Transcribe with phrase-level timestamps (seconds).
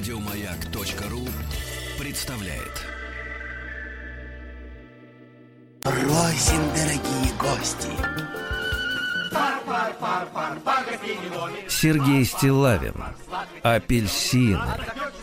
[0.00, 1.28] Радиомаяк.ру
[1.98, 2.86] представляет.
[5.82, 7.88] Просим, дорогие гости.
[11.68, 12.94] Сергей Стилавин
[13.62, 14.62] Апельсины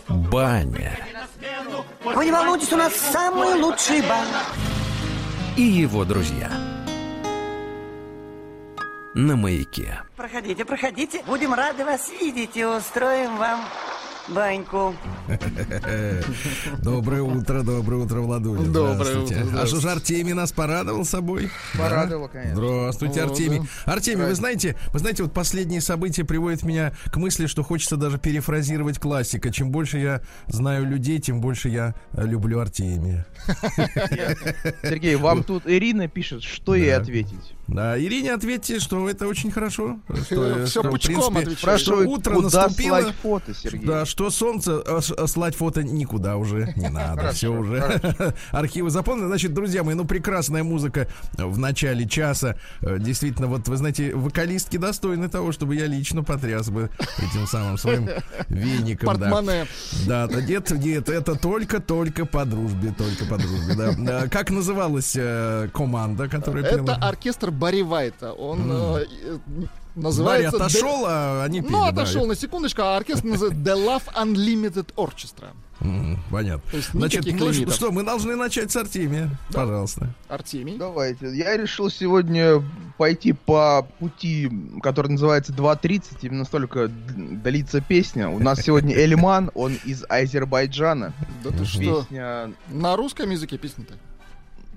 [0.06, 0.96] Баня
[2.04, 4.28] Вы не волнуйтесь, у нас самый лучший бан.
[5.56, 6.52] и его друзья
[9.14, 11.24] На маяке Проходите, проходите.
[11.26, 13.60] Будем рады вас видеть и устроим вам
[14.28, 14.94] баньку.
[16.82, 18.62] Доброе утро, доброе утро, Владуля.
[18.62, 21.50] Доброе утро, А что же Артемий нас порадовал собой?
[21.76, 22.32] Порадовал, Да?
[22.32, 22.56] конечно.
[22.56, 23.62] Здравствуйте, Артемий.
[23.84, 28.18] Артемий, вы знаете, вы знаете, вот последние события приводят меня к мысли, что хочется даже
[28.18, 29.50] перефразировать классика.
[29.50, 33.26] Чем больше я знаю людей, тем больше я э, люблю Артемия.
[34.82, 37.54] Сергей, вам тут Ирина пишет, что ей ответить.
[37.68, 39.98] Да, Ирине ответьте, что это очень хорошо.
[40.08, 41.80] Что, Всё что, пучком принципе, отвечает.
[41.80, 43.00] Что утро куда наступило.
[43.02, 43.86] слать фото, Сергей?
[43.86, 47.32] Да, что солнце, а, а слать фото никуда уже не надо.
[47.32, 48.00] Все уже.
[48.52, 49.26] Архивы заполнены.
[49.28, 52.56] Значит, друзья мои, ну прекрасная музыка в начале часа.
[52.80, 56.88] Э, Действительно, вот вы знаете, вокалистки достойны того, чтобы я лично потряс бы
[57.18, 58.08] этим самым своим
[58.48, 59.18] веником.
[59.18, 59.28] да.
[59.30, 59.66] Портмоне.
[60.06, 64.24] Да, да, нет, нет, это только-только по дружбе, только по дружбе, да.
[64.24, 66.94] Э, Как называлась э, команда, которая Это пела?
[66.94, 68.32] оркестр Барри Вайта.
[68.32, 70.56] Он э, э, Барри называется...
[70.56, 71.72] отошел, а они пели.
[71.72, 71.88] Ну, да.
[71.88, 75.48] отошел на секундочку, а оркестр называется The Love Unlimited Orchestra.
[75.80, 76.70] М, Понятно.
[76.70, 77.74] То есть Значит, ну лимитов.
[77.74, 79.30] что, мы должны начать с Артемия.
[79.52, 80.12] Пожалуйста.
[80.28, 80.76] Артемий.
[80.76, 81.34] Давайте.
[81.36, 82.62] Я решил сегодня
[82.96, 84.50] пойти по пути,
[84.82, 88.28] который называется 2.30, именно столько длится песня.
[88.28, 91.12] У нас сегодня Эльман, он из Азербайджана.
[91.44, 92.02] Да ты что?
[92.02, 92.52] Песня...
[92.68, 93.94] На русском языке песня-то?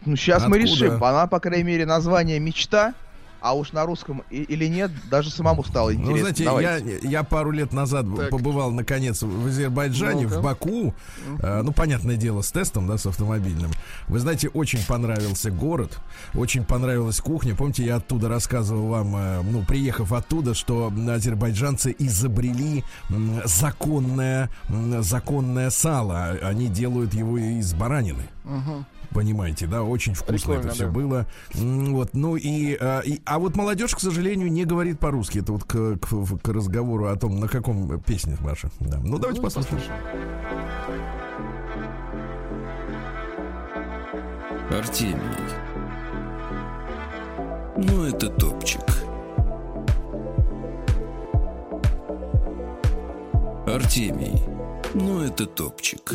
[0.05, 0.85] Ну, сейчас мы Откуда?
[0.85, 1.03] решим.
[1.03, 2.93] Она, по крайней мере, название «Мечта»,
[3.43, 6.11] а уж на русском или нет, даже самому стало интересно.
[6.13, 6.99] Ну, знаете, Давайте.
[7.01, 8.29] я, я пару лет назад Так.
[8.29, 10.39] побывал, наконец, в Азербайджане, Ну-ка.
[10.39, 10.93] в Баку.
[11.41, 13.71] Э, ну, понятное дело, с тестом, да, с автомобильным.
[14.07, 15.99] Вы знаете, очень понравился город,
[16.35, 17.55] очень понравилась кухня.
[17.55, 25.01] Помните, я оттуда рассказывал вам, э, ну, приехав оттуда, что азербайджанцы изобрели м, законное, м,
[25.01, 26.37] законное сало.
[26.43, 28.23] Они делают его из баранины.
[28.43, 28.85] Мгм.
[29.13, 30.91] Понимаете, да, очень вкусно Прикольно, это все да.
[30.91, 31.25] было.
[31.53, 35.39] Вот, ну и, а, и- а вот молодежь, к сожалению, не говорит по-русски.
[35.39, 38.69] Это вот к, к- к разговору о том, на каком песне ваша.
[38.79, 38.99] Да.
[39.03, 39.79] Ну давайте Ну, послушаем.
[44.71, 45.19] Артемий.
[47.77, 48.81] Ну, это топчик.
[53.67, 54.41] Артемий.
[54.93, 56.13] Ну, это топчик.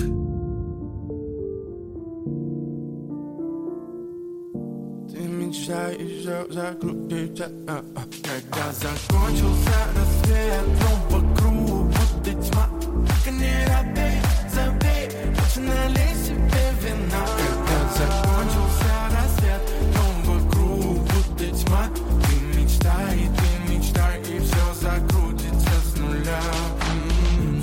[5.46, 8.02] Ты мечтаешь же закрутиться а, а.
[8.24, 14.18] Когда закончился рассвет Но вокруг будто тьма Только не робей,
[14.52, 15.08] забей
[15.38, 19.62] Лучше налей себе вина Когда закончился рассвет
[19.94, 21.84] Но вокруг будто тьма
[22.24, 26.42] Ты мечтай, ты мечтай И все закрутится с нуля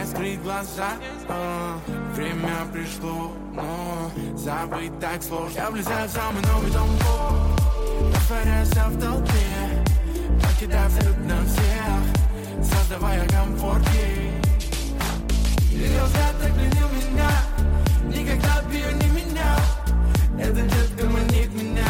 [0.08, 0.94] скрыть глаза.
[1.28, 1.80] А,
[2.14, 5.56] Время пришло, но забыть так сложно.
[5.56, 6.90] Я влезаю в самый новый дом.
[8.14, 9.84] Растворяйся в толпе
[10.42, 14.34] Покидая абсолютно всех Создавая комфорт ей.
[15.72, 17.30] Ее взгляд так пленил меня
[18.06, 19.60] Никогда б ее не менял.
[20.40, 21.88] Эта детка манит меня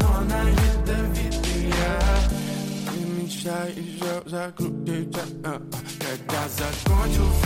[0.00, 2.00] Но она ядовитая.
[2.90, 5.62] Ты мечтаешь же закрутиться а, а.
[6.00, 7.43] Когда не закончился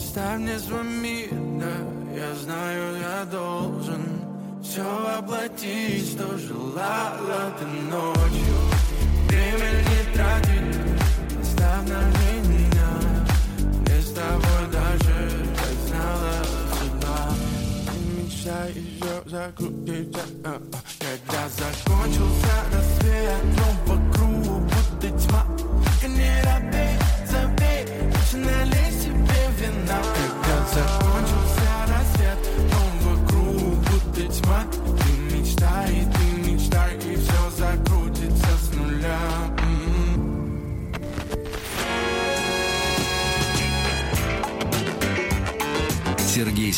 [0.00, 1.28] Оставь мне мир,
[1.60, 1.72] да
[2.16, 4.02] Я знаю, я должен
[4.60, 8.56] Все воплотить, что желала ты ночью.
[9.28, 10.79] Время не тратить
[11.80, 12.02] На
[12.46, 12.90] меня
[13.58, 14.12] Мне с
[14.70, 16.44] даже как знала
[16.78, 17.32] судьба
[17.86, 20.78] Ты мечтаешь же закрутиться а, а.
[20.98, 21.89] Когда закончился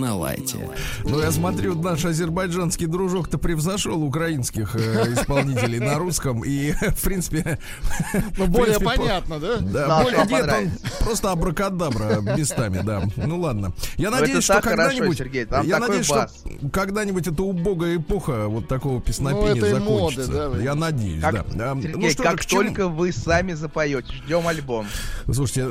[0.00, 0.68] На лайте.
[1.04, 6.42] Ну, я смотрю, наш азербайджанский дружок-то превзошел украинских э, исполнителей на русском.
[6.44, 7.58] И, в принципе...
[8.36, 9.56] Ну, более принципе, по- понятно, да?
[9.58, 10.70] Да, Да, более нет, он
[11.04, 13.02] просто абракадабра местами, да.
[13.16, 13.72] Ну ладно.
[13.96, 15.18] Я Ну, надеюсь, что когда-нибудь...
[15.18, 16.34] Сергей, я надеюсь, бас.
[16.58, 20.50] что когда-нибудь эта убогая эпоха вот такого песнопения Ну, моды, закончится.
[20.50, 21.74] да, я надеюсь, Как, да.
[21.74, 21.80] Да.
[21.80, 24.86] Сергей, Ну что как только вы сами запоете, ждем альбом.
[25.32, 25.68] Слушайте,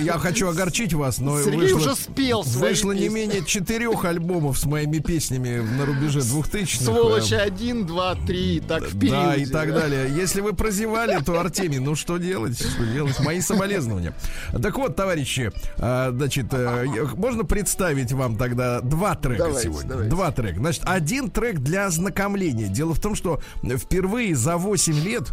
[0.00, 4.58] я, хочу огорчить вас, но Сергей вышло, уже спел свои вышло не менее четырех альбомов
[4.58, 6.84] с моими песнями на рубеже двухтысячных.
[6.88, 9.16] Сволочи Э, 1, 2, 3, так в периоде.
[9.16, 10.10] Да, и так далее.
[10.14, 12.58] Если вы прозевали, то Артемий, ну что делать?
[12.58, 13.18] Что делать?
[13.20, 14.14] Мои соболезнования.
[14.62, 19.88] Так вот, товарищи, а, значит, э, можно представить вам тогда два трека Давайте, сегодня.
[19.88, 20.10] давайте.
[20.10, 20.58] Два трека.
[20.58, 22.68] Значит, один трек для ознакомления.
[22.68, 25.32] Дело в том, что впервые за 8 лет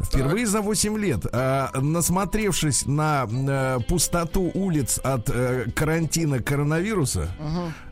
[0.00, 7.28] Впервые за 8 лет, а, насмотревшись на э, пустоту улиц от э, карантина коронавируса,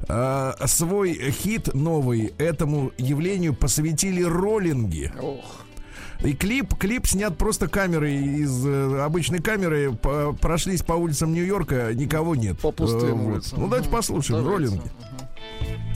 [0.08, 5.12] а, свой хит новый этому явлению посвятили роллинги.
[5.20, 5.62] Ох.
[6.24, 9.92] И клип, клип снят просто камерой из э, обычной камеры.
[9.92, 12.58] По- прошлись по улицам Нью-Йорка, никого нет.
[12.60, 13.60] По пустым Э, улицам.
[13.60, 14.66] Ну давайте послушаем Давайте.
[14.70, 14.90] роллинги.
[15.60, 15.95] I'm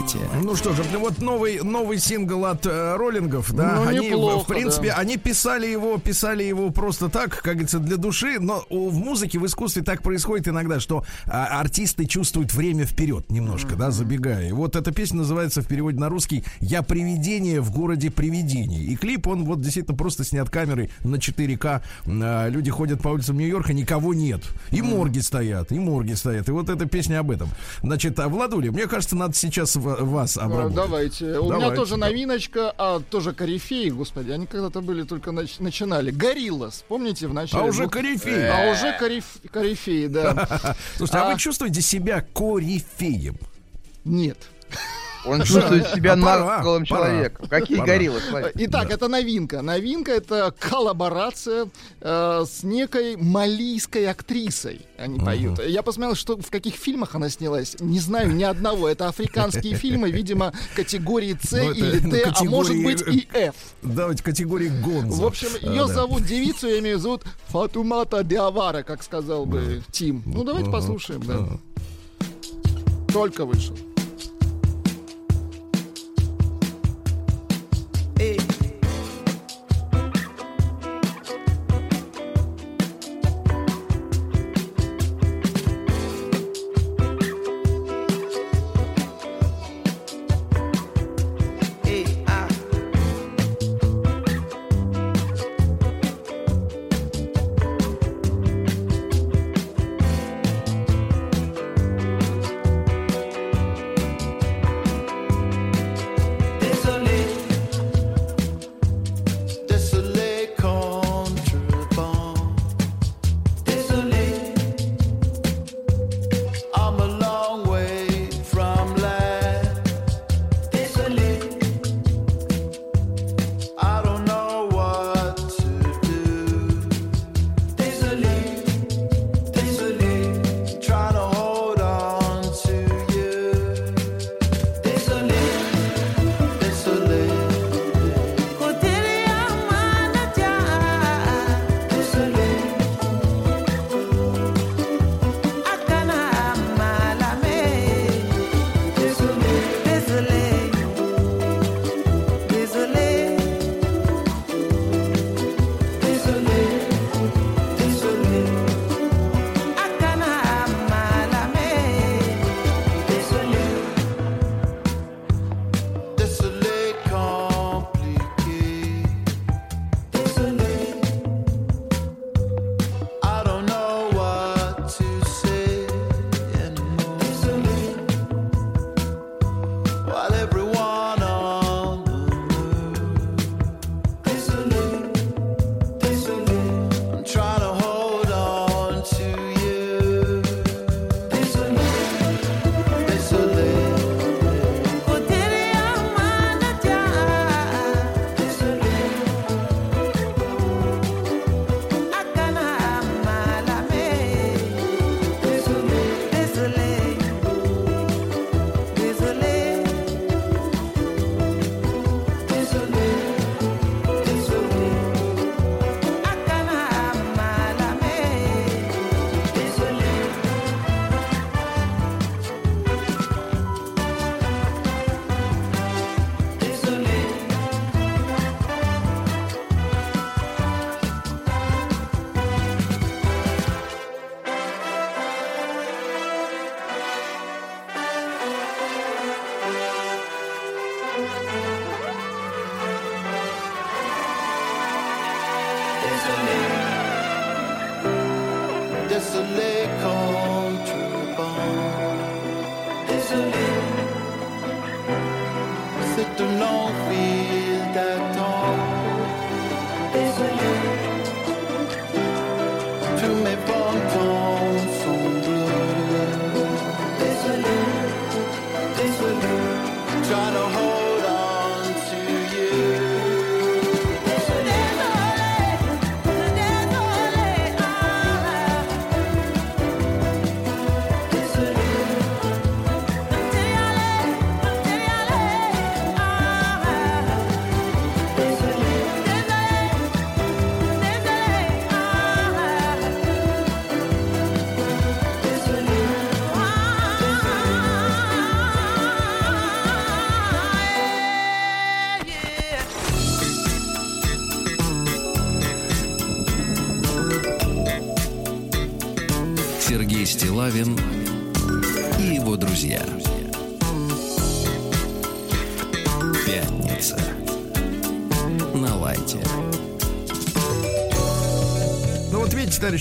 [0.00, 0.18] На лайте.
[0.42, 4.46] Ну что же, вот новый, новый сингл от э, роллингов, да, Ну, они, неплохо, в
[4.46, 4.96] принципе, да.
[4.96, 9.46] они писали его, писали его просто так, как говорится, для души, но в музыке, в
[9.46, 14.48] искусстве так происходит иногда, что а, артисты чувствуют время вперед немножко, да, забегая.
[14.48, 18.86] И вот эта песня называется в переводе на русский «Я привидение в городе привидений».
[18.86, 21.82] И клип, он вот действительно просто снят камерой на 4К.
[22.06, 24.42] А, Люди ходят по улицам Нью-Йорка, никого нет.
[24.70, 26.48] И морги стоят, и морги стоят.
[26.48, 27.48] И вот эта песня об этом.
[27.82, 30.74] Значит, а, Владуля, мне кажется, надо сейчас в- вас А, обработать.
[30.76, 31.24] Давайте.
[31.38, 31.76] У меня Давайте.
[31.76, 36.10] тоже новиночка, а тоже корифеи, господи, они когда-то были только нач- начинали.
[36.10, 37.62] Гориллас, помните в начале?
[37.64, 38.46] А уже корифеи.
[38.46, 40.76] А уже кориф- корифеи, да.
[40.96, 43.36] Слушайте, а, А- вы чувствуете себя корифеем?
[44.04, 44.38] Нет.
[45.24, 47.48] Он чувствует себя А нарколом человеком.
[47.48, 48.20] Какие гориллы.
[48.54, 49.62] Итак, это новинка.
[49.62, 51.68] Новинка это коллаборация
[52.00, 54.82] э, с некой малийской актрисой.
[54.98, 55.62] Они поют.
[55.64, 57.76] Я посмотрел, что в каких фильмах она снялась.
[57.80, 58.88] Не знаю ни одного.
[58.88, 63.54] Это африканские фильмы, видимо, категории С Ну, или Д, а может быть и F.
[63.82, 65.22] Давайте категории Гонза.
[65.22, 65.94] В общем, А, ее да.
[65.94, 70.22] зовут девицу, я имею в виду, зовут Фатумата Диавара, как сказал бы Тим.
[70.26, 71.48] Ну, давайте послушаем, да.
[73.12, 73.76] Только вышел.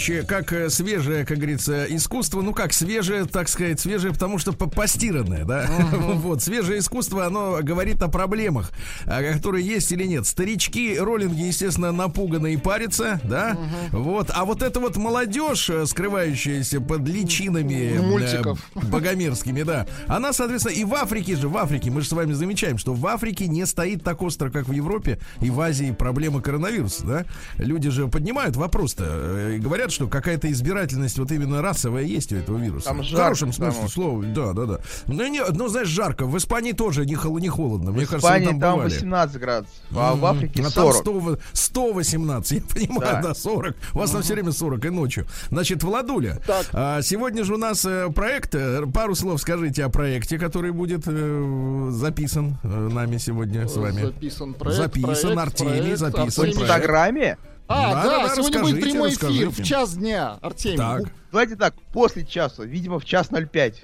[0.10, 4.54] Товарищи, как э, свежее, как говорится, искусство, ну как свежее, так сказать, свежее, потому что
[4.54, 5.70] по- постиранное, да?
[6.20, 8.72] Вот, свежее искусство, оно говорит о проблемах,
[9.06, 10.26] а, которые есть или нет.
[10.26, 13.58] Старички, роллинги, естественно, напуганы и парятся, да?
[13.92, 18.60] Вот, а вот эта вот молодежь, э, скрывающаяся под личинами э, Мультиков.
[18.90, 22.78] Богомерзкими, да, она, соответственно, и в Африке же, в Африке, мы же с вами замечаем,
[22.78, 27.06] что в Африке не стоит так остро, как в Европе и в Азии проблема коронавируса,
[27.06, 27.26] да?
[27.58, 32.36] Люди же поднимают вопрос-то э, и говорят, что какая-то избирательность вот именно расовая есть у
[32.36, 32.86] этого вируса.
[32.88, 33.90] Там в жарко, хорошем смысле что.
[33.90, 34.80] слова, да, да, да.
[35.08, 36.26] Ну, не, ну, знаешь, жарко.
[36.26, 37.92] В Испании тоже не, хол- не холодно.
[37.92, 38.94] Мне В кажется, вы Испании там там бывали.
[38.94, 40.26] 18 градусов, а в.
[40.26, 40.96] Африке А там 40.
[40.96, 43.34] 100, 118, я понимаю, да, Да.
[43.34, 43.76] 40.
[43.94, 45.28] У вас там все время 40 и ночью.
[45.50, 46.40] Значит, Владуля,
[46.74, 48.56] а, сегодня же у нас э, проект.
[48.84, 54.02] Э, Пару слов скажите о проекте, который будет э, записан э, нами сегодня с вами.
[54.06, 54.78] Записан проект.
[54.78, 56.54] Записан, проект, Артемий, проект, записан В Артемий.
[56.56, 56.62] проект.
[56.62, 57.38] Инстаграме?
[57.68, 59.64] А, Да, да, да, сегодня будет расскажите, прямой эфир расскажите.
[59.64, 60.78] в час дня, Артемий.
[60.78, 61.02] Так,
[61.32, 63.84] Давайте так, после часа, видимо, в час 05.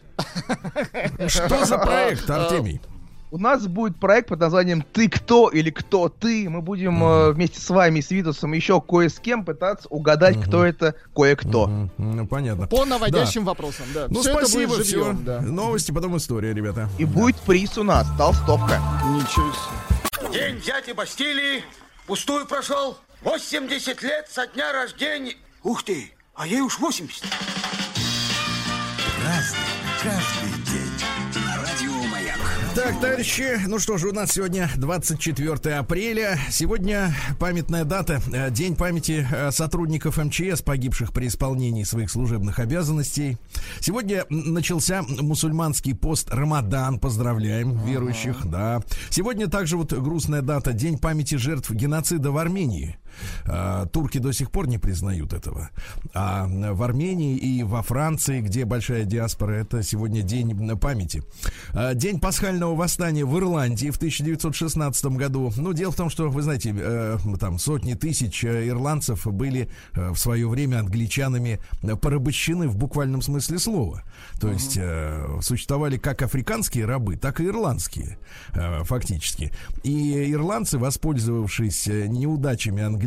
[1.27, 2.81] что за проект, Артемий?
[3.35, 6.49] У нас будет проект под названием «Ты кто?» или «Кто ты?».
[6.49, 10.63] Мы будем э, вместе с вами, с Витусом, еще кое с кем пытаться угадать, кто
[10.65, 11.67] это кое-кто.
[11.67, 12.67] Мгм, Ну, понятно.
[12.67, 14.07] По наводящим вопросам, да.
[14.09, 15.11] Ну, это спасибо, будет все.
[15.11, 15.41] да.
[15.41, 16.87] Новости, потом история, ребята.
[16.97, 18.79] И будет приз у нас, толстовка.
[19.05, 20.31] Ничего себе.
[20.31, 21.61] День дяди Бастилии
[22.07, 22.97] пустую прошел.
[23.23, 25.33] 80 лет со дня рождения.
[25.61, 27.21] Ух ты, а ей уж 80.
[32.75, 36.37] Так, товарищи, ну что же, у нас сегодня 24 апреля.
[36.51, 43.37] Сегодня памятная дата, э, День памяти э, сотрудников МЧС, погибших при исполнении своих служебных обязанностей.
[43.79, 46.99] Сегодня начался мусульманский пост Рамадан.
[46.99, 48.83] Поздравляем верующих, да.
[49.09, 52.97] Сегодня также вот грустная дата, День памяти жертв геноцида в Армении.
[53.45, 55.69] А, Турки до сих пор не признают этого.
[56.13, 61.23] А в Армении и во Франции, где большая диаспора, это сегодня день памяти.
[61.73, 65.51] А, День пасхального восстания в Ирландии в 1916 году.
[65.55, 70.09] Ну, дело в том, что, вы знаете, э, там сотни тысяч э, ирландцев были э,
[70.11, 71.59] в свое время англичанами
[72.01, 74.03] порабощены в буквальном смысле слова.
[74.39, 78.17] То есть э, существовали как африканские рабы, так и ирландские,
[78.53, 79.51] э, фактически.
[79.83, 83.04] И ирландцы, воспользовавшись неудачами англичан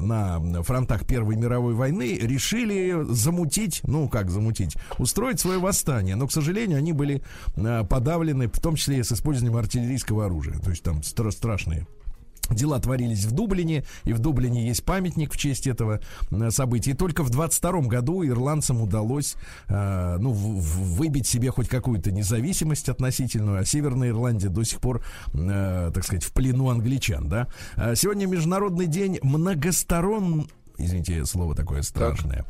[0.00, 6.16] на фронтах Первой мировой войны, решили замутить, ну как замутить, устроить свое восстание.
[6.16, 7.22] Но, к сожалению, они были
[7.56, 10.58] э, подавлены, в том числе и с использованием артиллерийского оружия.
[10.58, 11.86] То есть там стра- страшные
[12.50, 16.92] Дела творились в Дублине, и в Дублине есть памятник в честь этого э, события.
[16.92, 19.36] И только в 22 году ирландцам удалось
[19.68, 25.02] э, ну, в- выбить себе хоть какую-то независимость относительную, а Северная Ирландия до сих пор,
[25.34, 27.28] э, так сказать, в плену англичан.
[27.28, 27.48] Да?
[27.76, 30.48] А Сегодня Международный день многосторон...
[30.78, 32.44] Извините, слово такое страшное.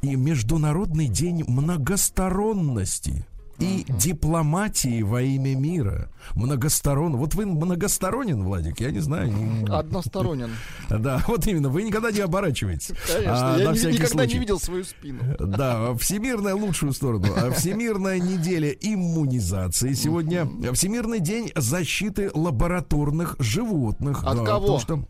[0.00, 3.26] И Международный день многосторонности
[3.58, 6.10] и дипломатии во имя мира.
[6.34, 7.16] Многосторонно.
[7.18, 9.32] Вот вы многосторонен, Владик, я не знаю.
[9.32, 10.50] не- Односторонен.
[10.88, 11.68] Да, вот именно.
[11.68, 12.92] Вы никогда не оборачиваетесь.
[13.06, 14.34] Конечно, А, я ни- никогда случай.
[14.34, 15.20] не видел свою спину.
[15.38, 17.26] Да, всемирная лучшую сторону.
[17.36, 19.92] А Всемирная неделя иммунизации.
[19.94, 24.24] Сегодня Всемирный день защиты лабораторных животных.
[24.24, 24.60] От Да, кого?
[24.60, 25.04] потому что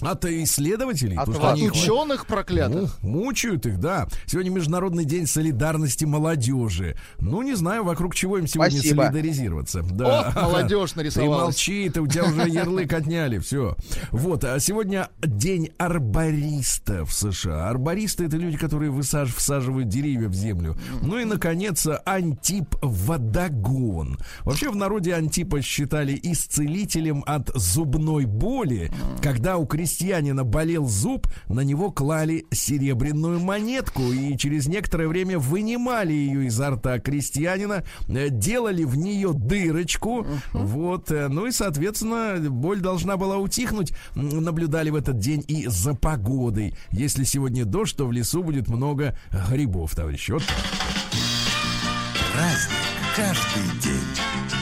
[0.00, 1.16] от исследователей.
[1.16, 2.98] От потому их Ученых проклятых.
[3.02, 4.08] ну, мучают их, да.
[4.26, 6.96] Сегодня Международный день солидарности молодежи.
[7.18, 9.02] Ну, не знаю, вокруг чего им сегодня Спасибо.
[9.02, 9.82] солидаризироваться.
[9.82, 10.32] Да.
[10.34, 11.42] О, молодежь Ты нарисовалась.
[11.42, 13.76] молчи, ты, у тебя уже ярлык отняли, все.
[14.10, 17.68] Вот, а сегодня день арбориста в США.
[17.68, 19.34] Арбористы это люди, которые высаж...
[19.34, 20.76] всаживают деревья в землю.
[21.02, 24.18] Ну и, наконец, Антип Водогон.
[24.44, 28.90] Вообще в народе Антипа считали исцелителем от зубной боли.
[29.22, 36.12] Когда у крестьянина болел зуб, на него клали серебряную монетку и через некоторое время вынимали
[36.12, 42.80] ее изо рта крестьянина, э, делали в нее дырочку, вот, э, ну и, соответственно, боль
[42.80, 43.94] должна была утихнуть.
[44.14, 46.74] Наблюдали в этот день и за погодой.
[46.90, 49.18] Если сегодня дождь, то в лесу будет много
[49.50, 50.32] грибов, товарищи.
[50.32, 50.56] Вот так.
[53.16, 54.57] Каждый день.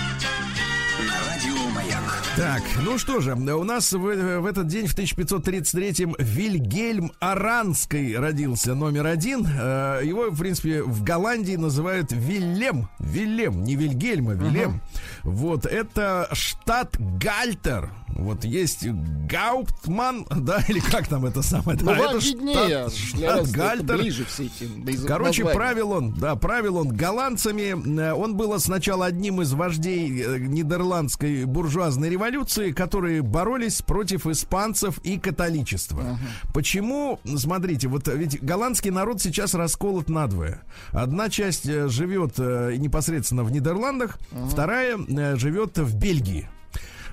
[2.56, 8.74] Так, ну что же, у нас в, в этот день, в 1533-м, Вильгельм Аранский родился
[8.74, 9.46] номер один.
[9.46, 12.88] Э, Его, в принципе, в Голландии называют Вильям.
[12.98, 14.80] Вильям, не Вильгельм, а Вильям.
[15.22, 17.90] Вот, это штат Гальтер.
[18.18, 21.78] Вот есть Гауптман, да, или как там это самое?
[21.80, 22.88] Ну, да, это виднее.
[22.88, 23.98] штат, штат Гальтер.
[23.98, 25.54] ближе все эти Короче, названия.
[25.54, 28.00] правил он, да, правил он голландцами.
[28.00, 34.98] Э, Он был сначала одним из вождей э, нидерландской буржуазной революции, которые боролись против испанцев
[35.04, 36.18] и католичества.
[36.54, 37.20] Почему?
[37.36, 40.62] Смотрите, вот ведь голландский народ сейчас расколот надвое.
[40.90, 44.18] Одна часть э, живет непосредственно в Нидерландах,
[44.50, 46.48] вторая э, живет в Бельгии.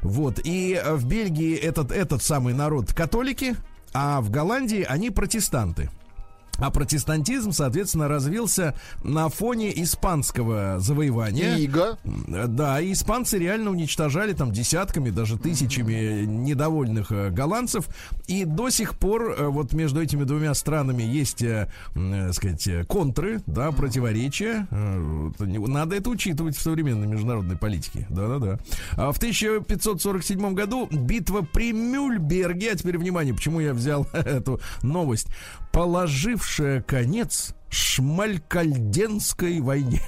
[0.03, 0.39] Вот.
[0.43, 3.55] И э, в Бельгии этот, этот самый народ католики,
[3.93, 5.89] а в Голландии они протестанты.
[6.57, 11.57] А протестантизм, соответственно, развился на фоне испанского завоевания.
[11.57, 11.97] Иго.
[12.03, 17.87] Да, и испанцы реально уничтожали там десятками, даже тысячами недовольных э, голландцев.
[18.27, 23.41] И до сих пор э, вот между этими двумя странами есть, м, э, сказать, контры,
[23.47, 24.67] да, противоречия.
[25.39, 28.05] Надо это учитывать в современной международной политике.
[28.09, 28.59] Да-да-да.
[28.95, 35.27] А в 1547 году битва при Мюльберге, а теперь внимание, почему я взял эту новость,
[35.73, 40.03] положившая конец Шмалькальденской войне.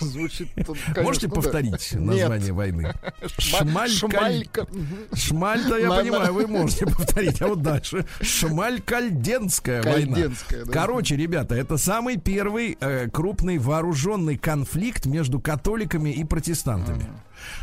[0.00, 1.40] Звучит, тут, конечно, Можете ну да.
[1.40, 2.00] повторить Нет.
[2.02, 2.94] название войны?
[3.38, 4.66] Шма- Шмалькаль- Шмалька.
[5.14, 8.06] Шмаль-то я На- понимаю, на- вы можете повторить, а вот дальше.
[8.20, 10.16] Шмаль-Кальденская война.
[10.50, 10.72] Да.
[10.72, 17.06] Короче, ребята, это самый первый э, крупный вооруженный конфликт между католиками и протестантами.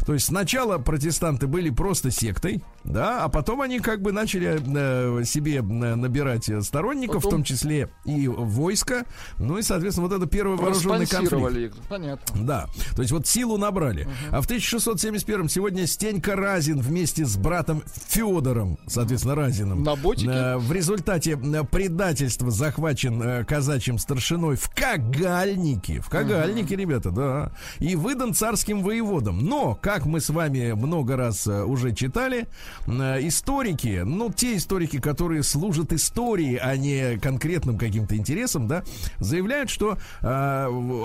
[0.05, 5.23] То есть сначала протестанты были просто сектой, да, а потом они как бы начали э,
[5.25, 9.03] себе э, набирать сторонников, в Потом- том числе и войско.
[9.39, 11.53] Ну и, соответственно, вот это первый вооруженный конфликт.
[11.57, 11.73] Их.
[11.89, 12.22] Понятно.
[12.35, 14.07] Да, то есть вот силу набрали.
[14.31, 19.83] А в 1671 сегодня Стенька Разин вместе с братом Федором, соответственно, Разиным.
[19.83, 20.29] На ботике?
[20.31, 25.99] э, В результате э, предательства захвачен э, казачьим старшиной в Кагальнике.
[26.01, 27.51] В Кагальнике, ребята, да.
[27.79, 29.39] И выдан царским воеводам.
[29.45, 32.47] Но, как мы с вами много раз э, уже читали,
[32.87, 38.83] историки, ну, те историки, которые служат истории, а не конкретным каким-то интересам, да,
[39.19, 39.97] заявляют, что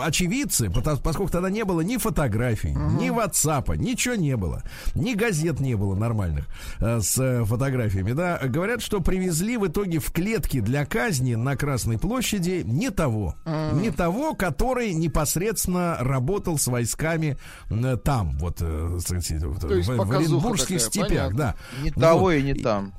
[0.02, 4.62] очевидцы, пото- поскольку тогда не было ни фотографий, ни WhatsApp, ничего не было,
[4.94, 6.44] ни газет не было нормальных
[6.80, 11.56] э, с э, фотографиями, да, говорят, что привезли в итоге в клетки для казни на
[11.56, 13.36] Красной площади не того,
[13.72, 17.38] не того, который непосредственно работал с войсками
[17.70, 21.38] э, там, вот, э, в, в показуха Оренбургских такая, степях, понятно.
[21.38, 21.54] да.
[21.82, 22.00] Не Вот.
[22.02, 22.92] того и не там.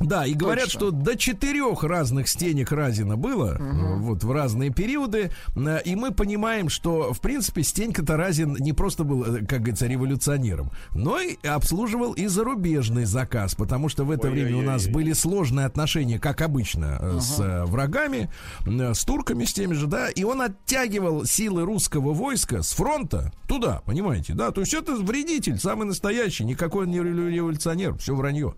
[0.00, 0.80] Да, и говорят, Точно.
[0.80, 6.10] что до четырех разных стенек Разина было, э, вот в разные периоды, Э, и мы
[6.12, 11.36] понимаем, что, в принципе, Стенька-то Разин не просто был, э, как говорится, революционером, но и
[11.46, 16.42] обслуживал и зарубежный заказ, потому что в это время у нас были сложные отношения, как
[16.42, 18.30] обычно, э, с врагами,
[18.66, 23.82] с турками, с теми же, да, и он оттягивал силы русского войска с фронта туда,
[23.84, 28.54] понимаете, да, то есть это вредитель, самый настоящий, никакой он не револю- революционер, все вранье.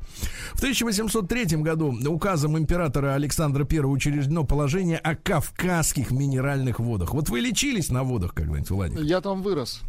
[0.54, 0.60] В
[1.28, 7.12] 1803 году указом императора Александра I учреждено положение о кавказских минеральных водах.
[7.12, 9.00] Вот вы лечились на водах когда-нибудь, Владик?
[9.00, 9.82] Я там вырос.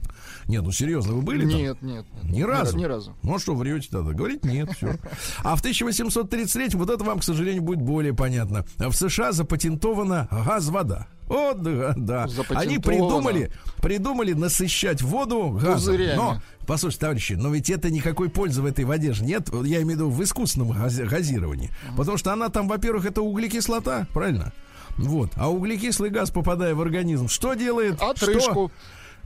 [0.50, 1.50] Нет, ну серьезно, вы были там?
[1.50, 2.06] Нет, нет.
[2.24, 2.32] нет.
[2.32, 2.76] Ни разу?
[2.76, 3.16] Ни разу.
[3.22, 4.14] Ну а что, врете тогда?
[4.14, 4.96] Говорить нет, все.
[5.44, 8.66] А в 1833 вот это вам, к сожалению, будет более понятно.
[8.78, 11.06] В США запатентована газ-вода.
[11.28, 12.28] О, да, да.
[12.50, 15.74] Они придумали, придумали насыщать воду газом.
[15.76, 16.16] Пузырями.
[16.18, 19.50] Но, послушайте, товарищи, но ведь это никакой пользы в этой воде же нет.
[19.54, 21.70] Я имею в виду в искусственном гази- газировании.
[21.96, 24.52] Потому что она там, во-первых, это углекислота, правильно?
[24.98, 25.32] Вот.
[25.36, 28.02] А углекислый газ, попадая в организм, что делает?
[28.02, 28.40] Отрыжку.
[28.42, 28.72] Что?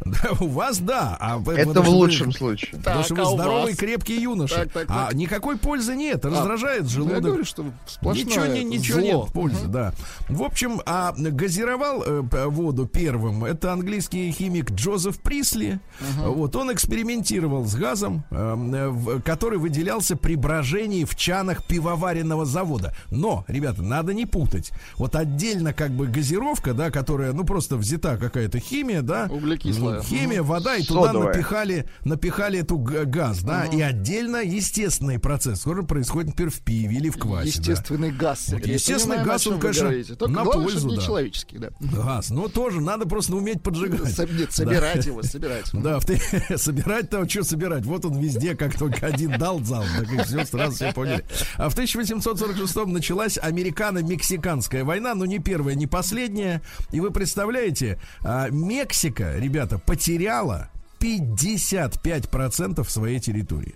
[0.23, 1.17] Да, у вас да.
[1.19, 2.71] А вы- Это в что вы- лучшем случае.
[2.79, 3.77] Потому что Так, вы а здоровый, вас?
[3.77, 4.55] крепкий юноша.
[4.55, 5.13] Так, так, А так.
[5.15, 6.23] никакой пользы нет.
[6.25, 7.23] Раздражает Ну, Я желудок.
[7.23, 9.07] говорю, что сплошное Ничего, не- ничего зло.
[9.23, 9.93] нет пользы, да.
[10.29, 15.79] В общем, а газировал э, воду первым это английский химик Джозеф Присли.
[16.25, 18.35] Вот он экспериментировал с газом, э,
[18.73, 22.93] э, в- который выделялся при брожении в чанах пивоваренного завода.
[23.09, 24.71] Но, ребята, надо не путать.
[24.97, 29.92] Вот отдельно как бы газировка, да, которая, ну просто взята какая-то химия, да, Углекислая.
[30.01, 31.33] Химия, вода и туда Содовая.
[31.33, 37.09] напихали, напихали эту газ, да, и отдельно естественный процесс, который происходит, например, в пиве или
[37.09, 37.59] в квасе.
[37.61, 37.71] да.
[37.71, 38.73] Естественный газ, Сергей.
[38.75, 39.89] Естественный понимаю, газ, он, конечно,
[40.27, 41.01] на главное, пользу, да.
[41.01, 41.69] человеческий, да.
[41.79, 42.29] Газ.
[42.29, 44.01] Но тоже надо просто уметь поджигать.
[44.17, 45.65] Соб- нет, собирать его, собирать.
[45.73, 46.19] Да, в ты-
[46.57, 47.85] собирать-то, что собирать?
[47.85, 51.23] Вот он везде, как только один дал зал, так и все, сразу все поняли.
[51.57, 56.61] А в 1846 началась американо-мексиканская война, но не первая, не последняя.
[56.91, 60.69] И вы представляете, а, Мексика, ребята, потеряла
[60.99, 63.75] 55% своей территории.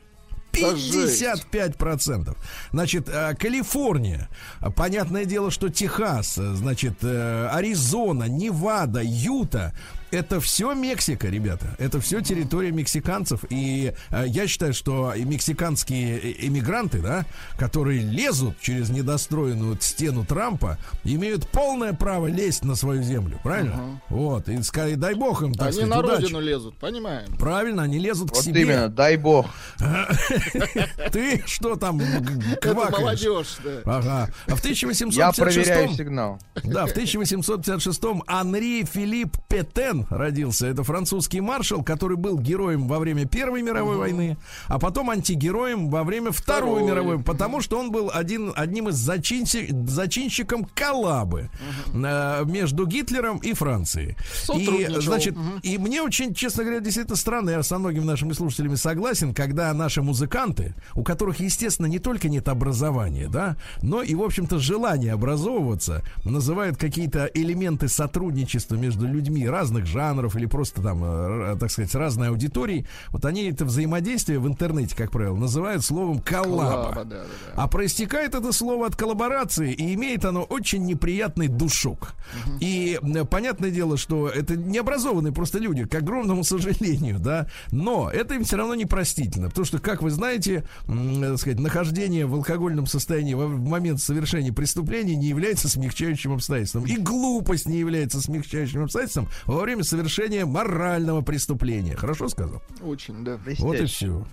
[0.60, 1.24] Да жесть.
[1.24, 2.36] 55%.
[2.72, 4.30] Значит, э, Калифорния,
[4.62, 9.74] э, понятное дело, что Техас, э, значит, Аризона, Невада, Юта,
[10.18, 11.76] это все Мексика, ребята.
[11.78, 13.42] Это все территория мексиканцев.
[13.50, 17.26] И э, я считаю, что и мексиканские э- эмигранты, да,
[17.58, 23.40] которые лезут через недостроенную стену Трампа, имеют полное право лезть на свою землю.
[23.44, 24.02] Правильно?
[24.10, 24.50] Вот.
[24.50, 26.22] И ска- дай бог им, так Они сказать, на удачи.
[26.24, 27.36] родину лезут, понимаем.
[27.38, 28.62] Правильно, они лезут к Вот себе.
[28.64, 29.46] именно, дай бог.
[31.12, 33.00] Ты что там Это квакаешь?
[33.00, 33.82] молодежь, да.
[33.86, 34.30] Ага.
[34.48, 36.40] А в Я проверяю 1856 сигнал.
[36.64, 40.68] да, в 1856-м Анри Филипп Петен родился.
[40.68, 46.04] Это французский маршал, который был героем во время Первой мировой войны, а потом антигероем во
[46.04, 46.84] время Второй Второй.
[46.84, 51.50] мировой, потому что он был один, одним из зачинщик, зачинщиком коллабы
[51.94, 54.16] э, между Гитлером и Францией.
[54.56, 55.60] И, значит, Мгм.
[55.64, 60.02] и мне очень, честно говоря, действительно странно, я со многими нашими слушателями согласен, когда наши
[60.02, 66.04] музыканты, у которых, естественно, не только нет образования, да, но и, в общем-то, желание образовываться,
[66.24, 71.94] называют какие-то элементы сотрудничества между людьми разных жанров или просто там, э, р- так сказать,
[71.96, 72.86] разной аудитории.
[73.10, 76.94] Вот они это взаимодействие в интернете, как правило, называют словом коллаба.
[76.94, 77.64] Коллаба, да, да, да.
[77.64, 82.14] А проистекает это слово от коллаборации, и имеет оно очень неприятный душок.
[82.60, 87.48] И э, понятное дело, что это необразованные просто люди, к огромному сожалению, да.
[87.72, 92.26] Но это им все равно непростительно, потому что, как вы знаете, э, так сказать, нахождение
[92.26, 96.86] в алкогольном состоянии в момент совершения преступления не является смягчающим обстоятельством.
[96.86, 101.96] И глупость не является смягчающим обстоятельством во время совершения морального преступления.
[101.96, 102.62] Хорошо сказал?
[102.82, 103.40] Очень, да.
[103.60, 104.26] Вот и все.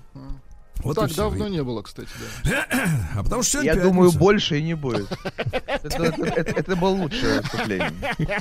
[0.82, 2.08] Вот так давно не было, кстати,
[2.44, 2.66] да.
[3.16, 4.18] А потому что Я сегодня думаю, пятница.
[4.18, 5.08] больше и не будет.
[5.66, 7.92] Это, это- это- это было лучшее выступление.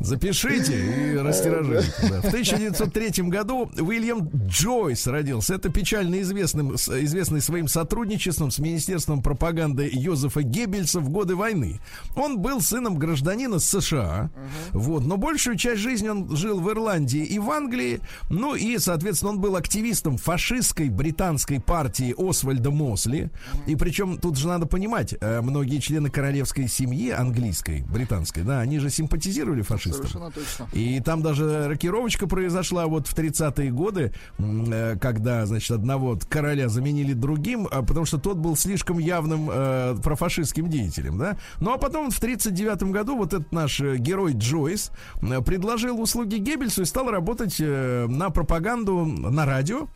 [0.00, 1.92] Запишите и растиражируйте.
[2.02, 2.20] да.
[2.22, 5.54] В 1903 году Уильям Джойс родился.
[5.54, 11.80] Это печально известным, известный своим сотрудничеством с Министерством пропаганды Йозефа Геббельса в годы войны.
[12.16, 14.30] Он был сыном гражданина США,
[14.72, 18.00] вот, но большую часть жизни он жил в Ирландии и в Англии.
[18.28, 23.30] Ну и, соответственно, он был активистом фашистской британской партии Освальда Мосли.
[23.66, 28.78] И причем тут же надо понимать, э, многие члены королевской семьи английской, британской, да, они
[28.78, 30.06] же симпатизировали фашистам.
[30.06, 30.68] Совершенно точно.
[30.72, 37.12] И там даже рокировочка произошла вот в 30-е годы, э, когда, значит, одного короля заменили
[37.12, 41.36] другим, а потому что тот был слишком явным э, профашистским деятелем, да.
[41.60, 46.82] Ну а потом в 39 году вот этот наш э, герой Джойс предложил услуги Геббельсу
[46.82, 49.88] и стал работать на пропаганду на радио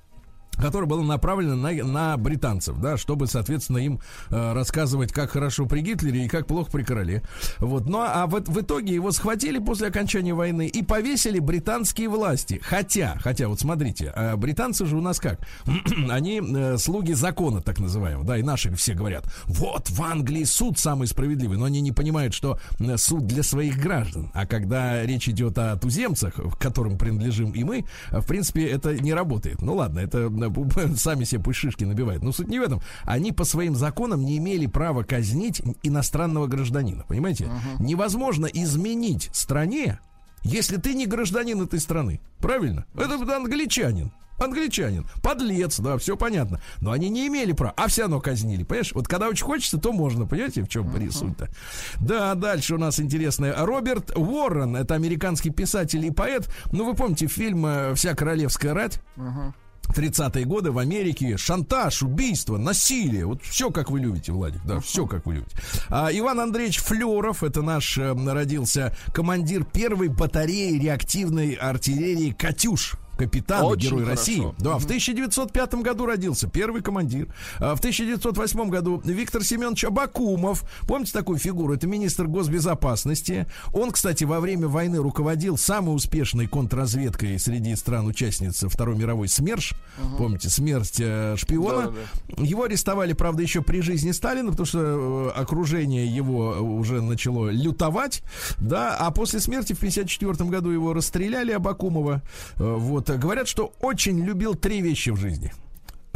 [0.57, 5.81] которая была направлена на, на британцев, да, чтобы, соответственно, им э, рассказывать, как хорошо при
[5.81, 7.23] Гитлере и как плохо при короле.
[7.59, 7.87] Вот.
[7.87, 12.61] Ну а в, в итоге его схватили после окончания войны и повесили британские власти.
[12.63, 15.41] Хотя, хотя, вот смотрите, э, британцы же у нас как?
[16.11, 20.79] Они э, слуги закона, так называемого, да, и наши все говорят, вот в Англии суд
[20.79, 24.31] самый справедливый, но они не понимают, что э, суд для своих граждан.
[24.35, 28.95] А когда речь идет о туземцах, к которым принадлежим и мы, э, в принципе, это
[28.95, 29.63] не работает.
[29.63, 30.44] Ну ладно, это э,
[30.97, 32.23] сами себе пусть шишки набивают.
[32.23, 32.81] Но суть не в этом.
[33.03, 37.05] Они по своим законам не имели права казнить иностранного гражданина.
[37.09, 37.51] Понимаете?
[37.79, 40.01] Невозможно изменить стране,
[40.43, 42.21] если ты не гражданин этой страны.
[42.39, 42.85] Правильно?
[42.95, 44.13] Это англичанин.
[44.39, 46.61] Англичанин, подлец, да, все понятно.
[46.81, 48.93] Но они не имели права, а все равно казнили, понимаешь?
[48.93, 51.49] Вот когда очень хочется, то можно, понимаете, в чем суть-то?
[52.01, 53.55] Да, дальше у нас интересное.
[53.65, 56.51] Роберт Уоррен, это американский писатель и поэт.
[56.73, 59.01] Ну, вы помните фильм э, «Вся королевская рать»?
[59.91, 63.27] 30-е годы в Америке шантаж, убийство, насилие.
[63.27, 64.61] Вот все, как вы любите, Владик.
[64.65, 65.57] Да, все, как вы любите.
[65.89, 72.97] А, Иван Андреевич Флеров, это наш э, родился командир первой батареи реактивной артиллерии «Катюш».
[73.17, 74.21] Капитан Очень герой хорошо.
[74.21, 74.55] России.
[74.59, 77.29] Да, в 1905 году родился первый командир.
[77.59, 80.65] А в 1908 году Виктор Семенович Абакумов.
[80.87, 81.75] Помните такую фигуру?
[81.75, 83.47] Это министр госбезопасности.
[83.73, 89.75] Он, кстати, во время войны руководил самой успешной контрразведкой среди стран-участниц Второй мировой СМЕРШ.
[90.19, 91.95] Помните, смерть э, шпиона.
[92.37, 98.23] Его арестовали, правда, еще при жизни Сталина, потому что э, окружение его уже начало лютовать.
[98.59, 102.23] Да, а после смерти в 1954 году его расстреляли Абакумова.
[102.57, 102.77] Э,
[103.13, 103.21] Вот.
[103.21, 105.53] Говорят, что очень любил три вещи в жизни.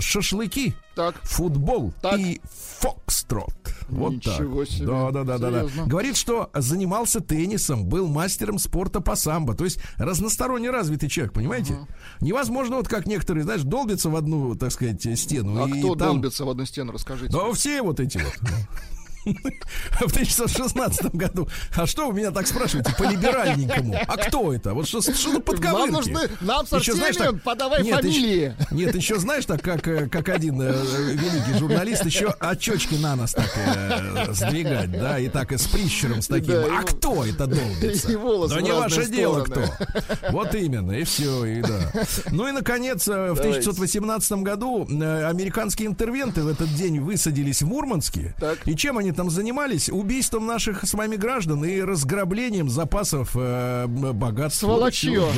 [0.01, 1.17] Шашлыки, Так.
[1.23, 2.21] футбол Так.
[2.21, 2.41] и
[2.79, 3.53] фокстрот.
[3.89, 4.73] Вот Ничего так.
[4.73, 4.87] себе.
[4.87, 5.85] Да, да, да, да, да.
[5.87, 9.55] Говорит, что занимался теннисом, был мастером спорта по самбо.
[9.55, 11.79] То есть разносторонне развитый человек, понимаете?
[12.21, 15.65] Невозможно, вот как некоторые, знаешь, долбятся в одну, так сказать, стену.
[15.65, 16.09] А кто там...
[16.13, 17.33] долбится в одну стену, расскажите.
[17.33, 18.39] Да, все вот эти вот.
[19.25, 21.49] в 1916 году.
[21.77, 23.97] А что вы меня так спрашиваете по либеральненькому?
[24.07, 24.75] А кто это?
[24.75, 25.91] Вот что, что за подковырки?
[25.91, 28.55] Нам нужны, нам с Еще, знаешь, так- подавай Нет, фамилии.
[28.59, 30.73] еще- нет, еще знаешь, так как, э, как один э,
[31.13, 36.23] великий журналист, еще очечки на нас так э, сдвигать, да, и так и с прищером
[36.23, 36.53] с таким.
[36.55, 38.09] Да, а и- кто это долбится?
[38.09, 39.69] да не ваше дело стороны.
[39.69, 40.31] кто.
[40.33, 41.93] Вот именно, и все, и да.
[42.31, 43.61] Ну и, наконец, э, в Давайте.
[43.61, 48.35] 1918 году э, американские интервенты в этот день высадились в Мурманске.
[48.39, 48.59] Так.
[48.67, 49.89] И чем они там занимались?
[49.89, 54.61] Убийством наших с вами граждан и разграблением запасов э, богатств.
[54.61, 55.33] Сволочье.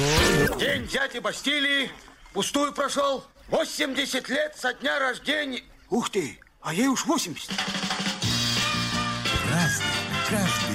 [0.59, 1.91] День дяди Бастилии
[2.33, 3.25] пустую прошел.
[3.51, 5.63] 80 лет со дня рождения.
[5.91, 7.51] Ух ты, а ей уж 80.
[9.51, 9.87] Разный,
[10.29, 10.70] каждый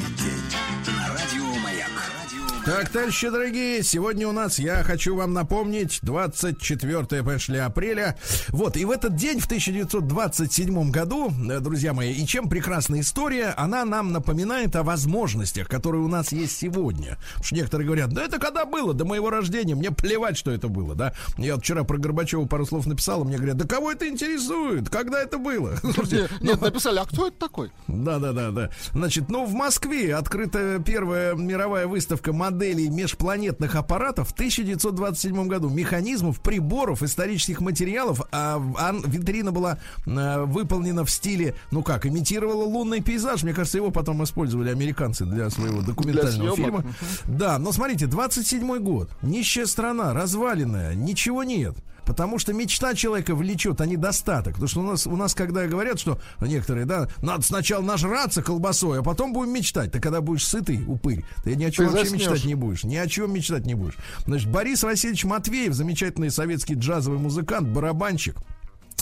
[2.66, 8.18] Так, товарищи дорогие, сегодня у нас, я хочу вам напомнить, 24 пошли апреля.
[8.48, 13.54] Вот, и в этот день, в 1927 году, э, друзья мои, и чем прекрасна история,
[13.56, 17.20] она нам напоминает о возможностях, которые у нас есть сегодня.
[17.28, 20.68] Потому что некоторые говорят, да это когда было, до моего рождения, мне плевать, что это
[20.68, 21.14] было, да.
[21.38, 24.90] Я вот вчера про Горбачева пару слов написал, и мне говорят, да кого это интересует,
[24.90, 25.76] когда это было?
[25.82, 27.72] Слушайте, ну, Нет, написали, а кто это такой?
[27.88, 28.72] да, да, да, да.
[28.94, 35.70] Значит, ну в Москве открыта первая мировая выставка моделей межпланетных аппаратов в 1927 году.
[35.70, 38.22] Механизмов, приборов, исторических материалов.
[38.32, 43.44] А, а витрина была а, выполнена в стиле, ну как, имитировала лунный пейзаж.
[43.44, 46.82] Мне кажется, его потом использовали американцы для своего документального съемок.
[46.82, 46.96] фильма.
[47.26, 49.10] Да, но смотрите, 27 год.
[49.22, 51.76] Нищая страна, разваленная, ничего нет.
[52.06, 54.54] Потому что мечта человека влечет, а не достаток.
[54.54, 59.00] Потому что у нас, у нас, когда говорят, что некоторые, да, надо сначала нажраться колбасой,
[59.00, 59.92] а потом будем мечтать.
[59.92, 62.28] Ты когда будешь сытый, упырь, ты ни о чем Ты вообще заснешь.
[62.30, 62.84] мечтать не будешь.
[62.84, 63.98] Ни о чем мечтать не будешь.
[64.26, 68.36] Значит, Борис Васильевич Матвеев, замечательный советский джазовый музыкант, барабанщик.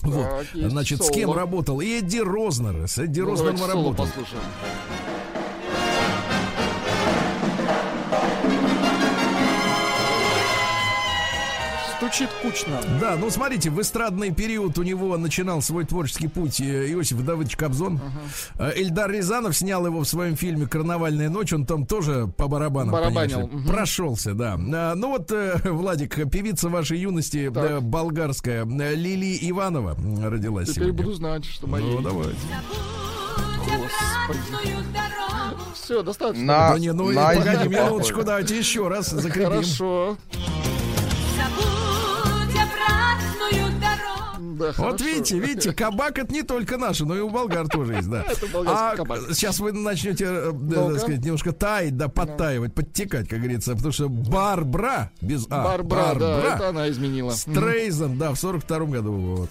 [0.01, 0.45] Вот.
[0.53, 1.35] есть Значит, с кем соло.
[1.39, 1.79] работал?
[1.79, 2.87] И Эдди Рознер.
[2.89, 4.05] С Эдди Давайте Рознером соло работал.
[4.05, 4.41] послушаем.
[12.03, 12.81] Стучит кучно.
[12.99, 17.55] Да, ну смотрите, в эстрадный период у него начинал свой творческий путь э, Иосиф Давыдович
[17.55, 18.01] Кобзон.
[18.59, 21.53] Э, Эльдар Рязанов снял его в своем фильме «Карнавальная ночь».
[21.53, 23.67] Он там тоже по барабанам, Барабанил, конечно, мгм.
[23.67, 24.59] прошелся, да.
[24.59, 27.71] А, ну вот, э, Владик, певица вашей юности, Так.
[27.71, 29.95] э, болгарская, э, Лили Иванова
[30.29, 31.03] родилась Теперь сегодня.
[31.05, 31.83] буду знать, что мои.
[31.83, 32.35] Ну, давайте.
[35.73, 36.43] Все, достаточно.
[36.43, 39.51] На, да не, ну на погоди минуточку, давайте еще раз закрепим.
[39.51, 40.17] Хорошо.
[44.53, 45.03] Да, Вот хорошо.
[45.05, 48.25] видите, видите, кабак это не только наши, но и у болгар тоже есть, да.
[48.65, 49.19] А кабак.
[49.31, 50.91] сейчас вы начнете, э, да, Ну-ка.
[50.93, 56.19] так сказать, немножко таять, да, подтаивать, подтекать, как говорится, потому что Барбра без А, Барбара,
[56.19, 57.31] да, это она изменила.
[57.31, 59.49] Стрейзен, да, в 42 году, вот.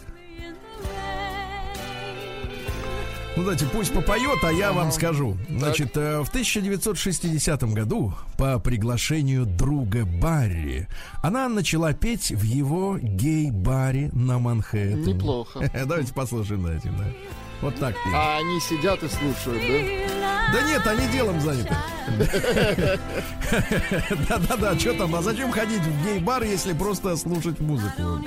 [3.34, 5.38] Ну, давайте, пусть попоет, а я вам скажу.
[5.48, 10.86] Значит, э, в 1960 году по приглашению друга Барри
[11.22, 15.14] она начала петь в его гей-баре на Манхэттене.
[15.14, 15.70] Неплохо.
[15.86, 17.06] Давайте послушаем на этим, да.
[17.62, 18.12] Вот так петь.
[18.12, 20.52] А они сидят и слушают, да?
[20.52, 21.74] Да нет, они делом заняты.
[24.28, 28.20] Да-да-да, что там, а зачем ходить в гей-бар, если просто слушать музыку?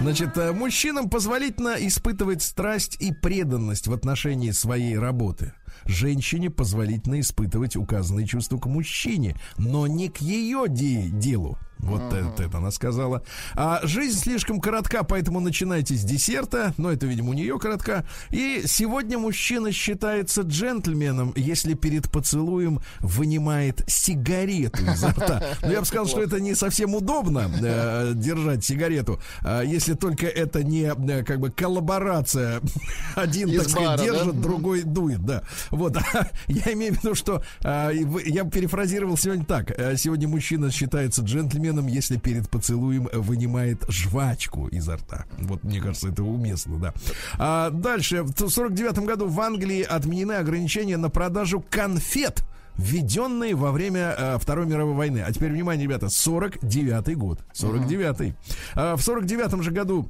[0.00, 5.52] Значит, э, мужчинам позволительно испытывать страсть и преданность в отношении своей работы.
[5.86, 11.58] Женщине позволительно испытывать указанные чувства к мужчине, но не к ее де- делу.
[11.82, 13.22] Вот это, это она сказала.
[13.54, 16.72] А жизнь слишком коротка, поэтому начинайте с десерта.
[16.76, 18.06] Но это, видимо, у нее коротка.
[18.30, 25.42] И сегодня мужчина считается джентльменом, если перед поцелуем вынимает сигарету изо рта.
[25.62, 30.26] Но я бы сказал, что это не совсем удобно э, держать сигарету, а если только
[30.26, 32.60] это не э, как бы коллаборация.
[33.16, 34.04] Один, Из так сказать, бара, да?
[34.04, 35.42] держит, другой дует, да.
[35.72, 35.96] Вот,
[36.48, 39.72] я имею в виду, что а, я перефразировал сегодня так.
[39.78, 45.24] А, Сегодня мужчина считается джентльменом, если перед поцелуем вынимает жвачку изо рта.
[45.38, 46.94] Вот, мне кажется, это уместно, да.
[47.38, 52.44] А дальше, в 49 году в Англии отменены ограничения на продажу конфет
[52.76, 55.22] введенные во время э, Второй мировой войны.
[55.26, 57.40] А теперь внимание, ребята, 49 год.
[57.52, 58.34] 49
[58.74, 60.08] А, в 49 же году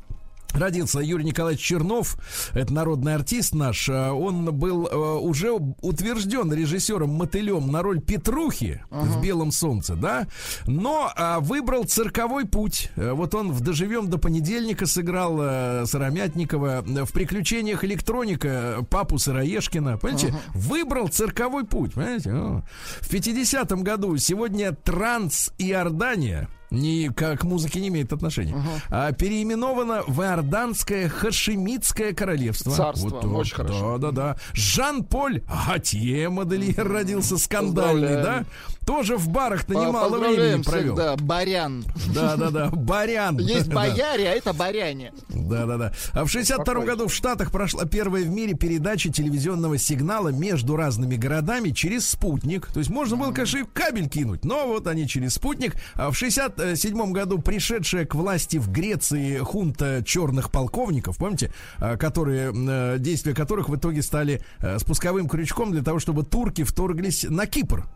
[0.55, 2.17] Родился Юрий Николаевич Чернов,
[2.53, 3.89] это народный артист наш.
[3.89, 10.27] А, Он был э, уже утвержден режиссером мотылем на роль Петрухи в Белом солнце, да,
[10.67, 12.91] но а, выбрал цирковой путь.
[12.97, 18.83] Э, Вот он в Доживем до понедельника сыграл э, Сыромятникова, э, в приключениях электроника э,
[18.89, 19.99] папу Сыроежкина.
[19.99, 21.95] Понимаете, выбрал цирковой путь.
[21.95, 22.31] Понимаете?
[22.31, 28.57] В 50-м году сегодня Транс Иордания ни к, к музыке не имеет отношения.
[28.91, 32.73] А, переименовано в Иорданское Хашемитское королевство.
[32.73, 33.31] Царство, так.
[33.31, 33.99] очень хорошо.
[33.99, 34.37] Да, да, да.
[34.55, 38.45] Жан-Поль Готье, модельер, родился скандальный, Поздравляем.
[38.45, 38.45] да?
[38.87, 40.97] Тоже в барах-то немало времени провел.
[40.97, 41.85] да, барян.
[42.15, 42.71] Да, да, да.
[42.71, 43.39] Барян.
[43.39, 45.13] Есть бояре, а это баряне.
[45.29, 45.93] Да, да, да.
[46.13, 46.87] А в 62 Спокойно.
[46.87, 52.67] году в Штатах прошла первая в мире передача телевизионного сигнала между разными городами через спутник.
[52.73, 55.77] То есть можно было, конечно, и кабель кинуть, но вот они через спутник.
[55.95, 62.53] А в 67 году пришедшая к власти в Греции хунта черных полковников, помните, а, которые,
[62.53, 67.47] э, действия которых в итоге стали э, спусковым крючком для того, чтобы турки вторглись на
[67.47, 67.87] Кипр.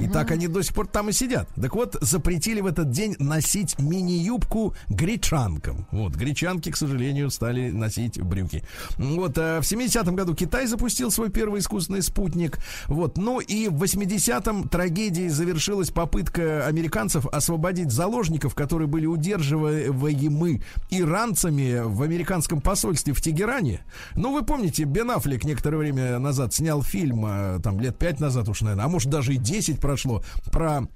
[0.00, 1.48] И так они до сих пор там и сидят.
[1.60, 5.86] Так вот, запретили в этот день носить мини-юбку гречанкам.
[5.90, 8.62] Вот, гречанки, к сожалению, стали носить брюки.
[8.96, 12.58] Вот, а в 70-м году Китай запустил свой первый искусственный спутник.
[12.86, 21.82] Вот, ну и в 80-м трагедией завершилась попытка американцев освободить заложников, которые были удерживаемы иранцами
[21.84, 23.80] в американском посольстве в Тегеране.
[24.14, 28.48] Ну, вы помните, Бен Аффлек некоторое время назад снял фильм, э, там, лет пять назад
[28.48, 30.86] уж, наверное, а может даже и 10 прошло, про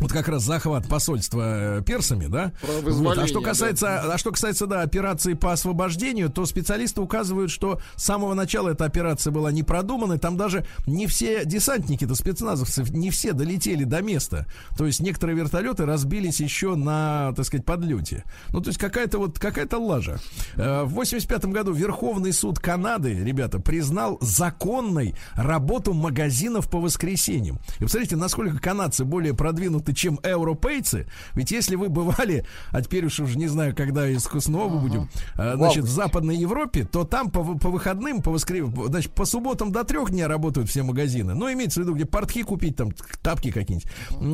[0.00, 2.52] вот как раз захват посольства э, персами, да?
[2.82, 3.16] Вот.
[3.16, 3.50] А что да.
[3.50, 8.70] касается, а что касается, да, операции по освобождению, то специалисты указывают, что с самого начала
[8.70, 10.18] эта операция была не продуманной.
[10.18, 14.46] Там даже не все десантники-то спецназовцы, не все долетели до места.
[14.76, 18.24] То есть некоторые вертолеты разбились еще на, так сказать, подлете.
[18.48, 20.18] Ну, то есть какая-то вот, какая-то лажа.
[20.56, 27.60] Э, В 85 году Верховный суд Канады, ребята, признал законной работу магазинов по воскресеньям.
[27.78, 31.06] И посмотрите, насколько канадцы более продвинуты, чем европейцы.
[31.34, 35.54] Ведь если вы бывали, а теперь уж уже не знаю, когда из снова будем, э,
[35.56, 38.68] значит, в Западной Европе, то там по, по выходным, по воскрес...
[38.86, 41.34] значит, по субботам до трех дня работают все магазины.
[41.34, 43.90] Ну, имеется в виду, где портки купить, там, тапки какие-нибудь.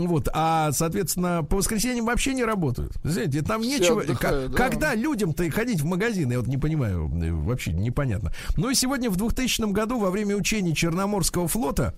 [0.09, 0.28] Вот.
[0.32, 2.92] А, соответственно, по воскресеньям вообще не работают.
[3.03, 4.03] Знаете, там Все нечего...
[4.03, 4.57] отдыхают, да.
[4.57, 8.32] Когда людям-то ходить в магазины, я вот не понимаю, э, вообще непонятно.
[8.57, 11.94] Ну и сегодня в 2000 году во время учений Черноморского флота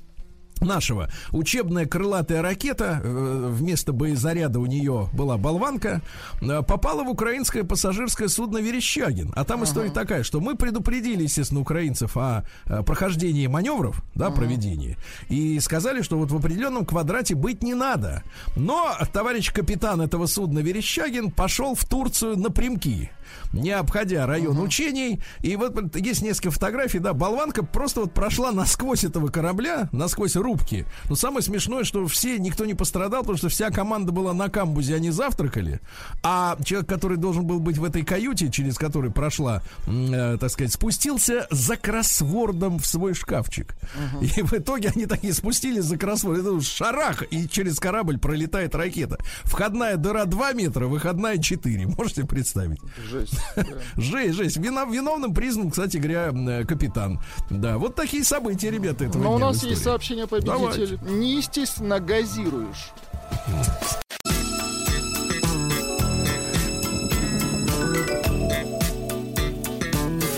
[0.62, 1.10] нашего.
[1.30, 6.02] Учебная крылатая ракета э, вместо боезаряда у нее была болванка
[6.40, 11.60] э, попала в украинское пассажирское судно Верещагин а там история такая что мы предупредили естественно
[11.60, 14.96] украинцев о, э, прохождении маневров да проведении
[15.28, 18.22] и сказали что вот в определенном квадрате быть не надо.
[18.56, 23.10] Но товарищ капитан этого судна Верещагин пошел в Турцию напрямки
[23.53, 25.20] не обходя район учений.
[25.41, 30.87] И вот есть несколько фотографий, да, болванка просто вот прошла насквозь этого корабля, насквозь рубки.
[31.09, 34.97] Но самое смешное, что все, никто не пострадал, потому что вся команда была на камбузе,
[34.97, 35.80] они завтракали.
[36.22, 40.72] А человек, который должен был быть в этой каюте, через который прошла, э, так сказать,
[40.72, 43.74] спустился за кроссвордом в свой шкафчик.
[44.20, 46.39] И в итоге они такие спустились за кроссворд.
[46.39, 49.18] Это шарах, и через корабль пролетает ракета.
[49.45, 51.87] Входная дыра 2 метра, выходная 4.
[51.87, 52.80] Можете представить?
[53.11, 53.22] Жесть.
[53.97, 54.57] Жесть, жесть.
[54.57, 57.20] Вина- виновным признан, кстати говоря, э, капитан.
[57.51, 60.99] Да, вот такие события, ребята, этого Но у нас есть сообщение победителя.
[61.03, 62.93] Неестественно газируешь.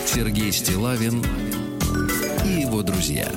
[0.06, 1.24] Сергей Стилавин
[2.44, 3.28] и его друзья.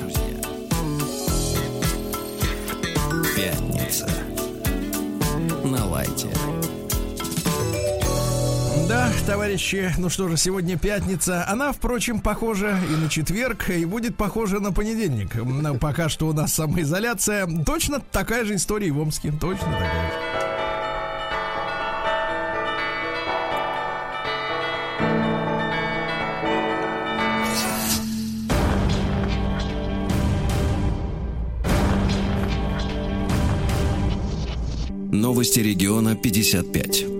[3.34, 4.08] Пятница.
[5.64, 6.28] На лайте.
[8.88, 11.44] Да, товарищи, ну что же, сегодня пятница.
[11.46, 15.34] Она, впрочем, похожа и на четверг, и будет похожа на понедельник.
[15.34, 17.46] Но пока что у нас самоизоляция.
[17.66, 19.30] Точно такая же история и в Омске.
[19.38, 20.48] Точно такая же.
[35.12, 37.17] Новости региона 55.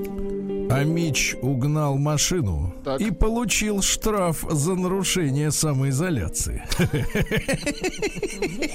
[0.70, 3.00] А Мич угнал машину Так.
[3.00, 6.62] и получил штраф за нарушение самоизоляции.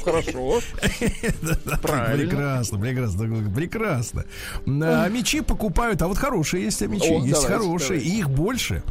[0.03, 0.59] Хорошо.
[1.81, 2.29] Правильно.
[2.29, 4.25] Прекрасно, прекрасно, прекрасно.
[4.65, 8.83] А мечи покупают, а вот хорошие есть а мечи, есть хорошие, и их больше.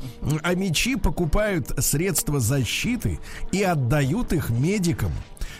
[0.42, 3.18] А мечи покупают средства защиты
[3.50, 5.12] и отдают их медикам.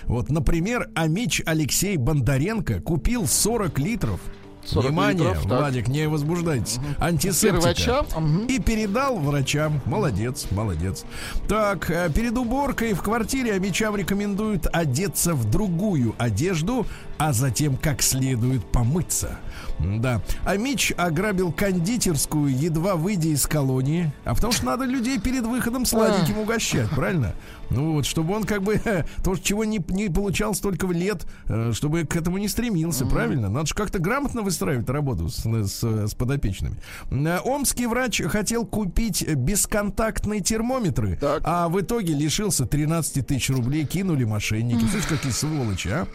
[0.05, 5.59] Вот, например, Амич Алексей Бондаренко купил 40 литров 40 Внимание, литров, так.
[5.59, 6.79] Владик, не возбуждайтесь.
[6.99, 7.75] Антисептика.
[7.75, 8.07] Первачам?
[8.17, 8.47] Мгм.
[8.47, 9.81] И передал врачам.
[9.87, 11.05] Молодец, молодец.
[11.49, 16.87] Так, э, перед уборкой в квартире мечам рекомендуют одеться в другую одежду,
[17.19, 19.39] а затем как следует помыться.
[19.79, 20.21] Да.
[20.45, 24.13] А Мич ограбил кондитерскую, едва выйдя из колонии.
[24.25, 27.35] А потому что надо людей перед выходом сладеньким угощать, правильно?
[27.71, 28.81] Ну вот, чтобы он как бы
[29.25, 33.49] то, чего не, не получал столько лет, э, чтобы к этому не стремился, правильно?
[33.49, 36.77] Надо же как-то грамотно выстраивать работу с, с, с подопечными.
[37.11, 41.41] Э, Омский врач хотел купить бесконтактные термометры, Так.
[41.45, 44.85] а в итоге лишился 13 тысяч рублей, кинули мошенники.
[44.91, 46.07] Слышишь, какие сволочи, а?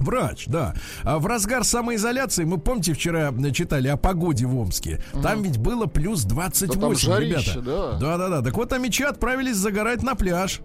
[0.00, 0.74] Врач, да.
[1.04, 5.02] А в разгар самоизоляции, мы помните, вчера читали о погоде в Омске.
[5.22, 7.60] Там ведь было плюс 28, жарище, ребята.
[7.60, 7.92] да.
[7.98, 8.42] Да, да, да.
[8.42, 10.60] Так вот, амичи отправились загорать на пляж.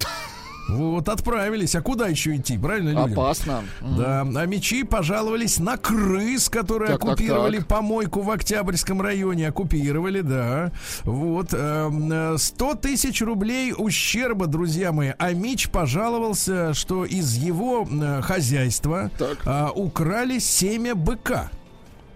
[0.68, 1.76] Вот, отправились.
[1.76, 3.14] А куда еще идти, правильно, людям?
[3.14, 3.64] Опасно.
[3.82, 7.68] Да, а мечи пожаловались на крыс, которые Так, так, оккупировали так.
[7.68, 9.48] помойку в Октябрьском районе.
[9.50, 10.72] Оккупировали, да.
[11.04, 11.54] Вот.
[11.54, 15.14] эм, э, 100 тысяч рублей ущерба, друзья мои.
[15.18, 19.38] А Мич пожаловался, что из его э, хозяйства Так.
[19.46, 21.52] а, украли семя быка.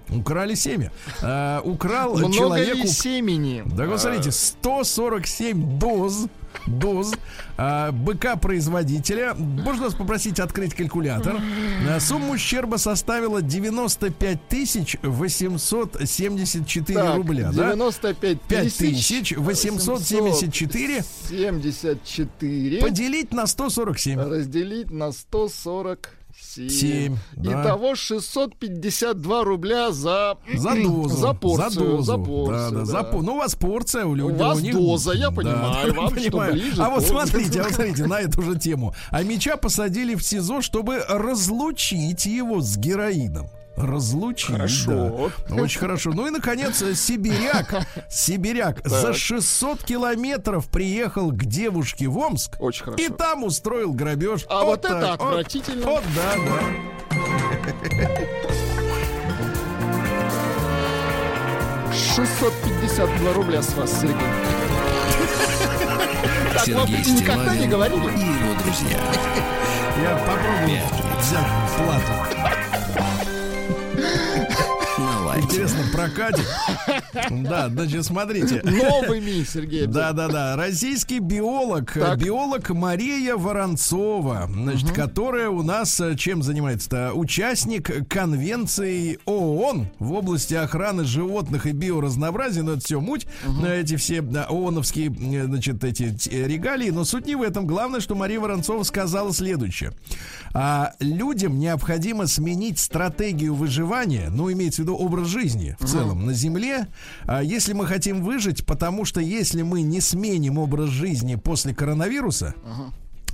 [0.09, 0.91] Украли семя.
[1.21, 2.87] А, украл Много человеку...
[2.87, 3.63] семени?
[3.65, 6.25] Да вы смотрите, 147 доз
[6.67, 7.13] доз
[7.57, 9.33] а, быка-производителя.
[9.33, 11.37] Можно вас попросить открыть калькулятор?
[11.89, 17.51] А, Сумма ущерба составила 95 тысяч 874 Так, рубля.
[17.53, 17.73] Да?
[17.73, 24.19] 95 5 тысяч 874 74 поделить на 147.
[24.19, 25.11] разделить на
[26.41, 26.69] 147.
[26.69, 27.61] Семь, да.
[27.63, 31.09] Итого 652 рубля за, За дозу.
[31.17, 31.69] за порцию.
[31.71, 32.03] За дозу.
[32.03, 34.35] за порцию, да, да, за по- Ну, у вас порция, у людей.
[34.37, 34.73] вас у них...
[34.73, 36.53] доза, я Да, понимаю, вам что понимаю.
[36.53, 38.93] ближе, А вот смотрите, а вот смотрите, на эту же тему.
[39.11, 43.47] А меча посадили в СИЗО, чтобы разлучить его с героином.
[43.79, 44.51] Разлучить.
[44.51, 45.31] Хорошо.
[45.47, 45.55] да.
[45.55, 46.11] Очень хорошо.
[46.13, 47.87] Ну и, наконец, сибиряк.
[48.09, 52.55] Сибиряк за 600 километров приехал к девушке в Омск.
[52.59, 53.03] Очень хорошо.
[53.03, 54.45] И там устроил грабеж.
[54.49, 55.29] А вот это так, вот.
[55.29, 55.85] отвратительно.
[55.85, 56.89] Вот, да, да.
[61.93, 64.15] 652 рубля с вас, Сергей.
[66.53, 67.99] Так вам Сергей никогда не говорили?
[67.99, 68.99] и его друзья.
[70.01, 70.81] Я попробую
[71.19, 72.48] взять плату.
[75.49, 76.45] Интересно, прокатит?
[77.31, 78.61] Да, значит, смотрите.
[78.63, 79.87] Новыми, Сергей.
[79.87, 80.55] Да, да, да.
[80.55, 82.19] Российский биолог, Так.
[82.19, 87.13] биолог Мария Воронцова, значит, которая у нас э, чем занимается-то?
[87.13, 92.61] Участник конвенции ООН в области охраны животных и биоразнообразия.
[92.61, 93.25] Ну, это все муть,
[93.63, 96.91] э, эти все да, ООНовские, э, значит, эти регалии.
[96.91, 97.65] Но суть не в этом.
[97.65, 99.93] Главное, что Мария Воронцова сказала следующее.
[100.53, 105.38] А, людям необходимо сменить стратегию выживания, ну, имеется в виду образ жизни
[105.79, 106.87] в целом на Земле,
[107.25, 112.55] а, если мы хотим выжить, потому что если мы не сменим образ жизни после коронавируса,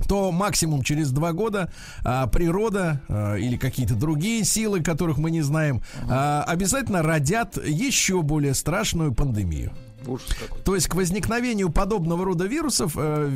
[0.08, 1.72] то максимум через два года
[2.04, 8.22] а, природа а, или какие-то другие силы, которых мы не знаем, а, обязательно родят еще
[8.22, 9.72] более страшную пандемию.
[10.06, 10.62] Ужас какой.
[10.62, 13.28] То есть к возникновению подобного рода вирусов э,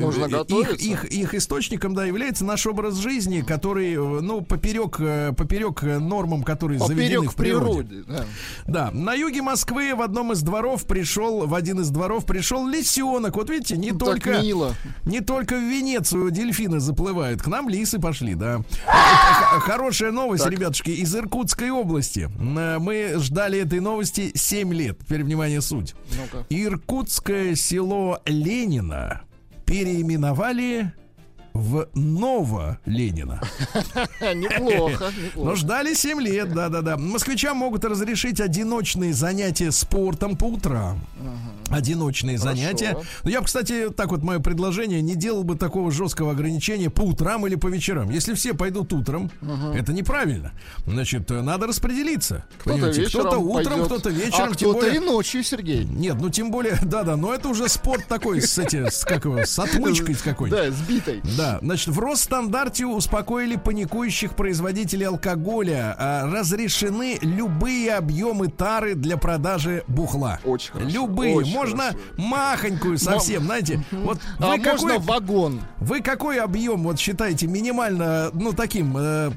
[0.00, 5.32] Нужно их, их, их источником да, является наш образ жизни, который э, ну, поперек, э,
[5.36, 7.88] поперек нормам, которые заведены Поперек в природе.
[7.88, 8.04] природе.
[8.08, 8.24] да.
[8.66, 13.36] Да, на юге Москвы в одном из дворов пришел, в один из дворов пришел лисенок.
[13.36, 14.74] Вот видите, не Так только мило.
[15.04, 18.60] не только в Венецию дельфины заплывают, к нам лисы пошли, да.
[19.60, 22.28] Хорошая новость, ребятушки, из Иркутской области.
[22.38, 24.98] Мы ждали этой новости 7 лет.
[25.00, 25.94] Теперь, внимание, суть.
[26.10, 26.44] Ну-ка.
[26.50, 29.22] Иркутское село Ленина
[29.64, 30.92] переименовали
[31.52, 33.40] в Ново Ленина.
[34.20, 35.56] Неплохо, Но неплохо.
[35.56, 36.96] ждали 7 лет, да-да-да.
[36.98, 41.00] Москвичам могут разрешить одиночные занятия спортом по утрам.
[41.70, 42.96] Одиночные занятия.
[43.24, 47.02] Ну, я бы, кстати, так вот мое предложение, не делал бы такого жесткого ограничения по
[47.02, 48.10] утрам или по вечерам.
[48.10, 49.30] Если все пойдут утром,
[49.74, 50.52] это неправильно.
[50.86, 52.44] Значит, э, надо распределиться.
[52.58, 54.50] Кто-то Кто-то утром, кто-то вечером.
[54.50, 55.84] А кто-то более- и ночью, Сергей.
[55.84, 59.44] Нет, ну тем более, да-да, но это уже спорт такой с эти, с как его,
[59.44, 60.60] с отмычкой какой-нибудь.
[60.60, 61.20] Да, сбитой.
[61.36, 65.94] Да, значит, в Росстандарте успокоили паникующих производителей алкоголя.
[65.98, 70.40] А, разрешены любые объемы тары для продажи бухла.
[70.44, 71.34] Очень хорошо, Любые.
[71.34, 73.82] очень можно махонькую совсем, знаете.
[73.90, 75.60] Вот А вы можно какой, вагон?
[75.78, 79.30] вы какой объем вот считаете минимально, ну таким, э,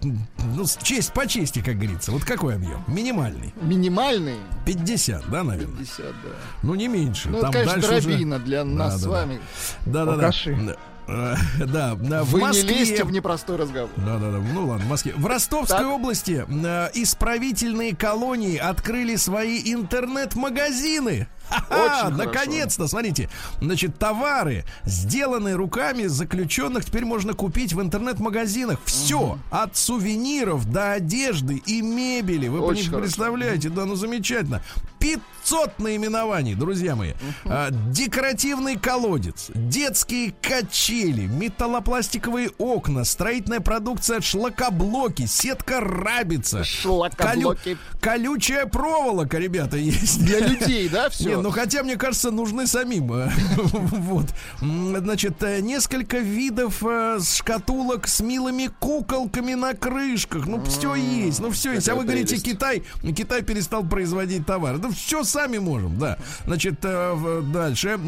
[0.55, 2.11] ну честь по чести, как говорится.
[2.11, 2.84] Вот какой объем?
[2.88, 3.53] Минимальный.
[3.61, 4.38] Минимальный?
[4.65, 5.78] 50, да, наверное?
[5.78, 6.30] 50, да.
[6.63, 7.30] Ну не меньше.
[7.30, 9.11] Ну, это, Там конечно, дальше уже- дробина для нас с да, да.
[9.15, 9.39] вами.
[9.86, 10.32] Да-да-да.
[11.09, 12.70] Да, да, в Вы не Москве...
[12.80, 13.89] лезьте в непростой разговор.
[13.97, 14.38] Да, да, да.
[14.53, 15.13] Ну ладно, в Москве.
[15.15, 15.88] В Ростовской Так.
[15.88, 21.28] области э, исправительные колонии открыли свои интернет-магазины.
[21.70, 23.30] А, Очень наконец-то, смотрите.
[23.62, 28.80] Значит, товары, сделанные руками заключенных, теперь можно купить в интернет-магазинах.
[28.86, 32.47] Все, от сувениров до одежды и мебели.
[32.47, 34.62] Вы Очень представляете, да, ну замечательно.
[35.00, 37.14] 500 наименований, друзья мои.
[37.45, 47.78] А, декоративный колодец, детские качели, металлопластиковые окна, строительная продукция шлакоблоки, сетка рабица, Шлакоблоки.
[48.02, 50.20] колючая проволока, ребята, есть.
[50.26, 51.39] Для людей, да, все?
[51.40, 53.12] Не, ну хотя, мне кажется, нужны самим.
[53.14, 53.30] э,
[53.72, 54.26] Вот.
[54.62, 60.46] Значит, э, несколько видов э, шкатулок с милыми куколками на крышках.
[60.46, 61.90] Ну, все есть, ну, все есть.
[61.90, 62.38] А вы говорите.
[62.38, 62.84] Китай,
[63.16, 64.78] Китай перестал производить товар.
[64.78, 66.18] Да все сами можем, да.
[66.46, 68.00] Значит, дальше.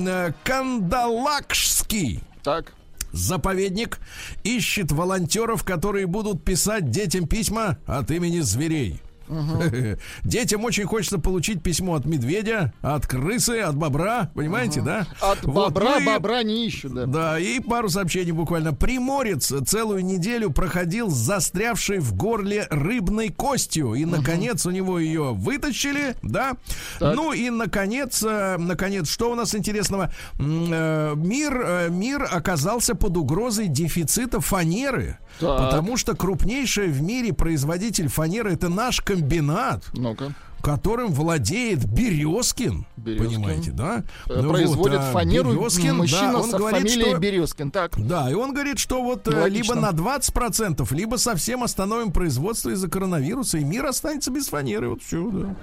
[0.43, 2.73] Кандалакшский Так.
[3.11, 3.99] заповедник
[4.43, 9.01] ищет волонтеров, которые будут писать детям письма от имени зверей.
[10.23, 15.07] Детям очень хочется получить письмо от медведя, от крысы, от бобра, понимаете, да?
[15.21, 17.05] От Вот, бобра ну и- бобра не ищут, да.
[17.05, 18.73] Да, и пару сообщений буквально.
[18.73, 23.93] Приморец целую неделю проходил с застрявшей в горле рыбной костью.
[23.93, 26.53] И, наконец, у него ее вытащили, да.
[26.99, 27.15] Так.
[27.15, 30.11] Ну и, наконец, э, наконец, что у нас интересного?
[30.39, 35.17] Э, Мир, э, мир оказался под угрозой дефицита фанеры.
[35.39, 35.57] Так.
[35.59, 40.33] Потому что крупнейший в мире производитель фанеры это наш комбинат Ну-ка.
[40.61, 42.85] которым владеет Березкин.
[42.97, 43.27] Березкин.
[43.27, 44.03] Понимаете, да?
[44.27, 47.71] Э, Ну вот, Производит а фанеру Березкин, мужчина да, он со говорит, фамилией что- Березкин.
[47.71, 47.91] Так.
[48.07, 49.73] Да, и он говорит, что вот э, Логично.
[49.73, 54.89] либо на 20%, либо совсем остановим производство из-за коронавируса, и мир останется без фанеры.
[54.89, 55.55] Вот все, да.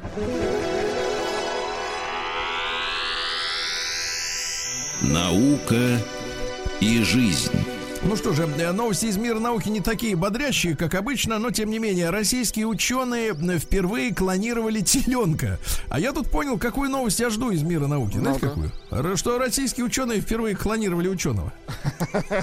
[5.02, 6.00] Наука
[6.80, 7.52] и жизнь.
[8.08, 11.68] Ну что же, э, новости из мира науки не такие бодрящие, как обычно, но тем
[11.70, 15.58] не менее, российские ученые э, впервые клонировали теленка.
[15.90, 18.16] А я тут понял, какую новость я жду из мира науки.
[18.16, 18.48] Знаете, Ну-ка.
[18.48, 18.72] какую?
[18.90, 21.52] Р- Что российские ученые впервые клонировали ученого.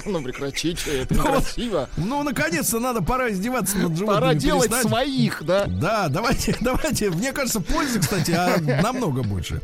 [0.04, 1.88] Ну, прекратите, это Ну, вот, некрасиво.
[1.96, 4.20] Ну, наконец-то надо, пора издеваться над животными.
[4.20, 5.66] Пора делать своих, да?
[5.66, 7.10] Да, давайте, давайте.
[7.10, 9.60] Мне кажется, пользы, кстати, а намного больше.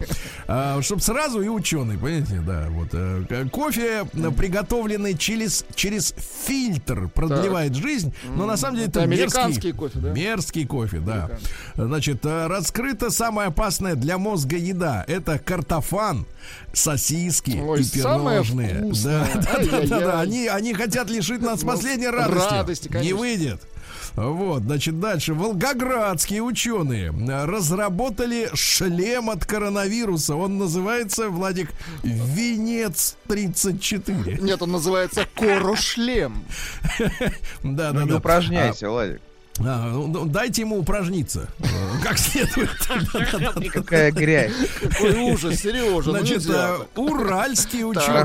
[0.80, 2.66] чтобы сразу и ученый, понимаете, да.
[2.70, 6.14] Вот э, кофе, э, приготовленный через через
[6.47, 10.12] фильтр, продлевает жизнь, но на самом деле это, Это американский мерзкий, кофе, да?
[10.12, 11.30] Мерзкий кофе, да.
[11.76, 15.05] Значит, э, раскрыта самая опасная для мозга еда.
[15.07, 16.26] Это картофан,
[16.72, 18.90] сосиски Ой, и пирожные.
[19.05, 20.20] Да, да, да, да, да.
[20.20, 22.53] Они, они хотят лишить нас Ну, последней радости.
[22.53, 23.61] радости, Не выйдет.
[24.17, 25.35] Вот, значит, дальше.
[25.35, 27.13] Волгоградские ученые
[27.47, 30.35] разработали шлем от коронавируса.
[30.37, 31.71] Он называется, Владик,
[32.03, 34.39] Венец 34.
[34.41, 36.45] Нет, он называется Корошлем.
[37.63, 38.17] Да, Ну, да, не да.
[38.19, 39.21] упражняйся, Владик.
[39.61, 41.48] А, ну, ну, дайте ему упражниться.
[42.03, 42.70] Как следует.
[43.72, 44.53] Какая грязь.
[44.80, 46.88] Какой ужас, Сережа, ну Значит, так.
[46.96, 48.22] уральские ученые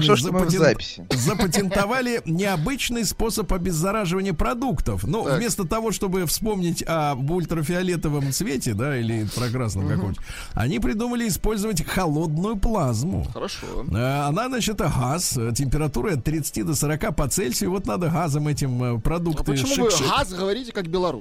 [1.12, 5.04] запатентовали необычный способ обеззараживания продуктов.
[5.04, 5.38] Но Так.
[5.38, 10.20] вместо того, чтобы вспомнить об ультрафиолетовом цвете, да, или инфракрасном каком-нибудь,
[10.54, 13.28] они придумали использовать холодную плазму.
[13.34, 13.66] Хорошо.
[13.92, 17.72] Э, Она, значит, газ, температура от 30 до 40 по Цельсию.
[17.72, 21.17] Вот надо газом этим э, А продукты почему вы газ говорите как белорус?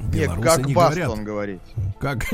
[0.00, 1.10] Нет, Белорусы как не Баста говорят.
[1.10, 1.60] он говорит.
[2.00, 2.24] Как?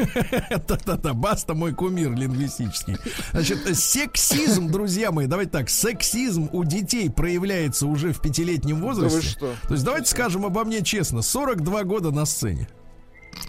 [0.66, 2.96] Да-да-да, Баста мой кумир лингвистический.
[3.32, 9.16] Значит, сексизм, друзья мои, давайте так, сексизм у детей проявляется уже в пятилетнем возрасте.
[9.18, 9.54] вы что?
[9.68, 12.68] То есть давайте скажем обо мне честно, 42 года на сцене.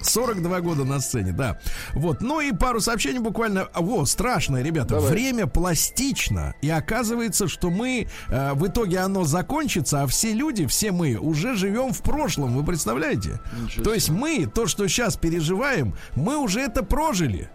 [0.02, 1.60] 42 года на сцене, да.
[1.94, 3.68] Вот, ну и пару сообщений буквально.
[3.76, 4.96] Во, страшное, ребята.
[4.96, 5.12] Давай.
[5.12, 6.56] Время пластично.
[6.62, 11.56] И оказывается, что мы э, в итоге оно закончится, а все люди, все мы уже
[11.56, 12.56] живем в прошлом.
[12.56, 13.40] Вы представляете?
[13.62, 17.50] Ничего То есть мы, то, что сейчас переживаем, мы уже это прожили.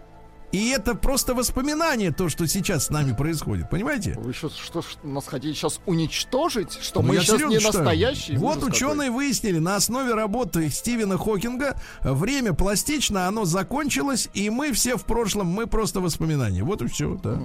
[0.51, 3.69] И это просто воспоминание, то, что сейчас с нами происходит.
[3.69, 4.13] Понимаете?
[4.17, 6.77] Вы что, что, что нас хотите сейчас уничтожить?
[6.81, 8.37] Что Ну, мы сейчас не настоящие?
[8.37, 14.97] Вот ученые выяснили на основе работы Стивена Хокинга время пластично, оно закончилось, и мы все
[14.97, 16.63] в прошлом, мы просто воспоминания.
[16.63, 17.39] Вот и все, да.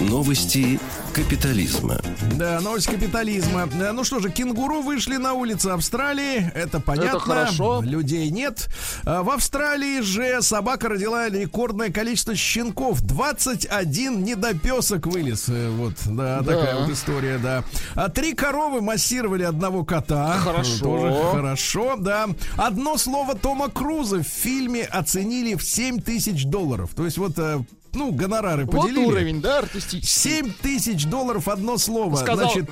[0.00, 0.78] Новости
[1.12, 1.96] капитализма.
[2.36, 3.66] Да, новость капитализма.
[3.92, 6.50] Ну что же, кенгуру вышли на улицы Австралии.
[6.54, 7.18] Это понятно.
[7.18, 7.82] хорошо.
[7.82, 8.68] Людей нет.
[9.04, 13.00] А В Австралии же собака родила рекордное количество щенков.
[13.02, 15.46] 21 недопесок вылез.
[15.48, 16.54] Э, Вот, да, Да.
[16.54, 17.64] такая вот история, да.
[17.96, 20.38] А три коровы массировали одного кота.
[20.38, 20.78] Хорошо.
[20.84, 22.28] Тоже хорошо, да.
[22.56, 26.90] Одно слово Тома Круза в фильме оценили в 7 тысяч долларов.
[26.94, 27.58] То есть вот, э,
[27.98, 29.04] ну, гонорары Вот поделили.
[29.06, 30.30] уровень, да, артистический.
[30.42, 32.16] 7 тысяч долларов одно слово.
[32.16, 32.70] Сказал, Значит.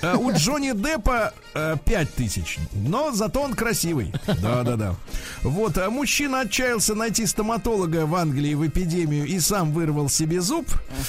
[0.00, 4.12] Э, У Джонни Деппа э, 5 тысяч, но зато он красивый.
[4.26, 4.94] Да-да-да.
[5.42, 10.66] Вот, а мужчина отчаялся найти стоматолога в Англии в эпидемию и сам вырвал себе зуб.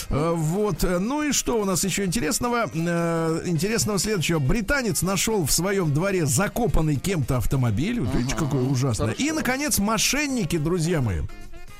[0.09, 2.67] Э, Вот, э, ну и что у нас еще интересного?
[2.73, 4.39] Э, Интересного следующего.
[4.39, 7.99] Британец нашел в своем дворе закопанный кем-то автомобиль.
[7.99, 9.11] Вот видите, какое ужасное.
[9.11, 11.21] И, наконец, мошенники, друзья мои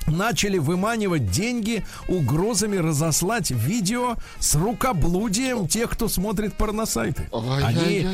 [0.06, 7.28] начали выманивать деньги угрозами разослать видео с рукоблудием тех, кто смотрит порносайты.
[7.32, 8.06] Они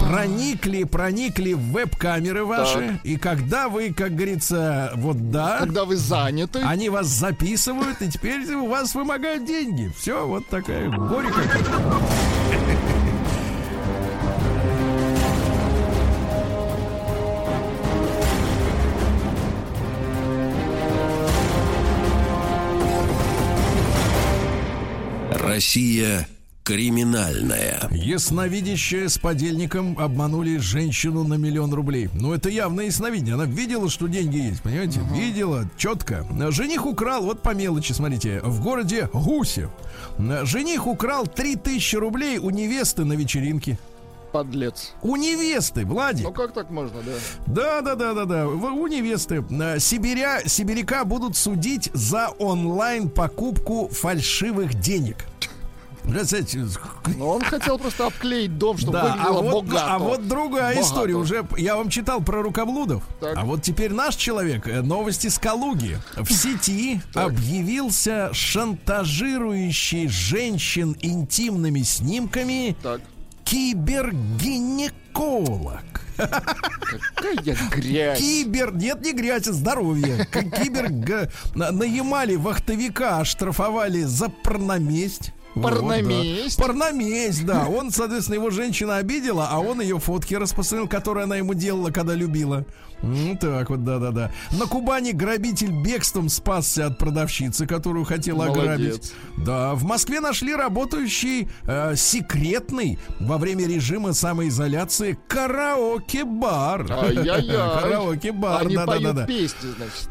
[0.00, 6.60] проникли, проникли в веб-камеры ваши, и когда вы, как говорится, вот да, Когда вы заняты,
[6.60, 9.92] они вас записывают, и теперь у вас вымогают деньги.
[9.98, 11.28] Все, вот такая горе
[25.52, 26.26] Россия
[26.64, 27.86] криминальная.
[27.90, 32.08] Ясновидящая с подельником обманули женщину на миллион рублей.
[32.14, 33.34] Ну, это явное ясновидение.
[33.34, 35.00] Она видела, что деньги есть, понимаете?
[35.14, 36.26] Видела, четко.
[36.52, 39.68] Жених украл, вот по мелочи, смотрите, в городе Гусев.
[40.44, 43.78] Жених украл 3000 рублей у невесты на вечеринке.
[44.32, 44.94] подлец.
[45.02, 46.24] У невесты, Владик.
[46.24, 47.12] Ну как так можно, да?
[47.46, 48.48] Да, да, да, да, да.
[48.48, 49.44] У невесты.
[49.50, 55.26] Э, Сибиря, сибиряка будут судить за онлайн покупку фальшивых денег.
[56.04, 59.86] Но он хотел просто обклеить дом, чтобы да, а выглядело вот, богато.
[59.94, 60.86] а вот другая Богато.
[60.86, 61.14] история.
[61.14, 63.02] Уже я вам читал про рукоблудов.
[63.20, 63.36] Так.
[63.36, 71.82] А вот теперь наш человек, э, новости с Калуги, в сети объявился шантажирующий женщин интимными
[71.82, 73.00] снимками Так.
[73.44, 75.82] кибергинеколог.
[76.16, 77.36] Какая
[77.70, 78.18] грязь.
[78.18, 80.26] Кибер, нет, не грязь, а здоровье.
[80.32, 85.32] Кибер г- на- на Ямале вахтовика оштрафовали за порноместь.
[85.54, 86.56] Вот, Порноместь?
[86.58, 86.64] да.
[86.64, 87.66] Порноместь, да.
[87.68, 92.14] Он, соответственно, его женщина обидела, а он ее фотки распространил, которые она ему делала, когда
[92.14, 92.64] любила.
[93.02, 94.30] Ну, так вот, да-да-да.
[94.52, 98.62] На Кубани грабитель бегством спасся от продавщицы, которую хотел Молодец.
[98.62, 99.12] ограбить.
[99.38, 106.86] Да, в Москве нашли работающий э, секретный во время режима самоизоляции караоке-бар.
[107.80, 109.26] Караоке-бар, да-да-да.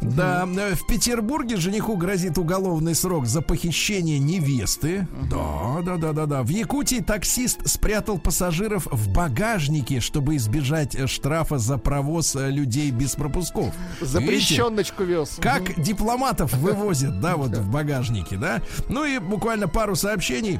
[0.02, 5.08] Да, э, в Петербурге жениху грозит уголовный срок за похищение невесты.
[5.30, 6.44] Да, да, да, да, да.
[6.44, 12.52] В Якутии таксист спрятал пассажиров в багажнике, чтобы избежать э, штрафа за провоз э,
[12.82, 13.74] людей без пропусков.
[14.02, 15.38] Запрещеночку вез.
[15.42, 18.62] Как дипломатов вывозят, да, вот в багажнике, да.
[18.90, 20.60] Ну и буквально пару сообщений.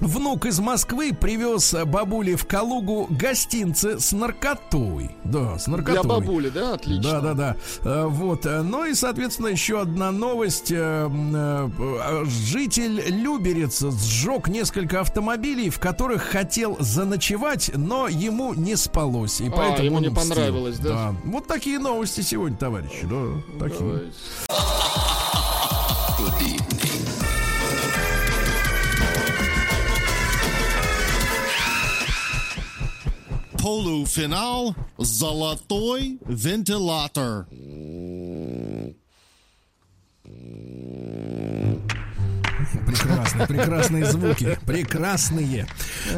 [0.00, 5.10] Внук из Москвы привез бабуле в Калугу гостинцы с наркотой.
[5.24, 6.02] Да, с наркотой.
[6.02, 6.74] Для бабули, да?
[6.74, 7.20] Отлично.
[7.20, 7.56] Да, да, да.
[7.84, 8.44] Э, Вот.
[8.44, 10.72] Ну и, соответственно, еще одна новость.
[10.72, 19.40] Э, э, Житель Люберец сжег несколько автомобилей, в которых хотел заночевать, но ему не спалось.
[19.40, 21.14] И А, поэтому ему не понравилось, да?
[21.24, 23.02] Вот такие новости сегодня, товарищи.
[23.02, 23.80] Да, такие.
[23.80, 24.02] Давай.
[33.70, 37.46] Полуфинал «Золотой вентилятор».
[37.46, 37.59] Прекрасные,
[43.46, 44.58] прекрасные звуки.
[44.66, 45.66] Прекрасные.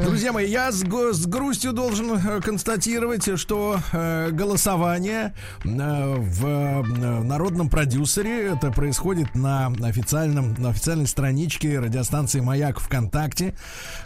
[0.02, 6.82] Друзья мои, я с, с грустью должен э, констатировать, что э, голосование э, в э,
[7.22, 13.54] народном продюсере это происходит на официальном на официальной страничке радиостанции Маяк ВКонтакте.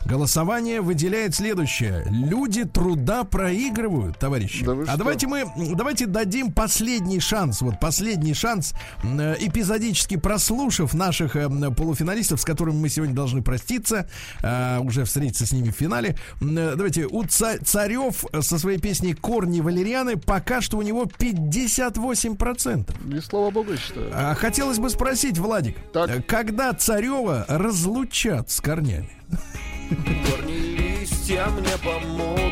[0.05, 4.65] Голосование выделяет следующее: люди труда проигрывают, товарищи.
[4.65, 4.97] Да а что?
[4.97, 5.45] давайте мы
[5.75, 12.77] давайте дадим последний шанс, вот последний шанс, э, эпизодически прослушав наших э, полуфиналистов, с которыми
[12.77, 14.09] мы сегодня должны проститься,
[14.43, 16.17] э, уже встретиться с ними в финале.
[16.41, 22.91] Э, Давайте, у Ца- Царев со своей песней «Корни валерианы» пока что у него 58%.
[23.17, 24.11] И слава богу, я считаю.
[24.15, 26.11] А Хотелось бы спросить, Владик, Так.
[26.11, 29.11] э, когда Царева разлучат с корнями?
[29.89, 32.46] Корни листья мне помогут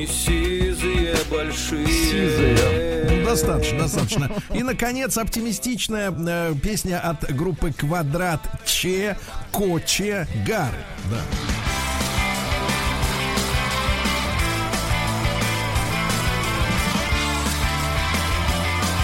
[0.00, 3.22] Корни сизые, большие Сизые.
[3.24, 4.30] Достаточно, достаточно.
[4.54, 9.18] И, наконец, оптимистичная э, песня от группы «Квадрат Че
[9.52, 10.78] Коче Гары».
[11.10, 11.18] Да.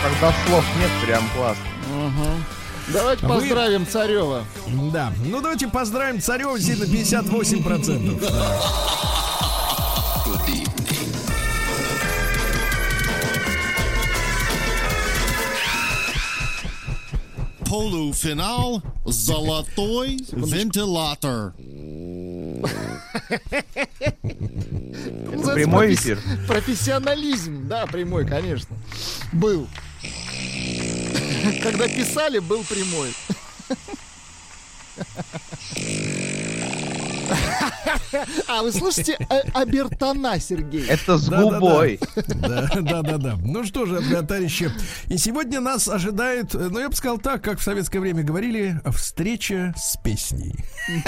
[0.02, 1.64] Когда слов нет, прям классно.
[2.88, 4.44] Давайте Вы- поздравим Царева.
[4.92, 5.12] Да.
[5.24, 9.02] Ну, давайте поздравим Царева на 58%.
[17.68, 21.52] Полуфинал «Золотой вентилятор».
[25.24, 26.20] Называется прямой эфир?
[26.46, 28.76] Профессионализм, да, прямой, конечно.
[29.32, 29.68] Был.
[31.62, 33.12] Когда писали, был прямой.
[38.48, 40.86] А, вы слышите э, Абертона, Сергей?
[40.86, 41.58] Это с Да-да-да.
[41.58, 42.00] губой.
[42.26, 43.34] Да, да, да, да.
[43.42, 44.70] Ну что же, э, товарищи,
[45.08, 48.80] и сегодня нас ожидает, э, ну я бы сказал так, как в советское время говорили,
[48.94, 50.54] встреча с песней.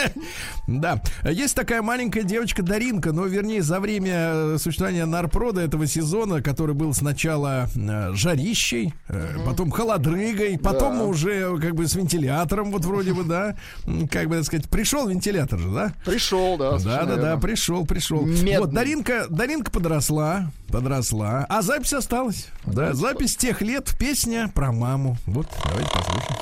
[0.67, 6.43] Да, есть такая маленькая девочка Даринка, но вернее за время э, существования Нарпрода этого сезона,
[6.43, 12.85] который был сначала э, жарищей, э, потом холодрыгой, потом уже как бы с вентилятором, вот
[12.85, 13.57] вроде бы, да,
[14.11, 15.93] как бы так сказать, пришел вентилятор же, да?
[16.11, 16.79] Пришел, да.
[16.79, 18.23] Да, да, да, пришел, пришел.
[18.23, 18.59] Медный.
[18.59, 22.49] Вот, Даринка, Даринка подросла, подросла, а запись осталась.
[22.65, 25.17] Да, запись тех лет, песня про маму.
[25.27, 26.37] Вот, давайте послушаем.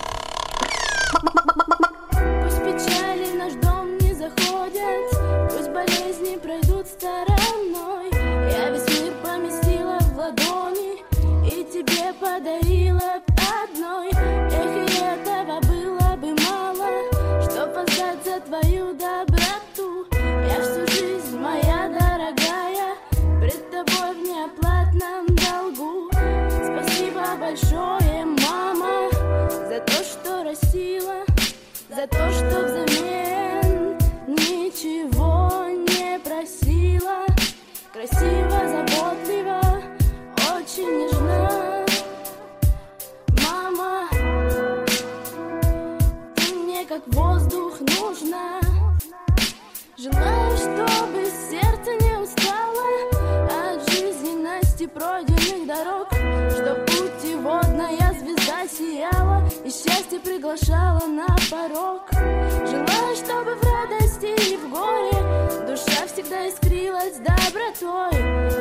[59.64, 62.02] И счастье приглашала на порог.
[62.12, 68.12] Желаю, чтобы в радости и в горе душа всегда искрилась добротой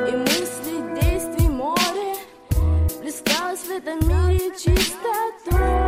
[0.10, 2.16] и мысли, действий море
[3.02, 5.85] плескалась в этом мире чистотой.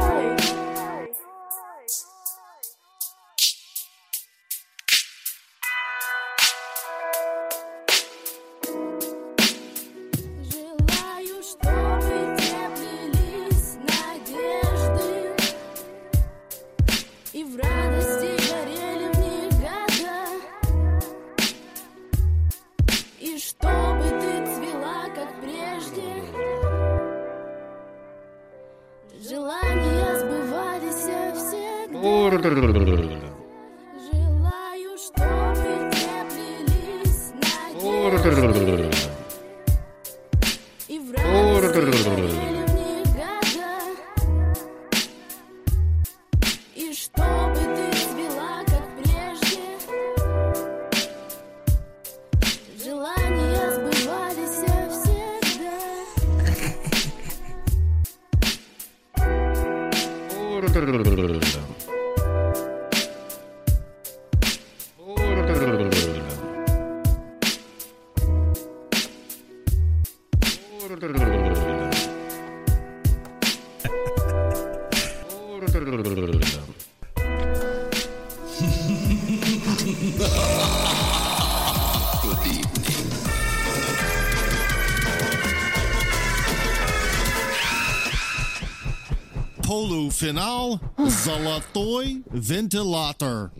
[90.27, 93.51] Полуфинал «Золотой вентилятор».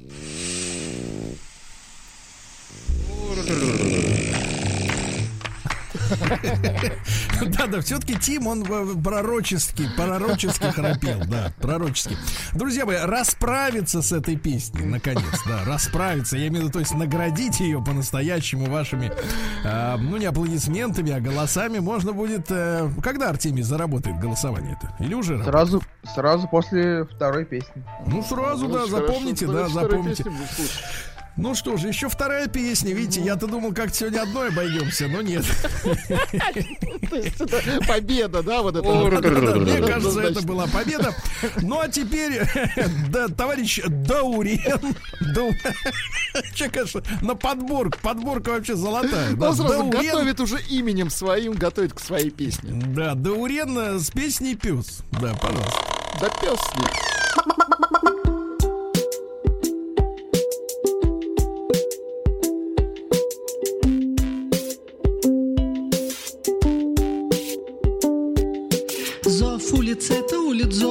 [7.58, 12.18] Да-да, все-таки Тим, он э, пророчески, пророчески храпел, да, пророчески.
[12.54, 16.94] Друзья мои, расправиться с этой песней, наконец, да, расправиться, я имею в виду, то есть
[16.94, 19.12] наградить ее по-настоящему вашими,
[19.64, 24.96] э, ну, не аплодисментами, а голосами можно будет, э, когда Артемий заработает голосование это?
[25.04, 25.84] Или уже работает?
[26.16, 27.84] Сразу, после второй песни.
[28.08, 30.24] Ну, сразу, да, Хорошо, запомните, что да, запомните.
[31.40, 35.46] Ну что же, еще вторая песня, видите, я-то думал, как сегодня одной обойдемся, но нет.
[37.12, 38.88] Это победа, да, вот это.
[38.90, 41.14] Мне Да, кажется, это была победа.
[41.62, 42.42] Ну а теперь,
[43.10, 44.96] да, товарищ Даурен.
[45.36, 45.54] Дау-
[46.56, 48.00] Че, конечно, на подборку.
[48.02, 49.36] Подборка вообще золотая.
[49.36, 49.50] да.
[49.50, 52.72] Он сразу Даурен- готовит уже именем своим, готовит к своей песне.
[52.88, 55.04] Да, Даурен э, с песней пес.
[55.12, 55.97] Да, пожалуйста.
[56.20, 57.87] Да пес с ним.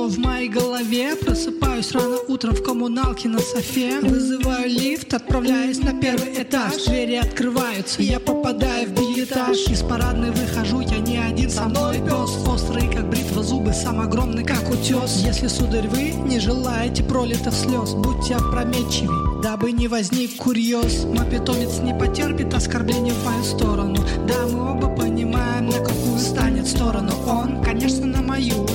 [0.07, 1.17] В моей голове.
[1.17, 3.99] Просыпаюсь рано утром в коммуналке на софе.
[4.01, 6.85] Вызываю лифт, отправляюсь на первый этаж.
[6.87, 12.47] Двери открываются, я попадаю в билетаж Из парадной выхожу, я не один, со мной пес.
[12.47, 15.25] Острый, как бритва, зубы, сам огромный, как утес.
[15.27, 21.03] Если, сударь, вы не желаете пролитых слез Будьте опрометчивей, дабы не возник курьез.
[21.05, 23.97] Мой питомец не потерпит оскорбления в мою сторону.
[24.29, 28.67] Да, мы оба понимаем, на какую станет сторону Он, конечно, на мою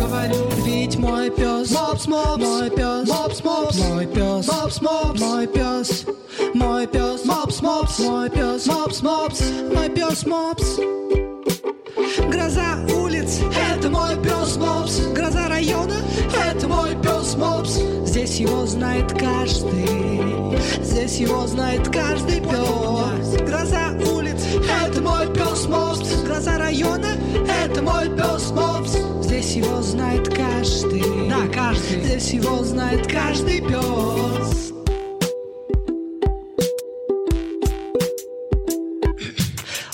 [0.00, 5.46] говорю Ведь мой пес Мопс, мопс Мой пес Мопс, мопс Мой пес Мопс, мопс Мой
[5.46, 6.06] пес
[6.54, 9.40] Мой пес Мопс, мопс Мой пес Мопс, мопс
[9.74, 10.78] Мой пес Мопс
[12.30, 13.40] Гроза улиц,
[13.70, 15.96] это мой пес Мопс Гроза района,
[16.48, 19.86] это мой пес Мопс Здесь его знает каждый
[20.82, 24.42] Здесь его знает каждый пес Гроза улиц,
[24.84, 27.12] это мой пес Мопс Гроза района,
[27.62, 31.02] это мой пес Мопс Здесь его знает каждый.
[31.30, 32.02] Да, каждый.
[32.02, 34.69] Здесь его знает каждый пес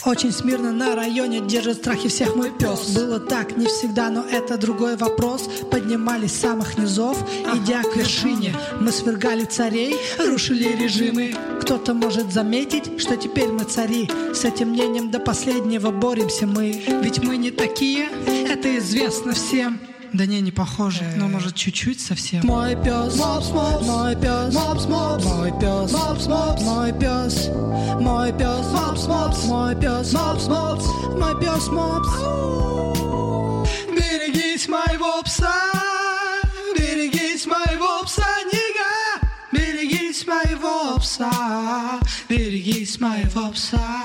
[0.06, 2.90] Очень смирно на районе держит страхи всех мой пес.
[2.94, 5.50] Было так не всегда, но это другой вопрос.
[5.68, 7.18] Поднимались с самых низов,
[7.56, 8.54] идя к вершине.
[8.80, 11.34] Мы свергали царей, рушили режимы.
[11.60, 14.08] Кто-то может заметить, что теперь мы цари.
[14.32, 16.84] С этим мнением до последнего боремся мы.
[17.02, 18.08] Ведь мы не такие,
[18.48, 19.80] это известно всем
[20.12, 22.46] да не, не похоже, но может чуть-чуть совсем.
[22.46, 27.48] Мой пес, мопс, мопс, мой пес, мопс, мопс, мой пес, мопс, мопс, мой пес,
[28.00, 30.84] мой пес, мопс, мопс, мой пес, мопс, мопс,
[31.18, 32.08] мой пес, мопс.
[33.90, 35.54] Берегись моего пса,
[36.78, 44.04] берегись моего пса, нига, берегись моего пса, берегись моего пса,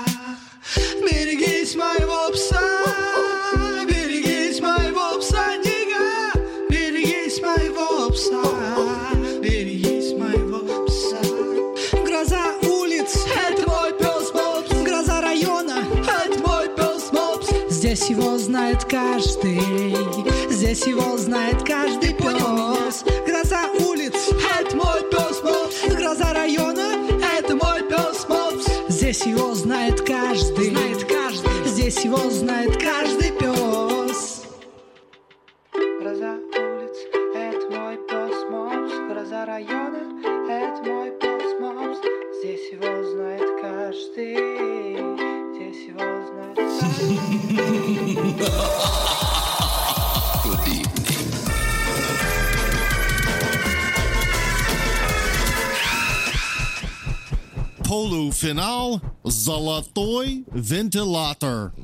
[1.02, 3.41] берегись моего пса.
[17.92, 19.60] Здесь его знает каждый,
[20.48, 23.04] здесь его знает каждый пес.
[23.26, 25.94] Гроза улиц, это мой пес Мопс.
[25.94, 28.64] Гроза района, это мой пес Мопс.
[28.88, 31.68] Здесь его знает каждый, знает каждый.
[31.68, 34.44] Здесь его знает каждый пес.
[35.74, 36.96] Гроза улиц,
[37.34, 38.94] это мой пес Мопс.
[39.10, 40.00] Гроза района,
[40.48, 41.98] это мой пес Мопс.
[42.38, 44.36] Здесь его знает каждый.
[45.52, 49.31] Здесь его знает ハハハハ!
[57.92, 61.74] Полуфинал «Золотой вентилятор».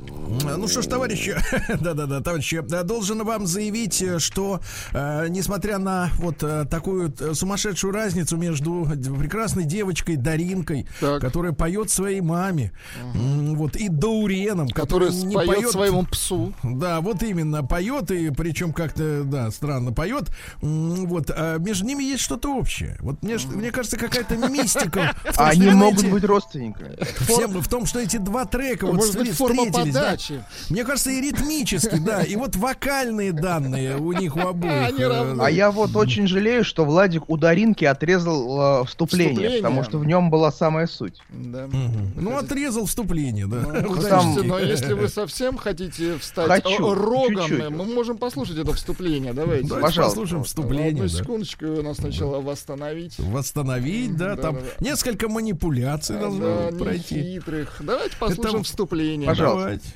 [0.57, 1.37] Ну что ж, товарищи,
[1.81, 4.61] да-да-да, товарищи, э, должен вам заявить, э, что
[4.93, 8.87] э, несмотря на вот э, такую э, сумасшедшую разницу между
[9.21, 10.87] прекрасной девочкой Даринкой,
[11.21, 12.73] которая поет своей маме,
[13.15, 16.55] м, вот и Дауреном, который, Который не поет поет своему псу.
[16.63, 20.31] Да, вот именно поет и причем как-то да странно поет.
[20.63, 22.97] Вот а между ними есть что-то общее.
[23.01, 25.15] Вот мне, ж- мне кажется, какая-то мистика.
[25.37, 26.97] Они что могут быть родственниками.
[27.25, 30.01] Всем в том, что эти два трека вот Может быть, форма встретились, да.
[30.01, 30.45] подачи.
[30.71, 34.99] Мне кажется, и ритмически, да, и вот вокальные данные у них у обоих.
[34.99, 35.37] Э.
[35.41, 39.63] А я вот очень жалею, что Владик у Даринки отрезал э, вступление, Вступление.
[39.63, 41.21] потому что в нем была самая суть.
[41.31, 41.69] Да.
[42.17, 43.61] Ну, отрезал вступление, да.
[43.83, 47.71] Ну, но если вы совсем хотите встать Хочу, рогом, чуть-чуть.
[47.71, 49.33] мы можем послушать это вступление.
[49.33, 49.69] Давайте.
[49.69, 50.21] Давайте Пожалуйста.
[50.21, 50.89] послушаем вступление.
[50.89, 51.09] Одну да.
[51.09, 53.19] секундочку, его надо сначала восстановить.
[53.19, 57.15] Восстановить, да, там несколько манипуляций должно Да, пройти.
[57.17, 57.77] нехитрых.
[57.81, 59.27] Давайте послушаем Это- вступление.
[59.29, 59.59] Пожалуйста.
[59.61, 59.89] Давайте.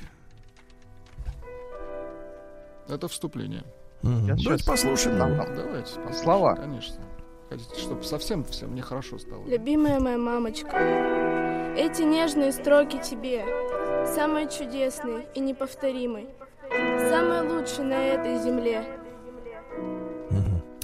[2.89, 3.63] Это вступление.
[4.03, 5.17] Я Давайте послушаем.
[5.17, 5.55] Там, там.
[5.55, 6.13] Давайте послушаем.
[6.23, 6.55] Слова.
[6.55, 6.95] Конечно.
[7.49, 9.45] Хотите, чтобы совсем всем нехорошо стало.
[9.47, 10.77] Любимая моя мамочка,
[11.77, 13.45] эти нежные строки тебе,
[14.15, 16.27] самые чудесные и неповторимые,
[17.09, 18.83] самые лучшие на этой земле.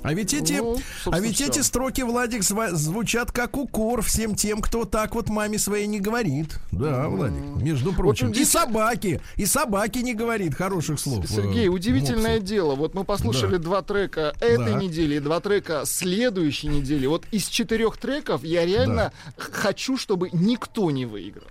[0.01, 4.85] А ведь эти, Ну, а ведь эти строки, Владик, звучат как укор всем тем, кто
[4.85, 6.55] так вот маме своей не говорит.
[6.71, 8.27] Да, Владик, между прочим.
[8.29, 11.25] И удив- собаки, и собаки не говорит хороших слов.
[11.27, 12.45] Сергей, э, удивительное мопсу.
[12.47, 12.75] дело.
[12.75, 13.63] Вот мы послушали Да.
[13.63, 14.79] два трека этой Да.
[14.79, 17.05] недели и два трека следующей недели.
[17.05, 21.47] Вот из четырех треков я реально х- хочу, чтобы никто не выиграл.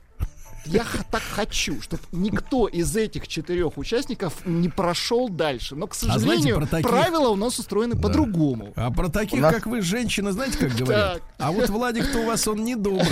[0.68, 5.74] Я так хочу, чтобы никто из этих четырех участников не прошел дальше.
[5.74, 8.72] Но, к знаете, сожалению, про таких- правила у нас устроены по-другому.
[8.76, 11.14] А про таких, нас- как вы, женщины, знаете, как говорят?
[11.14, 11.22] Так.
[11.38, 13.06] А вот Владик-то у вас он недобрый.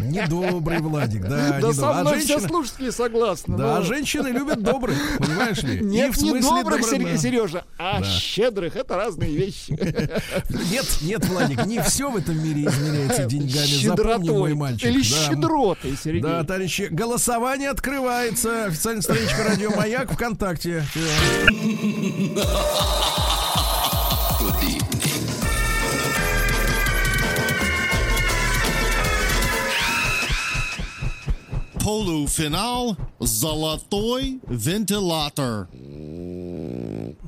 [0.00, 1.58] Недобрый Владик, да.
[1.60, 3.56] Да со А мной женщина- все слушатели согласны.
[3.56, 5.80] Да, но- женщины любят добрых, понимаешь ли?
[5.80, 7.16] Нет, не добрых, добро- да.
[7.18, 8.06] Сережа, а Да.
[8.06, 8.76] щедрых.
[8.76, 9.70] Это разные вещи.
[10.70, 13.50] Нет, нет, Владик, не все в этом мире измеряется деньгами.
[13.50, 14.54] Запомни, мой Щедротой.
[14.54, 14.84] мальчик.
[14.88, 15.04] Или Да.
[15.04, 16.22] щедротой, Сергей.
[16.22, 18.66] Да, товарищи, голосование открывается.
[18.66, 20.84] Официальная страничка Радио Маяк ВКонтакте.
[31.82, 35.68] Полуфинал «Золотой вентилятор».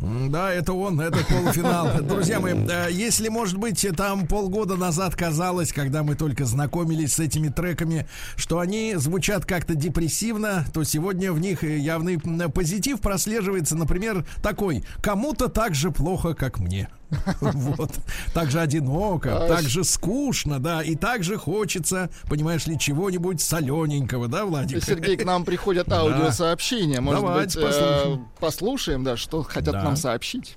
[0.02, 1.88] Да, это он, это полуфинал.
[2.02, 7.20] Друзья мои, э, если, может быть, там полгода назад казалось, когда мы только знакомились с
[7.20, 14.26] этими треками, что они звучат как-то депрессивно, то сегодня в них явный позитив прослеживается, например,
[14.42, 16.88] такой «Кому-то так же плохо, как мне».
[17.40, 17.90] Вот.
[18.34, 24.28] Так же одиноко, так же скучно, да, и так же хочется, понимаешь ли, чего-нибудь солененького,
[24.28, 24.82] да, Владик?
[24.84, 27.00] Сергей, к нам приходят аудиосообщения.
[27.00, 29.04] Может Давайте быть, э, послушаем.
[29.04, 29.82] да, что хотят Да.
[29.82, 30.56] нам сообщить.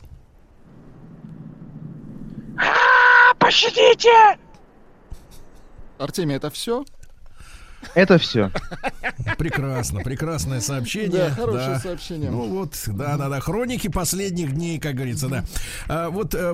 [3.39, 4.37] Пощадите!
[5.97, 6.83] Артемий, это все?
[7.93, 8.51] Это все.
[9.37, 11.29] Прекрасно, прекрасное сообщение.
[11.29, 11.79] Да, хорошее да.
[11.79, 12.29] сообщение.
[12.31, 13.39] Ну вот, да, да, да.
[13.39, 15.43] Хроники последних дней, как говорится, да.
[15.87, 16.53] А, вот э,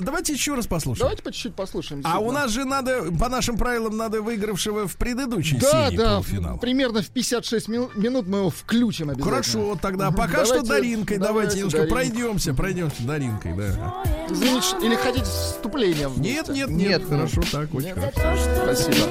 [0.00, 1.04] давайте еще раз послушаем.
[1.04, 2.02] Давайте по чуть-чуть послушаем.
[2.04, 6.10] А у нас же надо, по нашим правилам, надо выигравшего в предыдущей Да, серии да,
[6.16, 6.56] полуфинала.
[6.58, 9.30] примерно в 56 мил- минут мы его включим обязательно.
[9.30, 11.18] Хорошо, тогда пока что Давайте- Даринкой.
[11.18, 14.02] Давайте, давайте немножко пройдемся, пройдемся Даринкой, да.
[14.28, 16.08] Извините, или хотите вступление?
[16.16, 16.52] Нет, вместе?
[16.52, 17.96] нет, нет, хорошо, так, очень Нет?
[17.96, 18.36] хорошо.
[18.36, 19.06] Что Спасибо.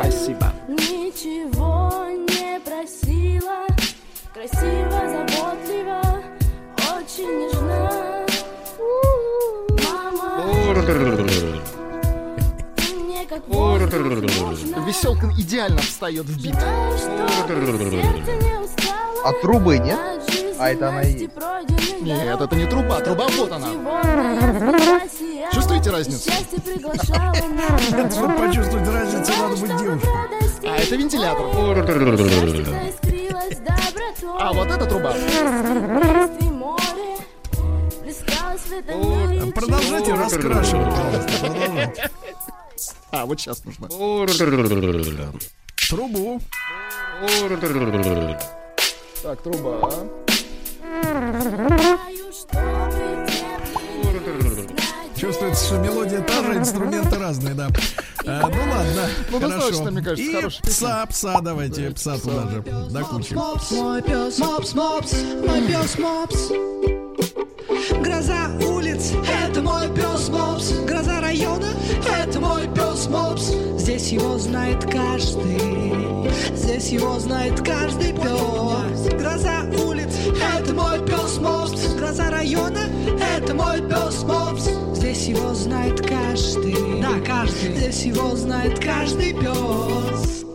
[0.00, 0.52] Спасибо.
[1.16, 3.64] Ничего не просила
[4.34, 6.02] Красиво, заботливо
[6.94, 8.26] Очень нежна
[9.82, 10.44] Мама
[14.86, 16.54] Веселка идеально встает в бит.
[19.24, 19.98] А трубы нет?
[20.58, 21.28] А это она и
[22.00, 23.68] Нет, это не труба, труба вот она.
[25.52, 26.30] Чувствуете разницу?
[28.10, 30.08] Чтобы почувствовать разницу, надо быть девушкой.
[30.64, 31.46] А это вентилятор.
[34.38, 35.14] А вот это труба.
[39.54, 42.10] Продолжайте раскрашивать, пожалуйста.
[43.12, 43.88] А, вот сейчас нужно.
[45.88, 46.40] Трубу.
[49.22, 50.25] Так, труба.
[55.16, 57.68] Чувствуется, что мелодия та же, инструменты разные, да.
[58.26, 59.56] А, ну ладно, Ну, хорошо.
[59.56, 63.32] достаточно, мне кажется, И хорошая пса, пса давайте, пса туда же, до кучи.
[63.34, 65.12] Мопс, мой пес, мопс, мопс,
[65.46, 66.48] мой пес, мопс.
[68.02, 69.12] Гроза улиц,
[69.44, 70.70] это мой пес, мопс.
[70.86, 71.68] Гроза района,
[72.20, 73.52] это мой пес, мопс.
[73.80, 79.14] Здесь его знает каждый, здесь его знает каждый пес.
[79.14, 79.95] Гроза улиц,
[80.76, 81.94] мой пес, мопс.
[81.94, 82.84] Гроза района,
[83.36, 84.68] это мой пес, мопс.
[84.94, 87.76] Здесь его знает каждый, да, каждый.
[87.76, 90.45] Здесь его знает каждый пес.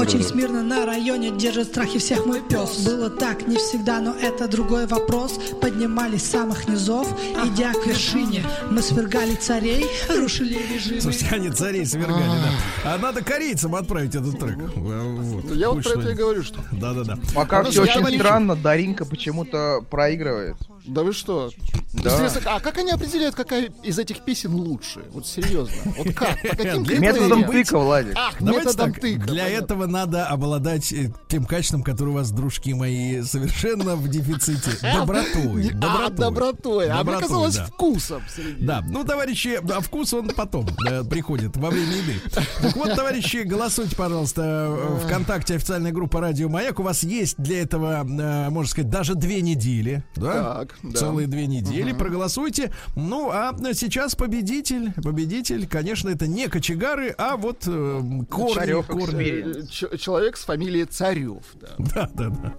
[0.00, 2.86] Очень смирно на районе держит страхи всех мой пес.
[2.86, 5.38] Было так, не всегда, но это другой вопрос.
[5.60, 7.06] Поднимались с самых низов,
[7.44, 8.42] идя к вершине.
[8.70, 11.02] Мы свергали царей, рушили режимы.
[11.02, 12.94] Слушайте, они царей свергали, да.
[12.94, 14.56] А надо корейцам отправить этот трек.
[14.74, 15.54] Вот.
[15.54, 16.60] Я вот Пусть про это и говорю, что.
[16.72, 17.18] Да-да-да.
[17.34, 20.56] Пока Ну, все очень странно, Даринка почему-то проигрывает.
[20.86, 21.50] Да вы что?
[21.92, 22.12] Да.
[22.14, 25.00] Интересно, а как они определяют, какая из этих песен лучше?
[25.12, 25.74] Вот серьезно.
[25.96, 26.40] Вот как?
[26.42, 28.14] По каким Для Методом тыка, Владик.
[28.16, 29.26] Ах, методом тыка.
[29.26, 34.70] для этого надо обладать э, тем качеством, которое у вас, дружки мои, совершенно в дефиците.
[34.94, 35.72] Добротой.
[35.82, 36.88] А, добротой.
[36.88, 37.64] А мне Добротой, казалось да.
[37.66, 38.22] вкусом.
[38.60, 42.20] Да, ну, товарищи, а вкус он потом э, приходит, во время еды.
[42.62, 46.78] Так вот, товарищи, голосуйте, пожалуйста, э, ВКонтакте официальная группа Радио Маяк.
[46.78, 50.04] У вас есть для этого, можно сказать, даже две недели.
[50.14, 50.66] Да?
[50.82, 50.98] Так, да.
[51.00, 51.92] Целые две недели.
[51.92, 52.72] Проголосуйте.
[52.96, 58.54] Ну, а сейчас победитель, победитель, конечно, это не кочегары, а вот э, корни.
[58.54, 59.62] Царёв корни.
[59.62, 61.42] Э, ч- Человек с фамилией Царев.
[61.60, 61.68] да.
[61.78, 62.54] Да, да, да.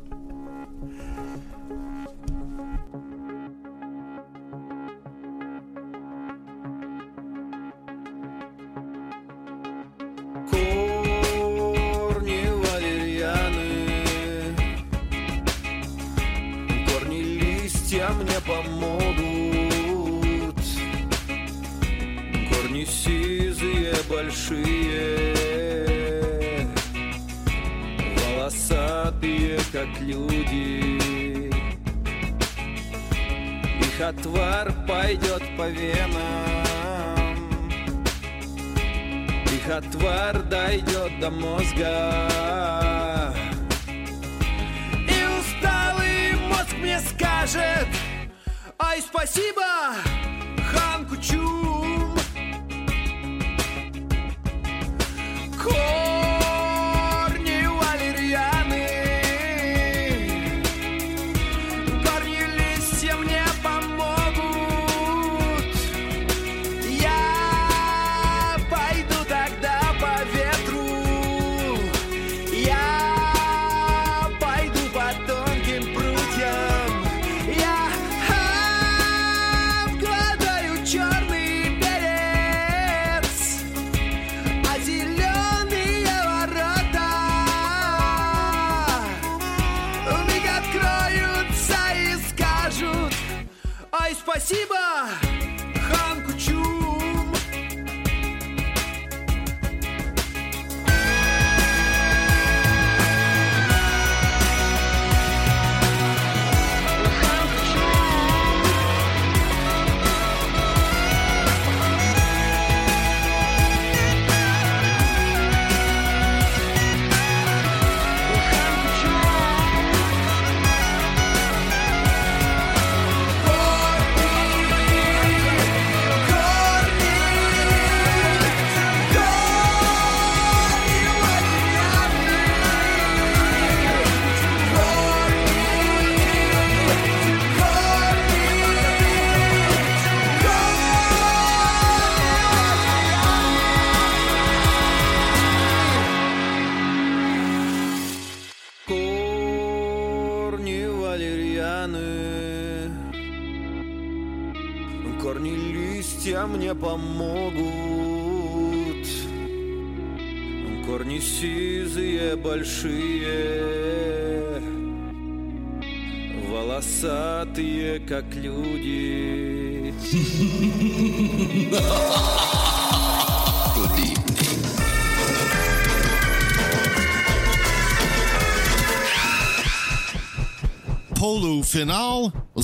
[17.92, 19.12] Листья мне помогут
[22.50, 25.36] Корни сизы большие,
[28.18, 31.00] волосатые, как люди.
[33.80, 37.38] Их отвар пойдет по венам,
[39.46, 42.32] их отвар дойдет до мозга.
[46.82, 47.88] Мне скажет,
[48.80, 49.64] ай, спасибо,
[50.72, 52.16] хан Кучум.
[55.62, 56.21] Корни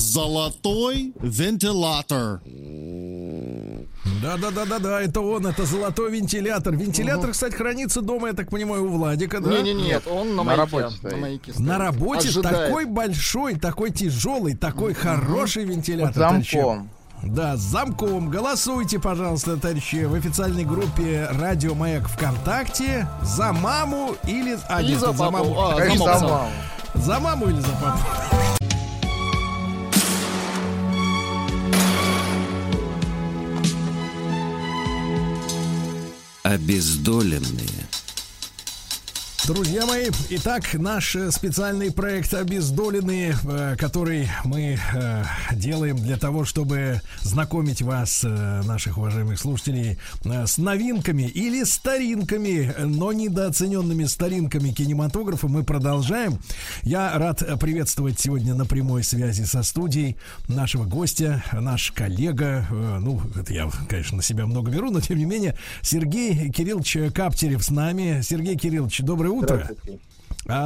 [0.08, 2.40] «Золотой вентилятор».
[4.22, 6.74] Да, да, да, да, да, это он, это золотой вентилятор.
[6.74, 9.50] Вентилятор, кстати, хранится дома, я так понимаю, у Владика, да?
[9.60, 11.18] Не-не, нет, он на, На маяке, работе на стоит.
[11.20, 11.66] маяке стоит.
[11.66, 12.56] На работе Ожидает.
[12.68, 16.14] такой большой, такой тяжелый, такой хороший Под вентилятор.
[16.14, 16.56] товарищи.
[16.56, 16.90] замком.
[17.22, 18.30] Да, с замком.
[18.30, 24.58] Голосуйте, пожалуйста, товарищи, в официальной группе Радио Маяк ВКонтакте за маму или...
[24.68, 25.32] А, И нет, за за папу.
[25.32, 25.60] маму.
[25.60, 26.48] А, за маму.
[26.94, 28.00] За маму или за папу?
[36.48, 37.87] Обездоленные.
[39.48, 46.44] Друзья мои, итак, наш э, специальный проект «Обездоленные», э, который мы э, делаем для того,
[46.44, 55.48] чтобы знакомить вас, наших уважаемых слушателей, с новинками или старинками, но недооцененными старинками кинематографа.
[55.48, 56.40] Мы продолжаем.
[56.82, 60.18] Я рад приветствовать сегодня на прямой связи со студией
[60.48, 65.24] нашего гостя, наш коллега, ну, это я, конечно, на себя много беру, но тем не
[65.24, 68.20] менее, Сергей Кириллович Каптерев с нами.
[68.22, 69.37] Сергей Кириллович, доброе утро.
[69.42, 69.70] А,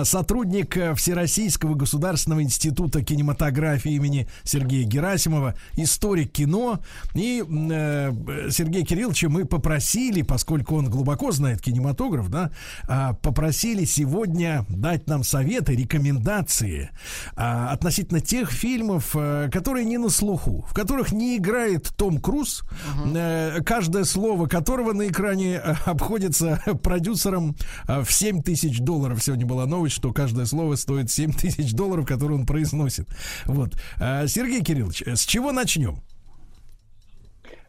[0.04, 6.80] Сотрудник э, Всероссийского государственного института кинематографии имени Сергея Герасимова, историк кино.
[7.14, 8.12] И э,
[8.50, 12.50] Сергея Кирилловича мы попросили, поскольку он глубоко знает кинематограф, да,
[12.86, 16.90] а, попросили сегодня дать нам советы, рекомендации
[17.34, 22.64] а, относительно тех фильмов, э, которые не на слуху, в которых не играет Том Круз,
[23.04, 27.56] э, каждое слово которого на экране э, обходится продюсером
[27.88, 29.22] э, в 7 тысяч долларов.
[29.22, 33.08] Сегодня была новость, что каждое слово стоит 7 тысяч долларов, которые он произносит.
[33.46, 33.76] Вот.
[34.00, 35.96] А, Сергей Кириллович, э, с чего начнем?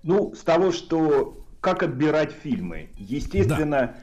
[0.04, 2.90] Ну, с того, что как отбирать фильмы.
[2.98, 3.96] Естественно,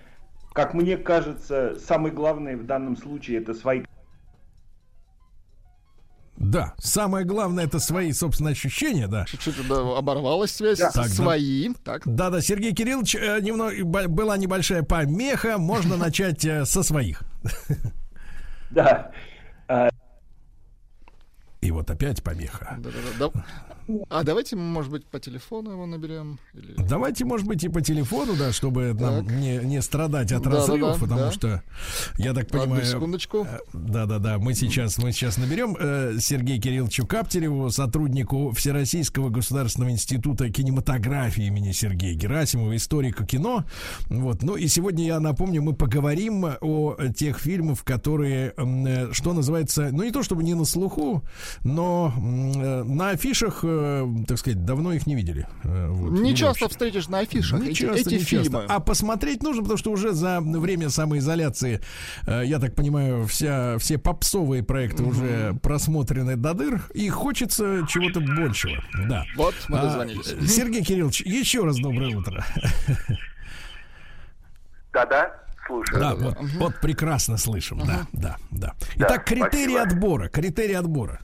[0.55, 3.83] как мне кажется, самое главное в данном случае это свои
[6.39, 9.27] Да, самое главное это свои собственные ощущения, да.
[9.27, 10.79] Чуть-чуть да, оборвалась связь.
[10.79, 11.05] Так, да.
[11.05, 11.75] Свои.
[11.85, 12.03] Так.
[12.07, 13.75] Да, да, Сергей Кириллович, э, немного
[14.09, 17.23] была небольшая помеха, можно начать э, со своих.
[18.71, 19.11] Да.
[21.61, 22.77] И вот опять помеха.
[22.79, 23.31] Да-да-да.
[23.33, 23.45] Да.
[24.09, 26.39] А давайте, может быть, по телефону его наберем.
[26.55, 26.75] Или...
[26.89, 31.01] Давайте, может быть, и по телефону, да, чтобы нам не, не страдать от Да, разрывов,
[31.01, 31.33] да, потому да.
[31.33, 31.63] что
[32.17, 32.85] я так Одну понимаю.
[32.85, 33.47] секундочку.
[33.73, 34.39] Да, да, да.
[34.39, 41.73] Мы сейчас, мы сейчас наберем э, Сергею Кирилловичу Каптереву, сотруднику Всероссийского государственного института кинематографии имени
[41.73, 43.65] Сергея Герасимова, историка кино.
[44.07, 44.43] Вот.
[44.43, 50.05] Ну и сегодня я напомню, мы поговорим о тех фильмах, которые, э, что называется, ну
[50.05, 51.25] не то чтобы не на слуху,
[51.65, 55.47] но э, на афишах, э, так сказать, давно их не видели.
[55.65, 56.13] Э, вот.
[56.21, 56.69] Не часто вообще.
[56.69, 58.43] встретишь на афишах Не эти, часто, эти не часто.
[58.45, 58.65] фильмы.
[58.69, 61.81] А посмотреть нужно, потому что уже за время самоизоляции,
[62.27, 68.21] э, я так понимаю, вся, все попсовые проекты уже просмотрены до дыр, и хочется чего-то
[68.21, 68.83] большего.
[69.09, 69.25] Да.
[69.37, 70.35] Вот мы А, дозвонились.
[70.53, 72.45] Сергей Кириллович, еще раз доброе утро.
[74.93, 75.31] Да-да,
[75.67, 76.01] слушаю.
[76.01, 78.75] Да, вот, вот прекрасно слышим, да, да, да.
[78.97, 79.83] Итак, критерии спасибо.
[79.83, 81.21] отбора, критерии отбора.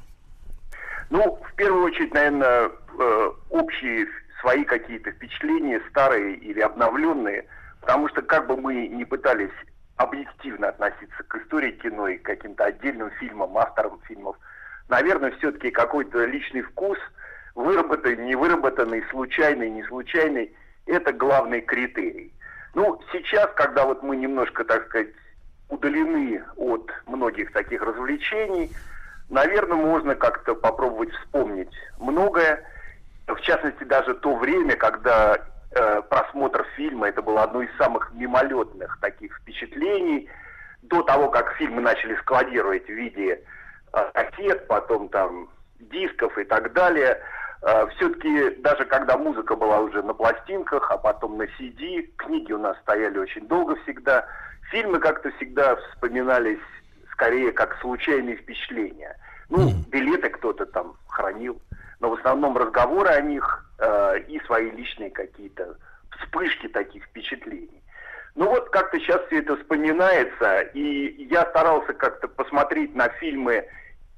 [1.11, 4.07] Ну, в первую очередь, наверное, э, общие
[4.41, 7.47] свои какие-то впечатления, старые или обновленные,
[7.81, 9.53] потому что как бы мы ни пытались
[9.97, 14.37] объективно относиться к истории кино и к каким-то отдельным фильмам, авторам фильмов,
[14.89, 16.99] наверное, все-таки какой-то личный вкус,
[17.55, 20.55] выработанный, невыработанный, случайный, не случайный,
[20.87, 22.33] это главный критерий.
[22.75, 25.09] Ну, сейчас, когда вот мы немножко, так сказать,
[25.69, 28.71] удалены от многих таких развлечений,
[29.29, 32.65] наверное, можно как-то попробовать вспомнить многое.
[33.27, 35.39] В частности, даже то время, когда
[35.73, 40.29] э, просмотр фильма это было одно из самых мимолетных таких впечатлений.
[40.83, 43.43] До того, как фильмы начали складировать в виде
[43.93, 45.49] э, кассет, потом там
[45.81, 47.21] дисков и так далее.
[47.97, 52.79] все-таки даже когда музыка была уже на пластинках, а потом на CD, книги у нас
[52.79, 54.27] стояли очень долго всегда,
[54.71, 56.61] фильмы как-то всегда вспоминались
[57.17, 59.17] скорее как случайные впечатления.
[59.49, 61.61] Ну, билеты кто-то там хранил,
[62.01, 65.77] но в основном разговоры о них э, и свои личные какие-то
[66.19, 67.83] вспышки таких впечатлений.
[68.35, 73.65] Ну вот как-то сейчас все это вспоминается, и я старался как-то посмотреть на фильмы,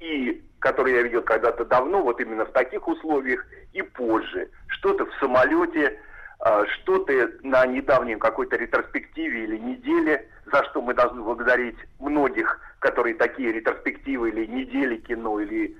[0.01, 4.49] и которые я видел когда-то давно, вот именно в таких условиях, и позже.
[4.67, 5.97] Что-то в самолете,
[6.45, 7.13] э, что-то
[7.43, 14.29] на недавнем какой-то ретроспективе или неделе, за что мы должны благодарить многих, которые такие ретроспективы
[14.29, 15.77] или недели кино, или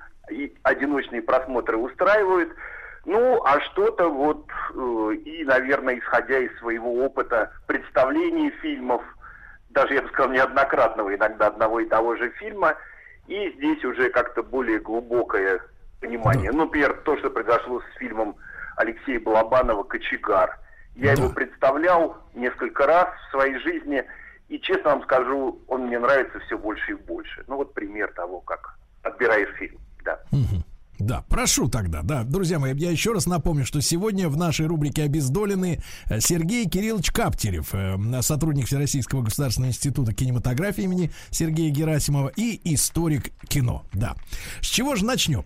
[0.64, 2.54] одиночные просмотры устраивают.
[3.06, 9.02] Ну, а что-то вот, э, и, наверное, исходя из своего опыта представления фильмов,
[9.70, 12.76] даже, я бы сказал, неоднократного иногда одного и того же фильма,
[13.28, 15.62] и здесь уже как-то более глубокое
[16.02, 16.52] понимание.
[16.52, 18.36] Ну, например, то, что произошло с фильмом
[18.80, 20.58] Алексея Балабанова «Кочегар».
[20.96, 24.04] Я его представлял несколько раз в своей жизни,
[24.48, 27.44] и, честно вам скажу, он мне нравится все больше и больше.
[27.48, 30.20] Ну, вот пример того, как отбираешь фильм, да.
[30.98, 35.04] Да, прошу тогда, да, друзья мои, я еще раз напомню, что сегодня в нашей рубрике
[35.04, 35.80] «Обездоленный»
[36.20, 43.86] Сергей Кириллович Каптерев, э, сотрудник Всероссийского государственного института кинематографии имени Сергея Герасимова и историк кино,
[43.94, 44.16] да.
[44.62, 45.46] С чего же начнем?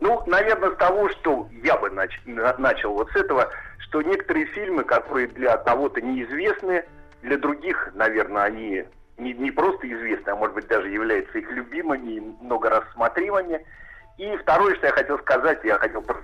[0.00, 4.46] Ну, наверное, с того, что я бы нач- на- начал вот с этого, что некоторые
[4.46, 6.84] фильмы, которые для кого-то неизвестны,
[7.22, 8.84] для других, наверное, они
[9.16, 13.64] не, не просто известны, а может быть даже являются их любимыми и много раз смотримыми.
[14.18, 16.16] И второе, что я хотел сказать, я хотел про-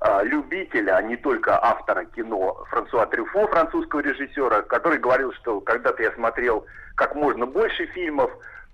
[0.00, 6.02] а, любителя, а не только автора кино Франсуа Трюфо, французского режиссера, который говорил, что когда-то
[6.02, 6.66] я смотрел
[6.96, 8.30] как можно больше фильмов,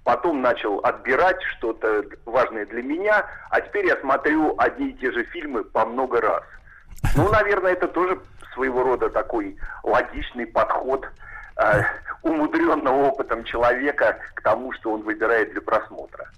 [0.06, 5.24] потом начал отбирать что-то важное для меня, а теперь я смотрю одни и те же
[5.24, 6.44] фильмы по много раз.
[7.16, 8.20] Ну, наверное, это тоже
[8.54, 11.04] своего рода такой логичный подход
[11.56, 11.82] э,
[12.22, 16.30] умудренного опытом человека к тому, что он выбирает для просмотра.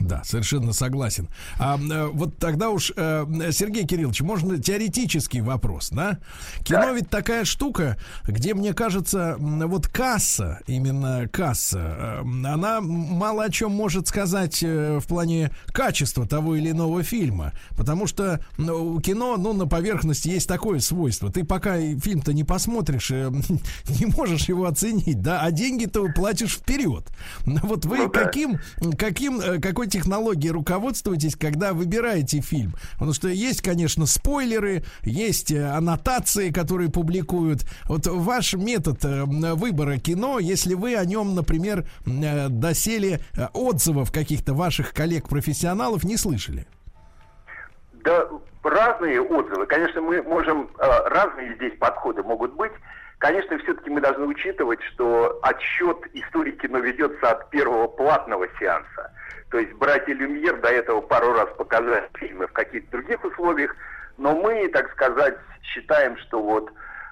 [0.00, 1.28] Да, совершенно согласен.
[1.58, 6.18] А э, вот тогда уж, э, Сергей Кириллович, можно теоретический вопрос, да?
[6.64, 13.50] Кино ведь такая штука, где, мне кажется, вот касса, именно касса, э, она мало о
[13.50, 17.52] чем может сказать в плане качества того или иного фильма.
[17.76, 21.30] Потому что у кино, ну, на поверхности есть такое свойство.
[21.30, 23.10] Ты пока фильм-то не посмотришь,
[23.88, 27.06] не можешь его оценить, да, а деньги-то платишь вперед.
[27.44, 28.24] Ну, Вот вы Ну да.
[28.24, 28.58] каким,
[28.98, 32.72] каким, э, какой технологией руководствуетесь, когда выбираете фильм?
[32.94, 37.66] Потому что есть, конечно, спойлеры, есть э, аннотации, которые публикуют.
[37.86, 43.20] Вот ваш метод э, выбора кино, если вы о нем, например, э, доселе
[43.52, 46.66] отзывов каких-то ваших коллег-профессионалов не слышали.
[48.02, 48.26] Да,
[48.62, 49.66] разные отзывы.
[49.66, 52.72] Конечно, мы можем, разные здесь подходы могут быть.
[53.18, 59.12] Конечно, все-таки мы должны учитывать, что отсчет истории кино ведется от первого платного сеанса.
[59.50, 63.74] То есть братья Люмьер до этого пару раз показали фильмы в каких-то других условиях,
[64.18, 66.70] но мы, так сказать, считаем, что вот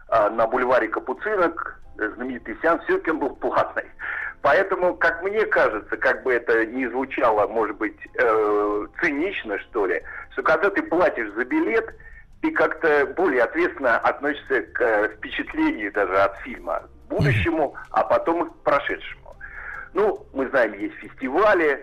[0.08, 3.84] а, на бульваре Капуцинок э, знаменитый сеанс все-таки он был платный.
[4.42, 10.02] Поэтому, как мне кажется, как бы это ни звучало, может быть, э, цинично, что ли,
[10.32, 11.94] что когда ты платишь за билет,
[12.42, 18.50] ты как-то более ответственно относишься к э, впечатлению даже от фильма, будущему, а потом и
[18.50, 19.34] к прошедшему.
[19.94, 21.82] Ну, мы знаем, есть фестивали,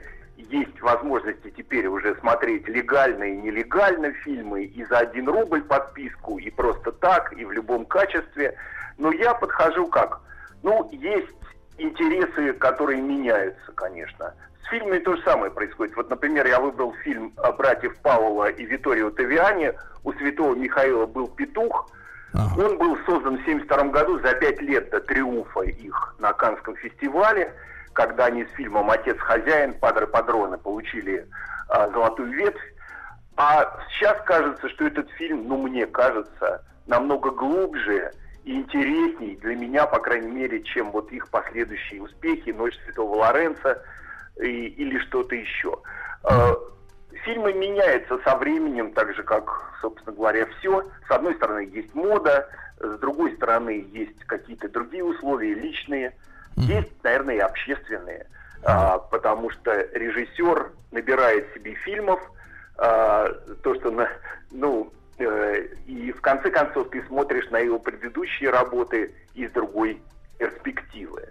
[0.50, 6.50] есть возможности теперь уже смотреть легально и нелегально фильмы и за один рубль подписку, и
[6.50, 8.56] просто так, и в любом качестве.
[8.98, 10.22] Но я подхожу как?
[10.64, 11.34] Ну, есть
[11.78, 14.34] интересы, которые меняются, конечно.
[14.64, 15.96] С фильмами то же самое происходит.
[15.96, 19.74] Вот, например, я выбрал фильм о братьев Паула и Виторио Тавиани.
[20.04, 21.90] У святого Михаила был петух.
[22.34, 27.54] Он был создан в 1972 году за пять лет до триумфа их на Канском фестивале,
[27.94, 31.28] когда они с фильмом «Отец хозяин» Падре Падроны получили
[31.70, 32.62] а, золотую ветвь.
[33.38, 38.12] А сейчас кажется, что этот фильм, ну, мне кажется, намного глубже
[38.44, 43.84] и интересней для меня, по крайней мере, чем вот их последующие успехи «Ночь Святого Лоренца»
[44.40, 45.78] и, или что-то еще.
[46.24, 46.54] Э,
[47.24, 50.84] Фильмы меняются со временем, так же, как, собственно говоря, все.
[51.08, 52.50] С одной стороны, есть мода,
[52.80, 56.16] с другой стороны, есть какие-то другие условия личные,
[56.56, 58.28] есть, наверное, и общественные.
[58.64, 62.20] А, потому что режиссер набирает себе фильмов,
[62.78, 63.30] а,
[63.64, 64.08] то, что, на,
[64.52, 70.02] ну, э, и в конце концов ты смотришь на его предыдущие работы из другой
[70.38, 71.30] перспективы.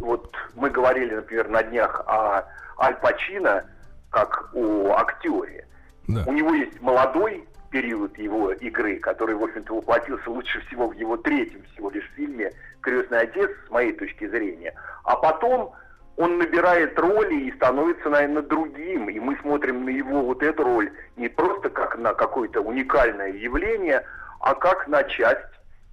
[0.00, 2.44] Вот мы говорили, например, на днях о
[2.78, 3.64] Аль Пачино
[4.10, 5.66] как о актере.
[6.08, 11.16] У него есть молодой период его игры, который, в общем-то, воплотился лучше всего в его
[11.16, 14.74] третьем всего лишь фильме «Крестный отец», с моей точки зрения.
[15.04, 15.72] А потом
[16.16, 19.08] он набирает роли и становится, наверное, другим.
[19.08, 24.04] И мы смотрим на его вот эту роль не просто как на какое-то уникальное явление,
[24.40, 25.40] а как на часть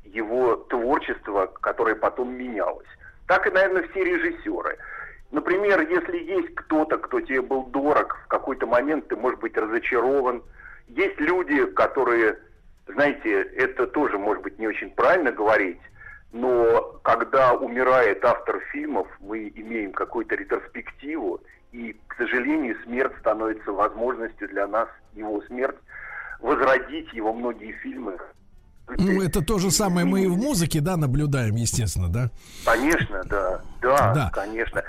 [0.04, 2.88] его творчества, которое потом менялось.
[3.28, 4.78] Так и, наверное, все режиссеры.
[5.32, 10.44] Например, если есть кто-то, кто тебе был дорог, в какой-то момент ты, может быть, разочарован.
[10.96, 12.38] Есть люди, которые,
[12.88, 15.80] знаете, это тоже, может быть, не очень правильно говорить,
[16.32, 21.42] но когда умирает автор фильмов, мы имеем какую-то ретроспективу,
[21.72, 25.78] и, к сожалению, смерть становится возможностью для нас, его смерть,
[26.40, 28.18] возродить его многие фильмы.
[28.98, 32.30] Ну, это то же самое мы и в музыке, да, наблюдаем, естественно, да?
[32.66, 34.32] Конечно, да, да, Да.
[34.32, 34.84] конечно.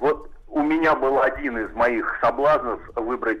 [0.00, 3.40] Вот у меня был один из моих соблазнов выбрать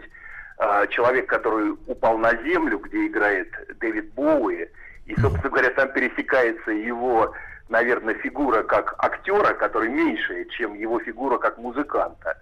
[0.90, 3.48] человек, который упал на землю, где играет
[3.80, 4.68] Дэвид Боуи,
[5.06, 7.32] и, собственно говоря, там пересекается его,
[7.68, 12.38] наверное, фигура как актера, который меньше, чем его фигура как музыканта.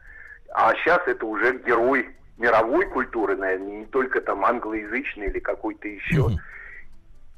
[0.55, 6.29] А сейчас это уже герой мировой культуры, наверное, не только там англоязычный или какой-то еще.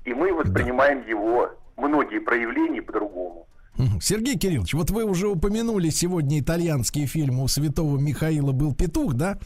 [0.05, 3.47] И мы воспринимаем его многие проявления по-другому.
[4.01, 9.39] Сергей Кириллович, вот вы уже упомянули сегодня итальянский фильм у святого Михаила был петух, да?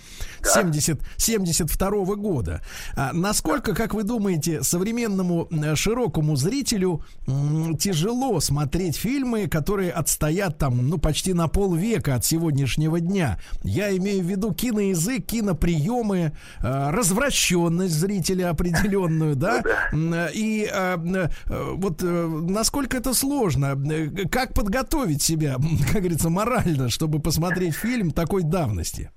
[0.43, 2.63] 70, 72 года.
[2.95, 7.03] А насколько, как вы думаете, современному э, широкому зрителю
[7.79, 13.39] тяжело смотреть фильмы, которые отстоят там, ну, почти на полвека от сегодняшнего дня?
[13.63, 19.63] Я имею в виду киноязык, киноприемы, э, развращенность зрителя определенную, да?
[19.93, 20.97] М, И э,
[21.47, 23.75] э, вот э, насколько это сложно?
[24.27, 25.57] Как подготовить себя,
[25.93, 29.11] как говорится, морально, чтобы посмотреть фильм такой давности?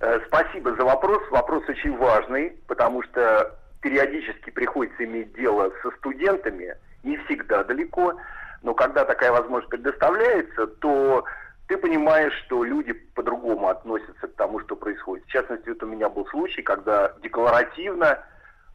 [0.00, 1.22] Э, Спасибо за вопрос.
[1.30, 8.14] Вопрос очень важный, потому что периодически приходится иметь дело со студентами, не всегда далеко,
[8.62, 11.24] но когда такая возможность предоставляется, то
[11.66, 15.26] ты понимаешь, что люди по-другому относятся к тому, что происходит.
[15.26, 18.20] В частности, вот у меня был случай, когда декларативно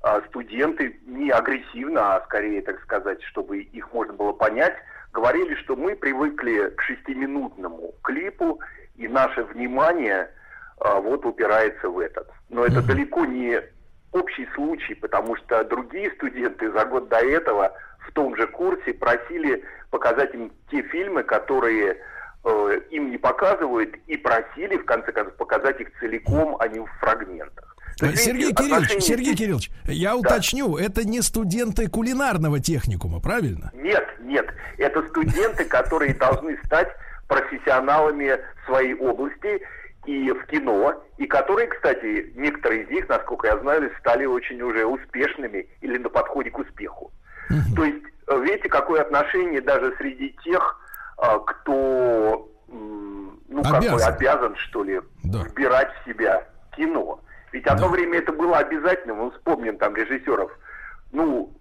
[0.02, 4.76] а, студенты, не агрессивно, а скорее, так сказать, чтобы их можно было понять,
[5.14, 8.60] говорили, что мы привыкли к шестиминутному клипу,
[8.96, 10.30] и наше внимание
[10.80, 12.30] а, вот упирается в этот.
[12.50, 13.62] Но это далеко не
[14.12, 17.74] общий случай, потому что другие студенты за год до этого
[18.08, 21.98] в том же курсе просили показать им те фильмы, которые
[22.44, 26.88] э, им не показывают, и просили, в конце концов, показать их целиком, а не в
[27.00, 27.76] фрагментах.
[28.02, 33.72] Есть, Сергей Кириллович, Сергей здесь- Кириллович, я уточню, это не студенты кулинарного техникума, правильно?
[33.74, 34.48] Нет, нет.
[34.78, 36.90] Это студенты, которые должны стать
[37.28, 39.62] профессионалами своей области
[40.06, 44.86] и в кино, и которые, кстати, некоторые из них, насколько я знаю, стали очень уже
[44.86, 47.12] успешными или на подходе к успеху.
[47.76, 50.80] То есть, э, видите, какое отношение даже среди тех,
[51.46, 54.14] кто ну, какой Обязан.
[54.14, 55.40] обязан, что ли, Да.
[55.44, 56.44] вбирать в себя
[56.78, 57.20] кино.
[57.52, 60.52] Ведь одно время это было обязательно, мы вспомним там режиссеров,
[61.12, 61.54] ну,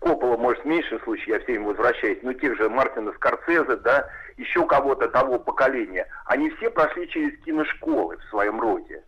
[0.00, 4.08] Коппола, может, в меньшем случае, я все время возвращаюсь, но тех же Мартина Скорсезе, да,
[4.36, 9.02] еще кого-то того поколения, они все прошли через киношколы в своем роде.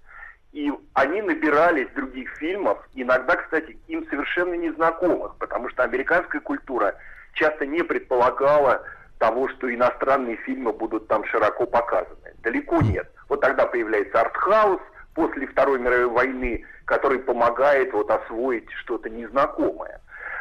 [0.53, 6.95] И они набирались других фильмов, иногда, кстати, им совершенно незнакомых, потому что американская культура
[7.35, 8.83] часто не предполагала
[9.19, 12.33] того, что иностранные фильмы будут там широко показаны.
[12.43, 13.11] Далеко нет.
[13.29, 14.81] Вот тогда появляется артхаус
[15.17, 20.01] после Второй мировой войны, который помогает вот освоить что-то незнакомое.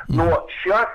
[0.09, 0.87] Но сейчас,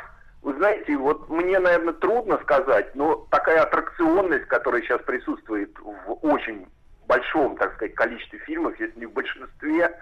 [0.43, 6.69] вы знаете, вот мне, наверное, трудно сказать, но такая аттракционность, которая сейчас присутствует в очень
[7.09, 9.99] большом, так сказать, количестве фильмов, если не в большинстве,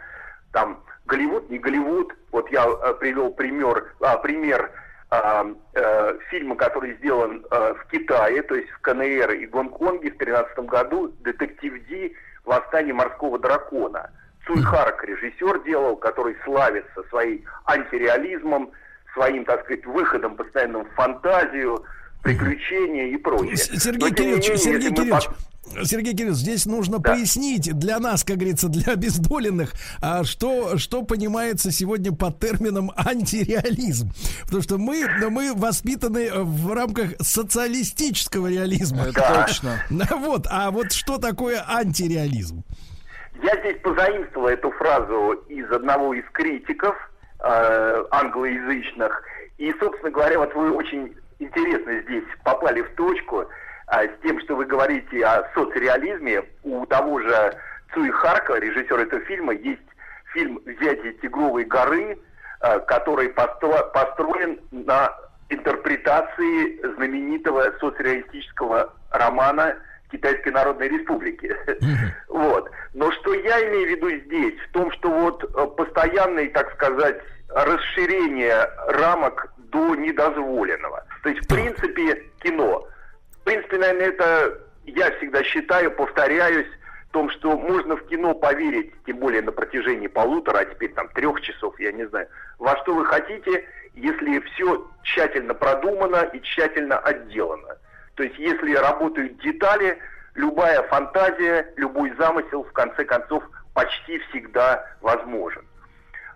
[0.53, 2.13] там Голливуд, не Голливуд.
[2.33, 4.71] Вот я э, привел пример, а, пример
[5.11, 10.19] а, э, фильма, который сделан э, в Китае, то есть в КНР и Гонконге в
[10.19, 12.15] 2013 году, «Детектив Ди.
[12.49, 14.11] Восстание морского дракона».
[14.47, 18.71] Цуй Харк режиссер делал, который славится своим антиреализмом,
[19.13, 21.85] своим, так сказать, выходом постоянно в фантазию,
[22.23, 23.57] приключения и прочее.
[23.57, 25.31] Сергей Но, Кириллович, менее, Сергей Кириллович, пос-
[25.85, 31.71] Сергей Кириллович, здесь нужно пояснить для нас, как говорится, для обездоленных, а что, что понимается
[31.71, 34.11] сегодня под термином антиреализм.
[34.45, 39.03] Потому что мы, мы воспитаны в рамках социалистического реализма.
[39.05, 39.45] Это Да.
[39.45, 39.79] точно.
[40.19, 42.63] Вот, а вот что такое антиреализм?
[43.43, 46.95] Я здесь позаимствовал эту фразу из одного из критиков
[47.41, 49.23] э, англоязычных.
[49.59, 53.45] И, собственно говоря, вот вы очень интересно здесь попали в точку
[53.91, 56.43] а, с тем, что вы говорите о соцреализме.
[56.63, 57.55] У того же
[57.95, 59.81] Цуи Харка, режиссера этого фильма, есть
[60.33, 62.19] фильм «Взятие Тигровой горы»,
[62.61, 65.11] э, который постро- построен на
[65.49, 69.77] интерпретации знаменитого соцреалистического романа
[70.11, 71.55] Китайской Народной Республики.
[72.29, 72.71] Вот.
[72.95, 77.21] Но что я имею в виду здесь, в том, что вот э, постоянное, так сказать,
[77.49, 81.05] расширение рамок до недозволенного.
[81.23, 82.87] То есть, в принципе, кино.
[83.49, 86.67] Принципе, наверное, это я всегда считаю, повторяюсь,
[87.09, 91.09] в том, что можно в кино поверить, тем более на протяжении полутора, а теперь там
[91.15, 96.99] трех часов, я не знаю, во что вы хотите, если все тщательно продумано и тщательно
[96.99, 97.79] отделано.
[98.17, 99.99] То есть, если работают детали,
[100.35, 103.43] любая фантазия, любой замысел, в конце концов,
[103.73, 105.65] почти всегда возможен.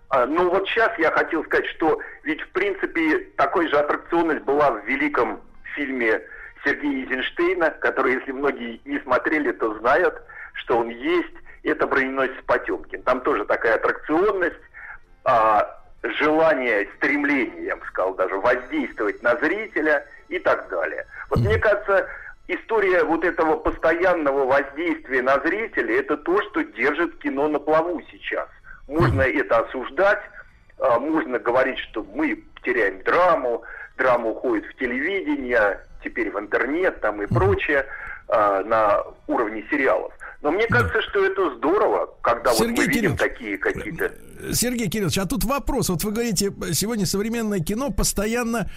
[0.09, 4.71] А, Ну вот сейчас я хотел сказать, что ведь в принципе такой же аттракционность была
[4.71, 5.41] в великом
[5.75, 6.19] фильме
[6.63, 10.21] Сергея Эйзенштейна, который, если многие не смотрели, то знают,
[10.53, 11.33] что он есть.
[11.63, 13.03] Это броненосец Потемкин.
[13.03, 14.59] Там тоже такая аттракционность,
[15.23, 21.05] а, желание, стремление, я бы сказал, даже воздействовать на зрителя и так далее.
[21.29, 22.07] Вот мне кажется,
[22.47, 28.49] история вот этого постоянного воздействия на зрителя, это то, что держит кино на плаву сейчас.
[28.87, 30.21] Можно это осуждать,
[30.79, 33.63] а, можно говорить, что мы теряем драму,
[33.97, 37.85] драма уходит в телевидение, теперь в интернет там и прочее
[38.27, 40.13] а, на уровне сериалов.
[40.41, 44.11] Но мне кажется, что это здорово, когда вот Сергей мы видим такие какие-то...
[44.51, 45.87] Сергей Кириллович, а тут вопрос.
[45.87, 48.69] Вот вы говорите, сегодня современное кино постоянно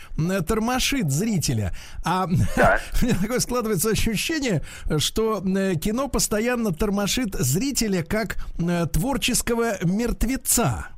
[0.47, 1.73] тормошит зрителя.
[2.05, 4.62] А у меня такое складывается ощущение,
[4.98, 10.95] что э, кино постоянно тормошит зрителя как э, творческого мертвеца.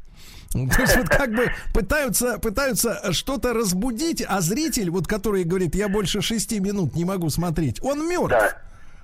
[0.53, 5.89] То есть вот как бы пытаются, пытаются что-то разбудить, а зритель, вот который говорит, я
[5.89, 8.57] больше шести минут не могу смотреть, он мертв.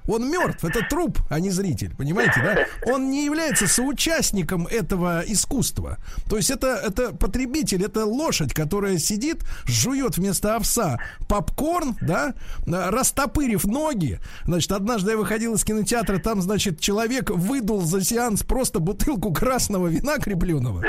[0.07, 2.93] Он мертв, это труп, а не зритель, понимаете, да?
[2.93, 5.97] Он не является соучастником этого искусства.
[6.29, 12.35] То есть это, это потребитель, это лошадь, которая сидит, жует вместо овса попкорн, да,
[12.67, 14.21] растопырив ноги.
[14.45, 19.89] Значит, однажды я выходил из кинотеатра, там, значит, человек выдул за сеанс просто бутылку красного
[19.89, 20.85] вина крепленого.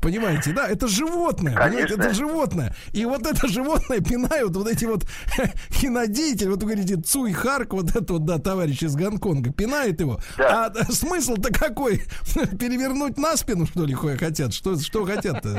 [0.00, 2.74] Понимаете, да, это животное, понимаете, это животное.
[2.92, 5.04] И вот это животное пинают вот эти вот
[5.70, 10.18] кинодеятели, вот вы говорите, Цуй Харк, вот это вот, да, товарищ из Гонконга, пинает его.
[10.38, 11.98] А смысл-то какой?
[12.58, 14.54] Перевернуть на спину, что ли, хотят?
[14.54, 15.50] Что, что хотят-то?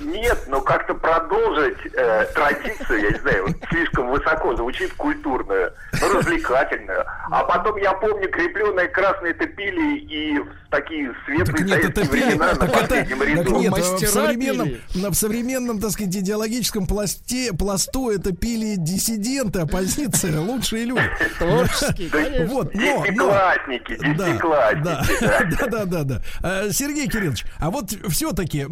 [0.00, 6.08] Нет, но как-то продолжить э, традицию, я не знаю, вот слишком высоко звучит культурную, но
[6.18, 7.04] развлекательную.
[7.30, 12.46] А потом, я помню, крепленные красные топили и в такие светлые Так нет, это времена
[12.52, 13.71] на так это- последнем так ряду.
[13.76, 14.80] Нет, Мастера в современном, пили.
[14.94, 21.02] на- в современном, так сказать, идеологическом пласте, пласту это пили диссиденты, оппозиция, лучшие люди.
[21.38, 22.46] Творческие.
[22.46, 24.84] Вот, но, Десятиклассники, да, десятиклассники.
[25.60, 25.66] да.
[25.68, 26.22] да, да, да.
[26.42, 28.66] Э, Сергей Кириллович, а вот все-таки,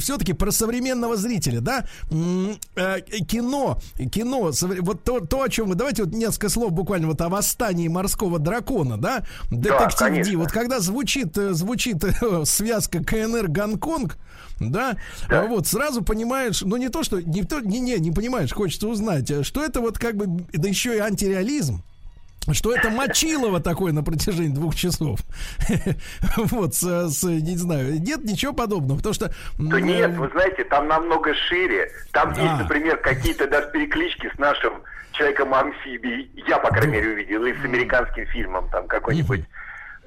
[0.00, 3.78] все-таки про современного зрителя, да, э, кино,
[4.12, 4.50] кино,
[4.80, 8.38] вот то, то, о чем вы, давайте вот несколько слов буквально вот о восстании морского
[8.38, 13.48] дракона, да, детектив Ди, вот когда звучит, э, звучит э, связка КНР
[14.08, 14.96] Гонконг, да,
[15.30, 18.88] э, вот сразу понимаешь, ну не то, что не то, не, не, не понимаешь, хочется
[18.88, 21.82] узнать, э, что это вот как бы, да еще и антиреализм,
[22.52, 25.20] что это Мочилово такое на протяжении двух часов.
[26.36, 29.32] Вот, с, с- не знаю, нет ничего подобного, потому что...
[29.58, 31.90] Да нет, вы знаете, там намного шире.
[32.12, 32.40] Там Да.
[32.42, 34.72] есть, например, какие-то даже переклички с нашим
[35.12, 36.30] человеком амфибией.
[36.48, 37.44] Я, по крайней мере, увидел.
[37.44, 39.44] И с американским фильмом, там какой-нибудь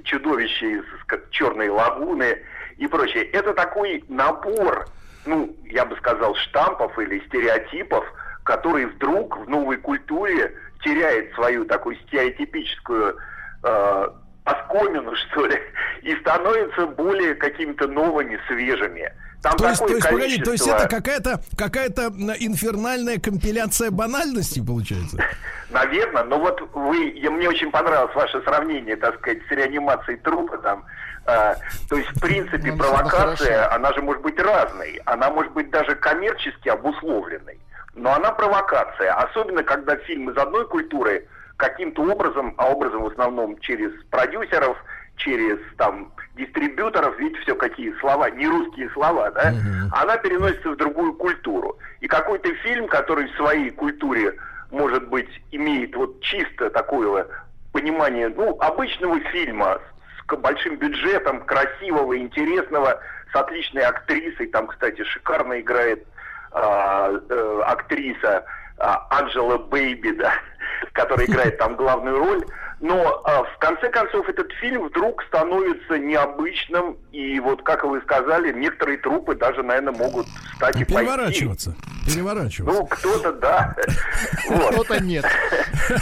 [0.03, 2.37] чудовище из как, черной лагуны
[2.77, 3.23] и прочее.
[3.31, 4.87] Это такой набор,
[5.25, 8.05] ну, я бы сказал, штампов или стереотипов,
[8.43, 10.53] который вдруг в новой культуре
[10.83, 13.17] теряет свою такую стереотипическую
[13.63, 14.07] э,
[14.45, 15.59] оскомину, что ли,
[16.01, 19.11] и становится более какими-то новыми, свежими.
[19.43, 24.63] Там То есть, то есть, погоди, то есть количество- это какая-то м, инфернальная компиляция банальности
[24.63, 25.17] получается?
[25.71, 30.85] Наверное, но вот вы, мне очень понравилось ваше сравнение, так сказать, с реанимацией трупа там.
[31.25, 31.55] А,
[31.89, 35.01] то есть, в принципе, Ну, провокация, она же может быть разной.
[35.05, 37.59] Она может быть даже коммерчески обусловленной.
[37.93, 39.13] Но она провокация.
[39.13, 41.27] Особенно, когда фильм из одной культуры
[41.57, 44.77] каким-то образом, а образом в основном через продюсеров,
[45.17, 49.53] через там дистрибьюторов, видите, все какие слова, не русские слова, да,
[49.91, 51.77] она переносится в другую культуру.
[51.99, 54.33] И какой-то фильм, который в своей культуре,
[54.71, 57.27] может быть, имеет вот чисто такое
[57.73, 59.79] понимание, ну, обычного фильма
[60.27, 62.99] с большим бюджетом, красивого, интересного,
[63.31, 66.05] с отличной актрисой, там, кстати, шикарно играет
[66.51, 68.43] а, э, актриса
[68.77, 70.33] а, Анджела Бэйби, да,
[70.93, 72.43] которая играет там главную роль.
[72.81, 78.51] Но а, в конце концов этот фильм вдруг становится необычным, и вот, как вы сказали,
[78.51, 81.11] некоторые трупы даже, наверное, могут встать и пойти.
[81.11, 81.75] Переворачиваться.
[82.07, 82.79] Переворачиваться.
[82.81, 83.75] Ну, кто-то да.
[84.71, 85.25] Кто-то нет.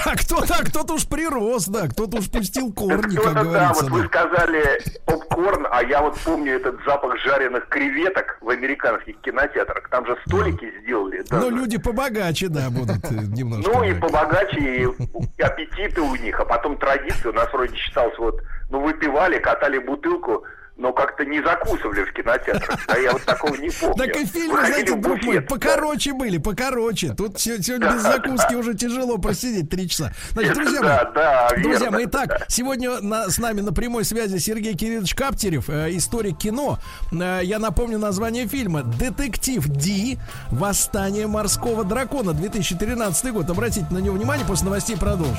[0.05, 3.83] А кто-то, а кто-то уж прирос, да, кто-то уж пустил корни, как Кто-то, да, говорится.
[3.83, 9.89] вот вы сказали попкорн, а я вот помню этот запах жареных креветок в американских кинотеатрах.
[9.89, 11.23] Там же столики сделали.
[11.31, 13.71] Ну, люди побогаче, да, будут э, немножко.
[13.71, 17.31] Ну и побогаче, и аппетиты у них, а потом традиция.
[17.31, 20.43] У нас вроде считалось, вот, ну выпивали, катали бутылку,
[20.77, 22.79] но как-то не закусывали в кинотеатрах.
[22.87, 23.95] А я вот такого не помню.
[23.95, 27.13] Так и фильмы, Выходили знаете, мой, буфет, покороче были, покороче.
[27.17, 28.57] Тут се- сегодня Да, без закуски да.
[28.59, 30.13] уже тяжело просидеть три часа.
[30.31, 32.39] Значит, друзья да, мои, да, друзья верно, мои, итак, да.
[32.47, 36.79] сегодня на- с нами на прямой связи Сергей Кириллович Каптерев, э, историк кино.
[37.11, 40.17] Э, я напомню название фильма «Детектив Ди.
[40.49, 43.49] Восстание морского дракона», 2013 год.
[43.49, 45.35] Обратите на него внимание, после новостей продолжим.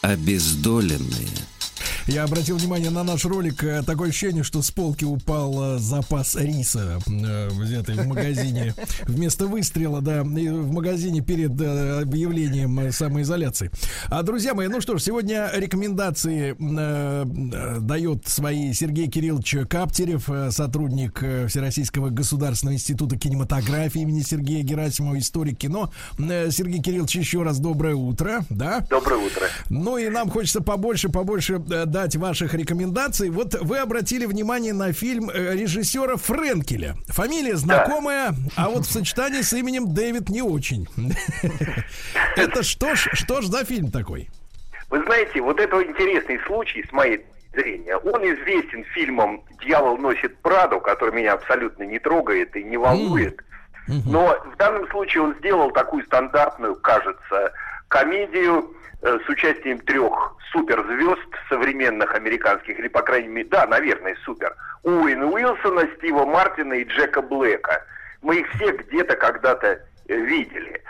[0.00, 1.37] Обездоленные.
[2.08, 3.62] Я обратил внимание на наш ролик.
[3.62, 8.74] э, Такое ощущение, что с полки упал э, запас риса, э, взятый в магазине.
[9.06, 13.70] Вместо выстрела, да, в магазине перед э, объявлением э, самоизоляции.
[14.06, 20.30] А, друзья мои, ну что ж, сегодня рекомендации э, э, дает свои Сергей Кириллович Каптерев,
[20.30, 25.92] э, сотрудник э, Всероссийского государственного института кинематографии имени Сергея Герасимова, историк кино.
[26.18, 28.80] Э, Сергей Кириллович, еще раз доброе утро, да?
[28.88, 29.46] Доброе утро.
[29.68, 33.28] Ну и нам хочется побольше, побольше э, дать ваших рекомендаций.
[33.28, 36.94] Вот вы обратили внимание на фильм э, режиссера Френкеля.
[37.08, 40.86] Фамилия знакомая, а вот в сочетании с именем Дэвид не очень.
[42.36, 44.28] Это что ж, что ж за фильм такой?
[44.90, 47.96] Вы знаете, вот это интересный случай, с моей зрения.
[47.96, 53.42] Он известен фильмом «Дьявол носит Праду», который меня абсолютно не трогает и не волнует.
[53.88, 57.52] Но в данном случае он сделал такую стандартную, кажется,
[57.88, 58.72] комедию
[59.02, 64.54] с участием трех суперзвезд современных американских, или, по крайней мере, да, наверное, супер.
[64.82, 67.84] Уэйна Уилсона, Стива Мартина и Джека Блэка.
[68.22, 70.82] Мы их все где-то когда-то э, видели.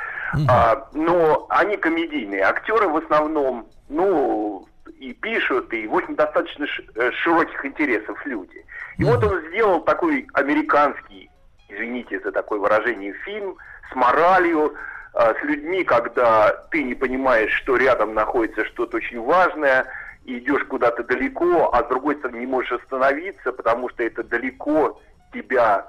[0.48, 4.68] А, но они комедийные актеры в основном, ну,
[4.98, 8.64] и пишут, и, в общем, достаточно э, широких интересов люди.
[8.98, 11.30] И вот он сделал такой американский,
[11.68, 13.56] извините за такое выражение, фильм
[13.90, 14.76] с моралью, э,
[15.18, 19.86] с людьми, когда ты не понимаешь, что рядом находится что-то очень важное,
[20.24, 25.00] и идешь куда-то далеко, а с другой стороны не можешь остановиться, потому что это далеко
[25.32, 25.86] тебя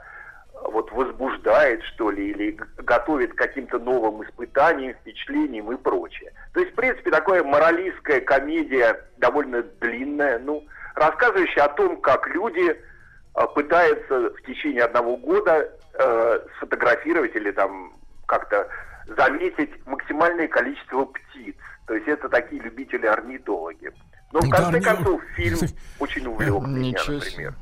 [0.63, 6.31] вот возбуждает, что ли, или готовит к каким-то новым испытаниям, впечатлениям и прочее.
[6.53, 10.65] То есть, в принципе, такая моралистская комедия, довольно длинная, ну,
[10.95, 17.93] рассказывающая о том, как люди э, пытаются в течение одного года э, сфотографировать или там
[18.25, 18.67] как-то
[19.17, 21.55] заметить максимальное количество птиц.
[21.87, 23.91] То есть это такие любители-орнитологи.
[24.31, 25.57] Но в Ну, конце не- концов фильм
[25.99, 27.53] очень увлек меня, например.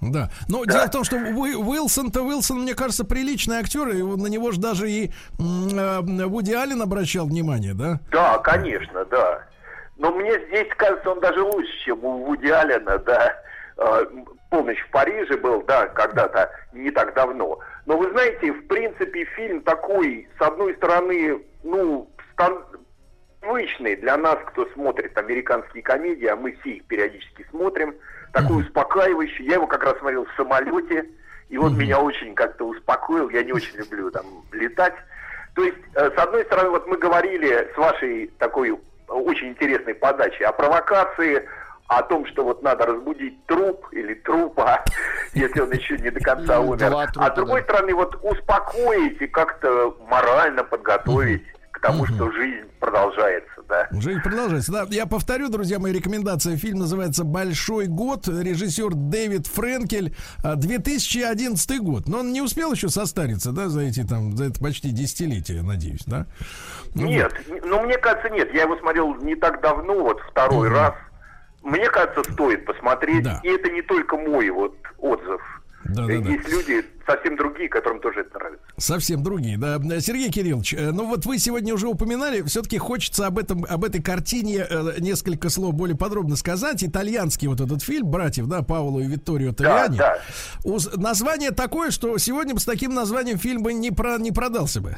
[0.00, 0.30] Да.
[0.48, 4.52] Но дело в том, что Уи- Уилсон-то Уилсон, мне кажется, приличный актер, и на него
[4.52, 7.98] же даже и э, Вуди Аллен обращал внимание, да?
[8.12, 9.42] Да, конечно, да.
[9.96, 13.34] Но мне здесь кажется, он даже лучше, чем у Вуди Аллена, да.
[13.78, 14.04] Э,
[14.50, 17.58] «Полночь в Париже» был, да, когда-то, не так давно.
[17.86, 22.64] Но вы знаете, в принципе, фильм такой, с одной стороны, ну, стан-
[23.40, 27.94] привычный для нас, кто смотрит американские комедии, а мы все их периодически смотрим,
[28.32, 29.44] такой успокаивающий.
[29.46, 31.06] Я его как раз смотрел в самолете,
[31.48, 33.30] и он меня очень как-то успокоил.
[33.30, 34.94] Я не очень люблю там летать.
[35.54, 40.44] То есть, э, с одной стороны, вот мы говорили с вашей такой очень интересной подачей
[40.44, 41.48] о провокации,
[41.88, 44.84] о том, что вот надо разбудить труп или трупа,
[45.34, 46.92] если он еще не до конца умер.
[47.16, 53.62] А с другой стороны, вот успокоить и как-то морально подготовить к тому, что жизнь продолжается,
[53.68, 53.86] да.
[53.92, 54.72] Жизнь продолжается.
[54.72, 56.56] Да, я повторю, друзья мои, рекомендация.
[56.56, 58.26] Фильм называется «Большой год».
[58.28, 60.16] Режиссер Дэвид Френкель.
[60.42, 62.08] а, 2011 год.
[62.08, 66.04] Но он не успел еще состариться, да, за эти там, за это почти десятилетие, надеюсь,
[66.06, 66.26] да?
[66.94, 68.52] Ну Нет, н- ну мне кажется, нет.
[68.54, 70.94] Я его смотрел не так давно, вот второй раз.
[71.66, 73.24] Мне кажется, стоит посмотреть.
[73.24, 73.40] Да.
[73.42, 75.42] И это не только мой вот отзыв.
[75.86, 76.30] Да, да, да.
[76.30, 78.64] Есть люди совсем другие, которым тоже это нравится.
[78.78, 79.78] Совсем другие, да.
[80.00, 84.02] Сергей Кириллович, э, ну вот вы сегодня уже упоминали, все-таки хочется об этом, об этой
[84.02, 86.82] картине э, несколько слов более подробно сказать.
[86.84, 89.96] Итальянский вот этот фильм братьев, да, Пауло и Витторио Тавиани.
[89.98, 90.18] да.
[90.64, 94.80] Уз- Название такое, что сегодня бы с таким названием фильм бы не, про, не продался
[94.80, 94.96] бы.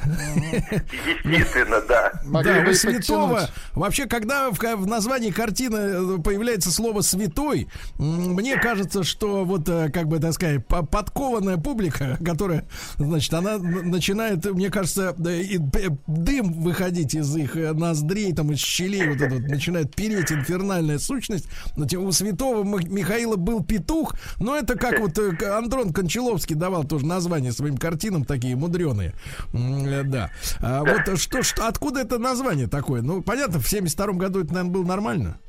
[1.23, 2.11] Естественно, да.
[2.43, 3.47] Да, у святого.
[3.73, 7.67] Вообще, когда в, в названии картины э, появляется слово святой,
[7.97, 12.65] мне кажется, что вот, как бы так сказать, по- подкованная публика, которая,
[12.97, 19.21] значит, она начинает, мне кажется, дым выходить из их э, ноздрей, там, из щелей, вот
[19.21, 21.47] это вот, начинает переть инфернальная сущность.
[21.75, 27.51] У святого Михаила был петух, но это как вот э, Андрон Кончаловский давал тоже названия
[27.51, 29.13] своим картинам такие мудреные.
[29.53, 30.31] Э, Да.
[30.59, 33.01] А вот что, что, откуда это название такое?
[33.01, 35.39] Ну, понятно, в 72 году это, наверное, было нормально.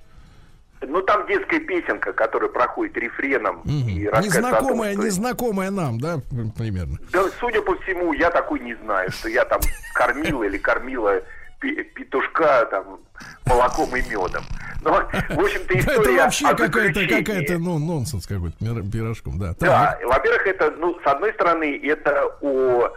[0.82, 6.00] Ну, там детская песенка, которая проходит рефреном и рассказывает о том, Незнакомая, что- незнакомая нам,
[6.00, 6.20] да,
[6.56, 6.96] примерно.
[7.12, 9.60] Да, судя по всему, я такой не знаю, что я там
[9.94, 11.20] кормила или кормила
[11.60, 13.00] петушка там
[13.44, 14.42] молоком и медом.
[14.82, 14.92] Но,
[15.28, 18.56] в общем-то, Это история вообще о какая-то, какая-то, ну, нонсенс какой-то,
[18.90, 19.54] пирожком, да.
[19.60, 20.04] Да, Так.
[20.08, 22.88] во-первых, это, ну, с одной стороны, это о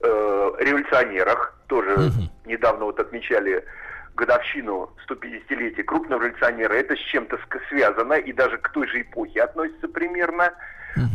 [0.00, 1.54] э, революционерах.
[1.66, 2.12] Тоже
[2.46, 3.62] недавно вот отмечали
[4.18, 6.74] годовщину 150-летия крупного революционера.
[6.74, 7.38] Это с чем-то
[7.68, 10.52] связано и даже к той же эпохе относится примерно.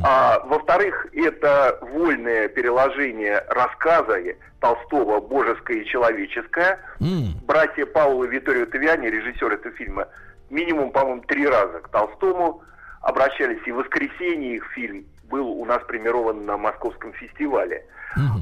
[0.04, 4.18] А, во-вторых, это вольное переложение рассказа
[4.62, 6.80] Толстого «Божеское и человеческое».
[7.46, 10.08] Братья Паула и Виторио Тавиани, режиссер этого фильма,
[10.50, 12.64] минимум, по-моему, три раза к Толстому
[13.02, 13.60] обращались.
[13.66, 17.84] И в воскресенье их фильм был у нас премирован на Московском фестивале.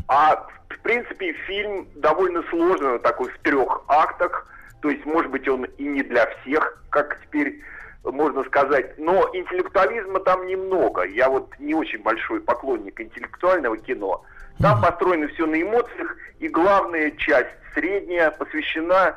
[0.10, 4.46] А, в принципе, фильм довольно сложный, такой в трех актах.
[4.82, 7.62] То есть, может быть, он и не для всех, как теперь
[8.04, 8.98] можно сказать.
[8.98, 11.04] Но интеллектуализма там немного.
[11.04, 14.26] Я вот не очень большой поклонник интеллектуального кино.
[14.60, 19.16] Там построено все на эмоциях, и главная часть, средняя, посвящена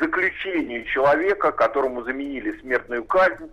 [0.00, 3.50] заключению человека, которому заменили смертную казнь.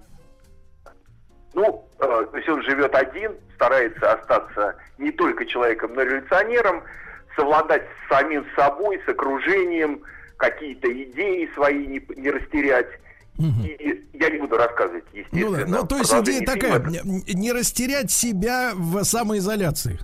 [1.53, 6.83] Ну, э, то есть он живет один, старается остаться не только человеком, но и революционером,
[7.35, 10.01] совладать с самим собой, с окружением,
[10.37, 12.87] какие-то идеи свои не, не растерять.
[13.37, 15.65] И я не буду рассказывать, Ну естественно.
[15.65, 16.89] да, ну то есть идея такая, фильма.
[16.89, 19.97] не, не растерять себя в самоизоляции.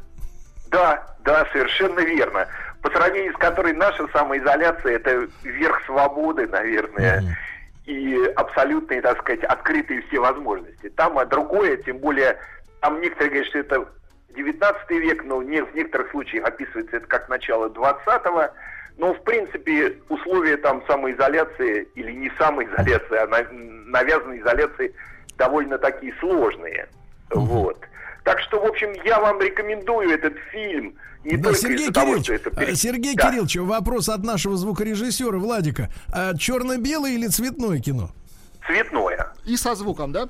[0.71, 2.47] Да, да, совершенно верно.
[2.81, 7.37] По сравнению с которой наша самоизоляция это верх свободы, наверное,
[7.85, 10.89] и абсолютные, так сказать, открытые все возможности.
[10.89, 12.37] Там а другое, тем более,
[12.81, 13.87] там некоторые говорят, что это
[14.35, 18.49] 19 век, но не, в некоторых случаях описывается это как начало 20-го.
[18.97, 24.93] Но, в принципе, условия там самоизоляции или не самоизоляции, а на- навязанной изоляции
[25.37, 26.87] довольно такие сложные.
[27.29, 27.77] Вот.
[28.25, 30.95] Так что, в общем, я вам рекомендую этот фильм.
[31.23, 32.61] Не Да, Сергей того, Кириллович, это...
[32.61, 33.29] э, Сергей Да.
[33.29, 35.89] Кириллович, вопрос от нашего звукорежиссера Владика.
[36.11, 38.09] А черно-белое или цветное кино?
[38.65, 39.27] Цветное.
[39.45, 40.27] И со звуком, да?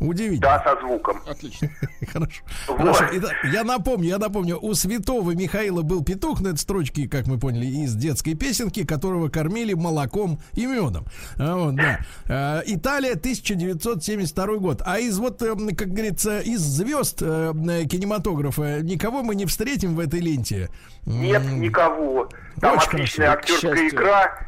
[0.00, 0.40] Удивительно.
[0.40, 1.20] Да, со звуком.
[1.26, 1.70] Отлично.
[2.12, 2.42] Хорошо.
[2.68, 2.78] Вот.
[2.78, 3.04] Хорошо.
[3.12, 7.38] Итак, я напомню, я напомню, у святого Михаила был петух, на это строчки, как мы
[7.38, 11.06] поняли, из детской песенки, которого кормили молоком и медом.
[11.36, 12.00] А, вот, да.
[12.28, 14.82] А, Италия, 1972 год.
[14.84, 17.52] А из вот, э, как говорится, из звезд э,
[17.90, 20.68] кинематографа никого мы не встретим в этой ленте.
[21.06, 22.28] Нет никого.
[22.60, 24.47] Там Очень отличная хорошо, актерская игра.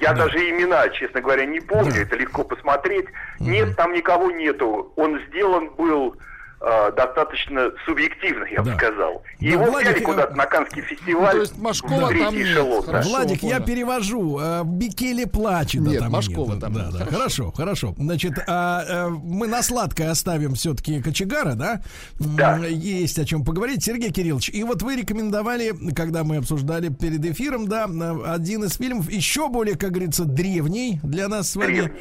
[0.00, 0.24] Я Да.
[0.24, 2.02] даже имена, честно говоря, не помню.
[2.02, 3.06] Это легко посмотреть.
[3.40, 4.92] Нет, там никого нету.
[4.96, 6.16] Он сделан был
[6.60, 9.22] э, достаточно субъективно, я бы сказал.
[9.38, 11.32] И Да, его Владик, взяли э, куда-то на Каннский фестиваль.
[11.32, 12.46] то есть Машкова там нет.
[12.46, 12.92] эшелон, да.
[12.92, 14.38] Хорошо, Владик, я перевожу.
[14.40, 15.84] э, Бикели плачет.
[15.84, 16.60] да, Нет, там Машкова нет.
[16.60, 16.92] там Да, нет.
[16.92, 16.98] да.
[17.06, 17.16] Хорошо.
[17.26, 17.94] Хорошо, хорошо.
[17.98, 21.82] Значит, а, э, мы на сладкое оставим все-таки кочегара, да?
[22.18, 22.56] Да.
[22.66, 23.82] Есть о чем поговорить.
[23.84, 27.84] Сергей Кириллович, и вот вы рекомендовали, когда мы обсуждали перед эфиром, да,
[28.26, 31.66] один из фильмов, еще более, как говорится, древний для нас с вами.
[31.82, 31.98] Древний.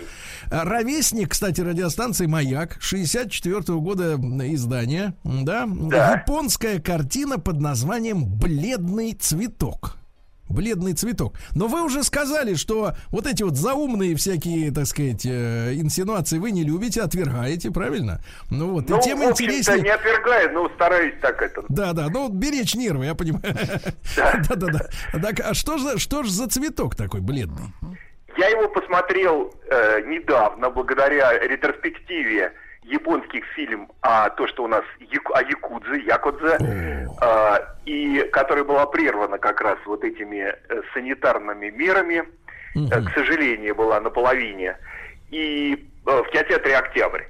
[0.52, 4.18] Ровесник, кстати, радиостанции «Маяк», 64 года
[4.54, 5.68] издания, да?
[5.68, 6.14] Да.
[6.14, 9.98] Японская картина под названием «Бледный цветок».
[10.48, 11.34] Бледный цветок.
[11.56, 16.52] Но вы уже сказали, что вот эти вот заумные всякие, так сказать, э, инсинуации вы
[16.52, 18.22] не любите, отвергаете, правильно?
[18.52, 19.82] Ну вот, Ну, и тем в интереснее...
[19.82, 21.64] не отвергаю, но стараюсь так это.
[21.68, 23.44] Да, да, ну беречь нервы, я понимаю.
[24.16, 25.20] Да, да, да.
[25.20, 27.74] Так, а что же, что же за цветок такой бледный?
[28.38, 32.54] Я его посмотрел э, недавно, благодаря ретроспективе
[32.86, 36.58] японских фильм о то, что у нас яку- о якудзе, якудзе,
[37.22, 42.24] э, и которая была прервана как раз вот этими э, санитарными мерами,
[42.92, 44.78] э, к сожалению, была наполовине,
[45.32, 45.74] и
[46.06, 47.24] э, в кинотеатре «Октябрь».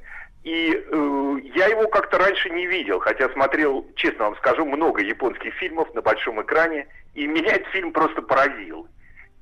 [0.44, 5.54] И э, я его как-то раньше не видел, хотя смотрел, честно вам скажу, много японских
[5.56, 8.88] фильмов на большом экране, и меня этот фильм просто поразил.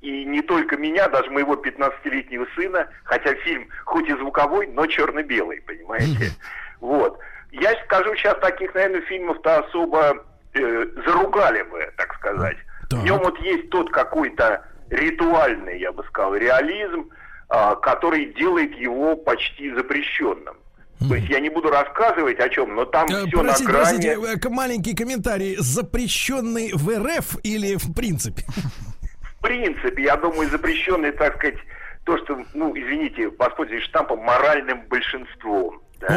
[0.04, 5.62] И не только меня, даже моего 15-летнего сына, хотя фильм хоть и звуковой, но черно-белый,
[5.62, 6.30] понимаете?
[6.80, 7.18] Вот.
[7.50, 10.22] Я скажу, сейчас таких, наверное, фильмов-то особо
[10.52, 12.58] э, заругали бы, так сказать.
[12.90, 17.08] В нем вот есть тот какой-то ритуальный, я бы сказал, реализм,
[17.48, 20.56] а, который делает его почти запрещенным.
[21.08, 23.82] То есть я не буду рассказывать о чем, но там Э, все на Простите, грани.
[23.82, 25.56] простите, э, маленький комментарий.
[25.58, 28.42] Запрещенный в РФ или в принципе?
[29.44, 31.58] В принципе, я думаю, запрещенный, так сказать,
[32.04, 35.82] то, что, ну, извините, воспользуюсь штампом, моральным большинством.
[36.00, 36.16] да.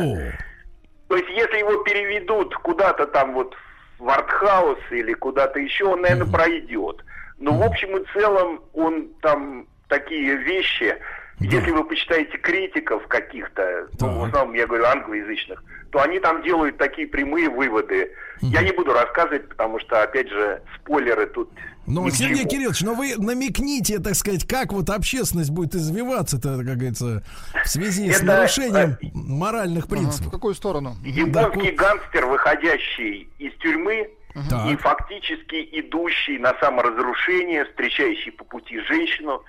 [1.10, 3.54] То есть, если его переведут куда-то там вот
[3.99, 7.04] в артхаус или куда-то еще, он, наверное, пройдет.
[7.38, 10.98] Но в общем и целом он там такие вещи,
[11.39, 16.77] если вы почитаете критиков каких-то, ну, в основном я говорю англоязычных, то они там делают
[16.77, 18.11] такие прямые выводы.
[18.41, 21.49] Я не буду рассказывать, потому что, опять же, спойлеры тут
[21.85, 22.45] Ну, Сергей.
[22.45, 27.23] Кириллович, но вы намекните, так сказать, как вот общественность будет извиваться-то, как говорится,
[27.64, 30.27] в связи с Это, нарушением моральных принципов.
[30.27, 30.97] В какую сторону?
[31.03, 34.09] Японский гангстер, выходящий из тюрьмы
[34.49, 34.68] Так.
[34.68, 39.43] и фактически идущий на саморазрушение, встречающий по пути женщину.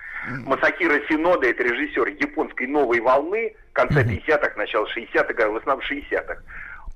[0.47, 6.37] Масакира Синода, это режиссер японской новой волны, конца 50-х, начала 60-х, в основном 60-х.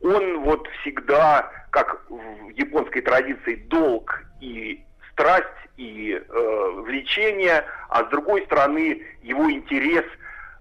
[0.02, 4.82] Он вот всегда, как в японской традиции, долг и
[5.12, 5.46] страсть,
[5.76, 10.04] и э, влечение, а с другой стороны его интерес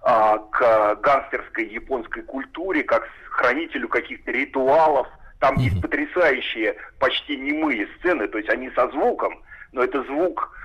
[0.04, 5.08] а, к гангстерской японской культуре, как хранителю каких-то ритуалов.
[5.42, 9.42] Там есть потрясающие, почти немые сцены, то есть они со звуком,
[9.72, 10.56] но это звук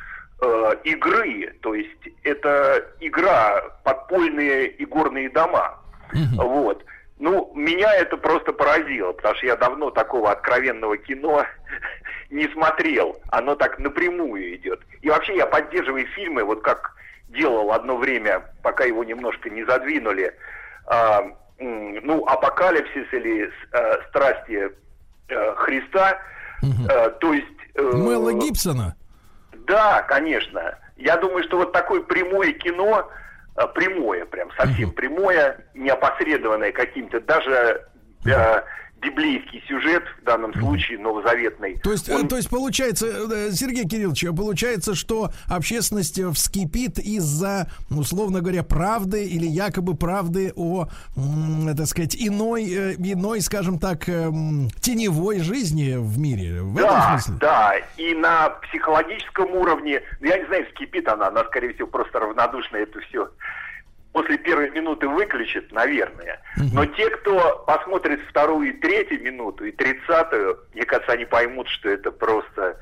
[0.42, 5.78] э, игры, то есть это игра, подпольные игорные дома.
[6.36, 6.84] Вот.
[7.18, 11.46] Ну, меня это просто поразило, потому что я давно такого откровенного кино
[12.30, 13.18] не смотрел.
[13.30, 14.82] Оно так напрямую идет.
[15.00, 16.94] И вообще я поддерживаю фильмы, вот как
[17.28, 20.34] делал одно время, пока его немножко не задвинули,
[20.86, 24.70] м, ну, «Апокалипсис» или э, «Страсти
[25.28, 26.18] э, Христа».
[26.62, 27.46] Э, то есть...
[27.74, 28.96] э, Мэла Гибсона.
[29.66, 30.78] да, конечно.
[30.96, 33.08] Я думаю, что вот такое прямое кино,
[33.56, 37.86] э, прямое, прям совсем прямое, не опосредованное каким-то, даже
[38.24, 38.62] э,
[39.00, 41.78] библейский сюжет в данном случае, новозаветный.
[41.82, 46.98] То есть, э, то есть получается, э, Сергей Кириллович, э, получается, что общественность э, вскипит
[46.98, 50.86] из-за, условно говоря, правды или якобы правды о,
[51.76, 56.62] так сказать, иной, э, иной, скажем так, эм, теневой жизни в мире.
[56.62, 57.34] В этом да, смысле?
[57.40, 62.18] да, и на психологическом уровне, ну, я не знаю, вскипит она, она, скорее всего, просто
[62.18, 63.28] равнодушно это все
[64.16, 66.40] после первой минуты выключит, наверное.
[66.72, 71.90] Но те, кто посмотрит вторую и третью минуту, и тридцатую, мне кажется, они поймут, что
[71.90, 72.78] это просто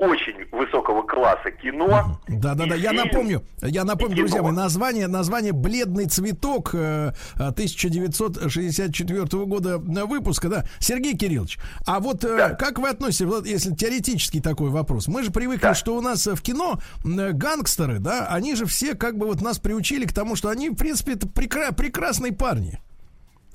[0.00, 2.18] очень высокого класса кино.
[2.26, 2.74] Да, да, да.
[2.74, 4.26] Я напомню, я напомню, кино.
[4.26, 10.64] друзья мои, название, название Бледный цветок э, 1964 года э, выпуска, да.
[10.78, 15.30] Сергей Кириллович, а вот э, как вы относитесь, вот если теоретический такой вопрос, мы же
[15.30, 19.26] привыкли, что у нас э, в кино э, гангстеры, да, они же все как бы
[19.26, 22.80] вот нас приучили к тому, что они, в принципе, это прекра- прекрасные парни.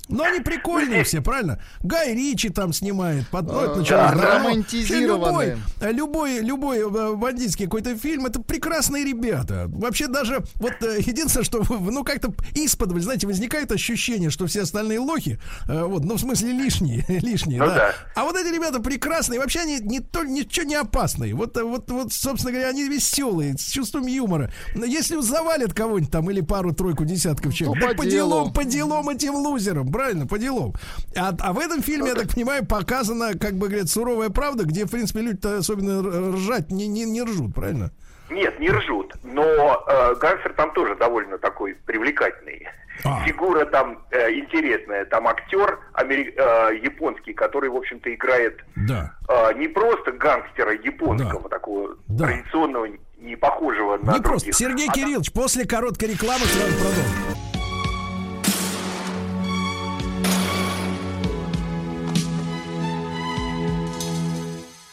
[0.08, 1.60] Но они прикольные все, правильно?
[1.82, 5.58] Гай Ричи там снимает, под, ну, это началось да, романтизированные.
[5.80, 9.64] Любой, любой, любой э, бандитский какой-то фильм, это прекрасные ребята.
[9.68, 15.00] Вообще даже, вот э, единственное, что, ну, как-то из-под, знаете, возникает ощущение, что все остальные
[15.00, 15.38] лохи,
[15.68, 17.74] э, вот, ну, в смысле лишние, лишние, Ну да.
[17.74, 17.94] да.
[18.14, 21.34] А вот эти ребята прекрасные, вообще они не то, ничего не опасные.
[21.34, 24.52] Вот, э, вот, вот, собственно говоря, они веселые, с чувством юмора.
[24.74, 28.30] Но если завалят кого-нибудь там или пару-тройку десятков человек, Ну, да по по делу.
[28.30, 30.74] делам, по делам этим лузерам, правильно, по делам.
[31.16, 34.84] А, а в этом фильме, я так понимаю, показана, как бы говорят, суровая правда, где,
[34.84, 37.90] в принципе, люди-то особенно ржать не, не, не ржут, правильно?
[38.28, 42.66] Нет, не ржут, но э, гангстер там тоже довольно такой привлекательный.
[43.04, 43.24] А.
[43.24, 45.04] Фигура там э, интересная.
[45.04, 48.58] Там актер амери- э, японский, который, в общем-то, играет
[48.88, 49.14] Да.
[49.28, 52.26] э, не просто гангстера японского, такого Да.
[52.26, 54.46] традиционного, не похожего на не просто.
[54.50, 54.54] других.
[54.56, 57.55] Сергей А Кириллович, после короткой рекламы сразу продолжим.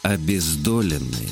[0.04, 1.30] Обездоленные.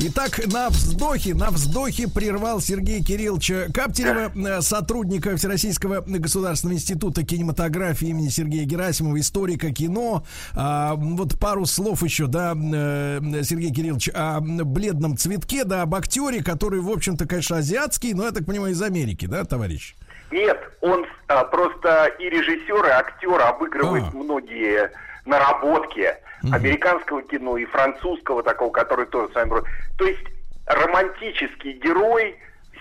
[0.00, 8.08] Итак, на вздохе, на вздохе прервал Сергей Кириллович Каптерева, э, сотрудника Всероссийского государственного института кинематографии
[8.08, 10.24] имени Сергея Герасимова, историка кино.
[10.56, 16.42] А, вот пару слов еще, да, э, Сергей Кириллович, о бледном цветке, да, об актере,
[16.42, 19.94] который, в общем-то, конечно, азиатский, но, я так понимаю, из Америки, да, товарищ?
[20.32, 24.16] Нет, он а, просто и режиссер, и актер обыгрывает А.
[24.16, 24.90] многие
[25.24, 26.14] наработки
[26.52, 29.62] американского кино и французского такого, который тоже с вами...
[29.96, 30.24] То есть
[30.66, 32.36] романтический герой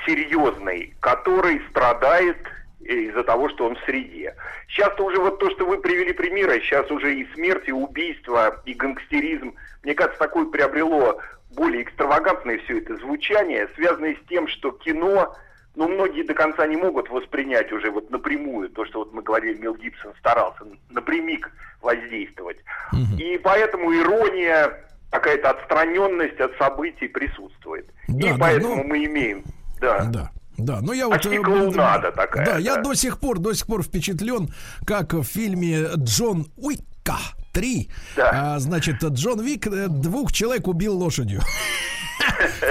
[0.05, 2.37] серьезный, который страдает
[2.81, 4.35] из-за того, что он в среде.
[4.69, 8.73] Сейчас уже вот то, что вы привели примеры, сейчас уже и смерть, и убийство, и
[8.73, 9.53] гангстеризм,
[9.83, 11.19] мне кажется, такое приобрело
[11.55, 15.35] более экстравагантное все это звучание, связанное с тем, что кино
[15.77, 19.59] ну, многие до конца не могут воспринять уже вот напрямую то, что вот мы говорили,
[19.59, 21.51] Мел Гибсон старался напрямик
[21.81, 22.57] воздействовать.
[23.19, 27.87] И поэтому ирония, какая-то отстраненность от событий присутствует.
[28.07, 29.43] Да, и да, поэтому ну- мы имеем,
[29.79, 30.05] да.
[30.05, 30.31] Да.
[30.57, 31.17] Да, но я вот...
[31.17, 32.81] Почти э, клоунада такая, Да, я да.
[32.81, 34.49] до сих пор, до сих пор впечатлен,
[34.87, 37.19] как в фильме Джон Уика
[37.53, 41.41] 3, а, значит, Джон Вик э, двух человек убил лошадью.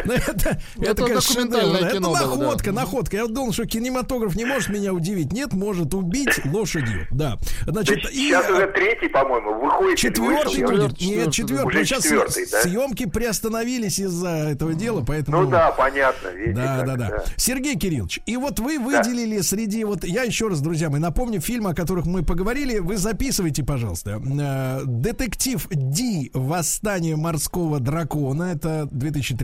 [0.05, 1.49] Ну, Это, Это шедевр.
[1.49, 3.17] кино Это находка, находка.
[3.17, 5.33] Я думал, что кинематограф не может меня удивить.
[5.33, 7.07] Нет, может убить лошадью.
[7.11, 7.39] Да.
[7.67, 9.99] Значит, сейчас уже третий, по-моему, выходит.
[9.99, 11.01] четвертый будет.
[11.01, 11.85] Нет, четвертый.
[11.85, 12.63] Сейчас да?
[12.63, 15.43] съемки приостановились из-за этого дела, поэтому...
[15.43, 16.31] Ну да, понятно.
[16.55, 17.25] Да, да, да.
[17.37, 21.71] Сергей Кириллович, и вот вы выделили среди вот я еще раз, друзья мои, напомню фильмы,
[21.71, 22.79] о которых мы поговорили.
[22.79, 24.21] Вы записывайте, пожалуйста.
[24.41, 26.31] Э, Детектив Ди.
[26.35, 28.53] Восстание морского дракона.
[28.55, 28.89] Это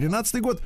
[0.08, 0.60] 2013 год.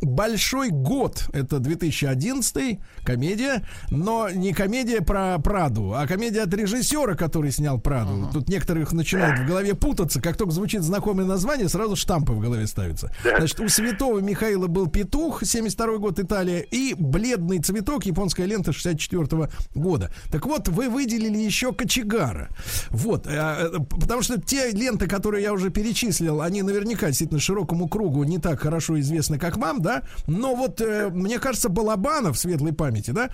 [0.00, 7.52] Большой год это 2011 комедия, но не комедия про Праду, а комедия от режиссера, который
[7.52, 8.28] снял Праду.
[8.32, 12.66] Тут некоторых начинают в голове путаться, как только звучит знакомое название, сразу штампы в голове
[12.66, 13.14] ставятся.
[13.22, 19.50] Значит, у Святого Михаила был петух, 72 год Италия, и бледный цветок, японская лента 64
[19.74, 20.12] года.
[20.30, 22.48] Так вот, вы выделили еще кочегара.
[22.90, 27.88] Вот, э, э, потому что те ленты, которые я уже перечислил, они наверняка действительно широкому
[27.88, 32.72] кругу не так хорошо известны, как вам, да, но вот, э, мне кажется, Балабанов, светлой
[32.72, 33.30] памяти, да,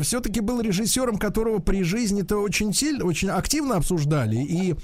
[0.00, 4.74] все-таки был режиссером, которого при жизни-то очень сильно, очень активно обсуждали, и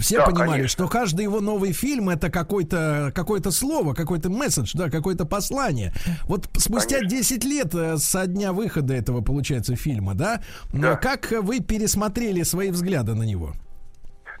[0.00, 0.68] все Да, понимали, конечно.
[0.68, 5.92] что каждый его новый фильм это какое-то какое слово, какой-то месседж, да, какое-то послание.
[6.24, 10.42] Вот спустя 10 лет э, со дня выхода этого, получается, фильма, да,
[10.72, 13.52] э, как вы пересмотрели свои взгляды на него?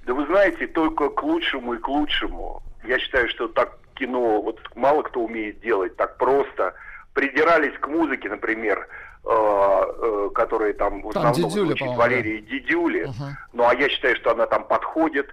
[0.06, 2.62] Да вы знаете, только к лучшему и к лучшему.
[2.86, 6.74] Я считаю, что так кино вот мало кто умеет делать так просто.
[7.12, 8.88] Придирались к музыке, например,
[9.24, 13.08] э, э, которая там в Там основном Дидюля, по-моему, Валерии Дидюли.
[13.52, 15.32] Ну, а я считаю, что она там подходит.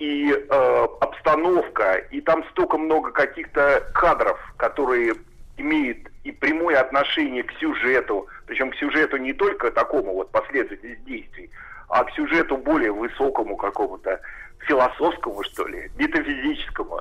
[0.00, 5.14] И э, обстановка, и там столько много каких-то кадров, которые
[5.56, 11.50] имеют и прямое отношение к сюжету, причем к сюжету не только такому вот последовательности действий,
[11.88, 14.20] а к сюжету более высокому какому-то,
[14.66, 17.00] философскому, что ли, метафизическому.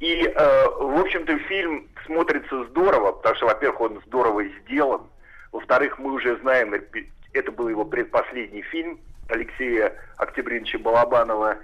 [0.00, 5.02] И, э, в общем-то, фильм смотрится здорово, потому что, во-первых, он здорово сделан,
[5.52, 6.74] во-вторых, мы уже знаем,
[7.32, 8.98] это был его предпоследний фильм
[9.28, 11.58] Алексея Октябриновича Балабанова,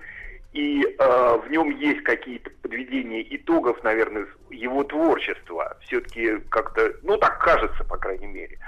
[0.53, 5.77] и э, в нем есть какие-то подведения итогов, наверное, его творчества.
[5.83, 8.59] Все-таки как-то, ну так кажется, по крайней мере.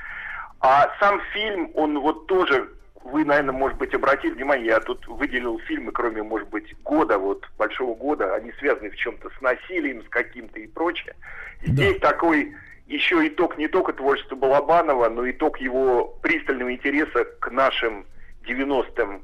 [0.60, 2.68] А сам фильм, он вот тоже,
[3.04, 7.46] вы, наверное, может быть, обратили внимание, я тут выделил фильмы, кроме, может быть, года, вот
[7.56, 11.14] большого года, они связаны в чем-то с насилием, с каким-то и прочее.
[11.62, 12.54] Здесь такой
[12.86, 18.06] еще итог не только творчества Балабанова, но итог его пристального интереса к нашим
[18.46, 19.22] 90-м,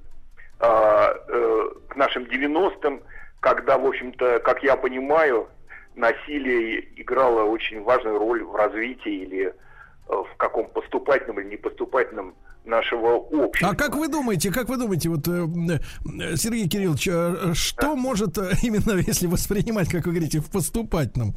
[0.61, 3.03] а, э, к нашим 90-м,
[3.41, 5.49] когда, в общем-то, как я понимаю,
[5.95, 9.53] насилие играло очень важную роль в развитии или э,
[10.09, 12.35] в каком поступательном или непоступательном
[12.77, 13.71] нашего общества.
[13.71, 15.47] А как вы думаете, как вы думаете, вот э,
[16.21, 21.35] э, Сергей Кириллович, э, что может э, именно, если воспринимать, как вы говорите, в поступательном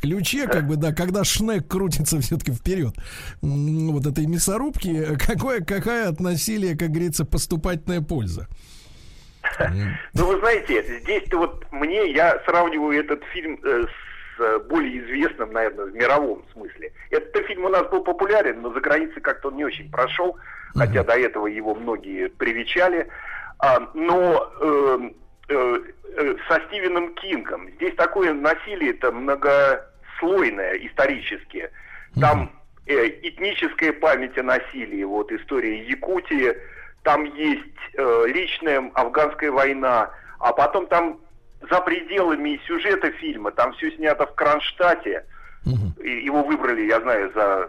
[0.00, 2.94] ключе, как бы, да, когда шнек крутится все-таки вперед,
[3.40, 8.48] вот этой мясорубки, какое, какая от насилия, как говорится, поступательная польза?
[10.14, 14.07] Ну, вы знаете, здесь-то вот мне, я сравниваю этот фильм с
[14.68, 16.92] более известным, наверное, в мировом смысле.
[17.10, 20.36] Этот фильм у нас был популярен, но за границей как-то он не очень прошел,
[20.74, 23.08] хотя до этого его многие привечали.
[23.58, 25.10] А, но э,
[25.48, 25.78] э,
[26.16, 31.70] э, со Стивеном Кингом здесь такое насилие это многослойное исторически.
[32.20, 32.52] Там
[32.86, 36.56] э, этническая память о насилии, вот история Якутии,
[37.02, 41.18] там есть э, личная афганская война, а потом там
[41.70, 45.24] за пределами сюжета фильма, там все снято в Кронштадте,
[46.02, 47.68] И его выбрали, я знаю, за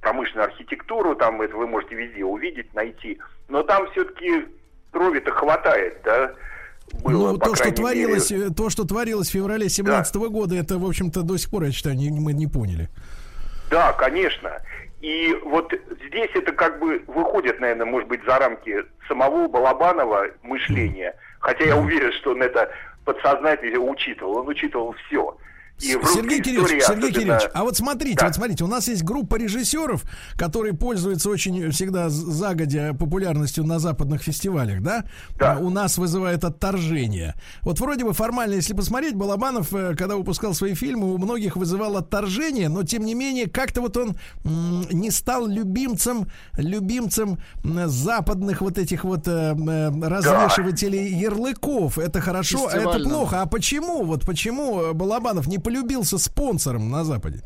[0.00, 3.18] промышленную архитектуру, там это вы можете везде увидеть, найти,
[3.48, 4.46] но там все-таки
[4.90, 6.32] крови-то хватает, да,
[7.04, 8.46] было, ну, то, что творилось, мере.
[8.48, 11.70] э, то, что творилось в феврале 17 года, это, в общем-то, до сих пор, я
[11.72, 12.88] считаю, не- мы не поняли.
[13.70, 14.50] Да, конечно.
[15.00, 15.72] И вот
[16.08, 21.14] здесь это как бы выходит, наверное, может быть, за рамки самого Балабанова мышления.
[21.40, 22.70] Хотя я уверен, что он это
[23.04, 24.38] подсознательно учитывал.
[24.38, 25.36] Он учитывал все.
[25.82, 29.02] И в Сергей Кириллович, Сергей особенно- Кириллович, а вот смотрите, вот смотрите, у нас есть
[29.02, 30.04] группа режиссеров,
[30.36, 35.04] которые пользуются очень всегда загодя популярностью на западных фестивалях, да?
[35.40, 37.34] А У нас вызывает отторжение.
[37.62, 41.96] Вот вроде бы формально, если посмотреть, Балабанов, э, когда выпускал свои фильмы, у многих вызывал
[41.96, 46.26] отторжение, но тем не менее, как-то вот он не стал любимцем,
[46.56, 47.38] любимцем
[47.86, 51.98] западных вот этих вот э, э, развешивателей ярлыков.
[51.98, 53.42] Это хорошо, а это плохо.
[53.42, 54.04] А почему?
[54.04, 57.42] Вот почему Балабанов не полюбился спонсором на Западе?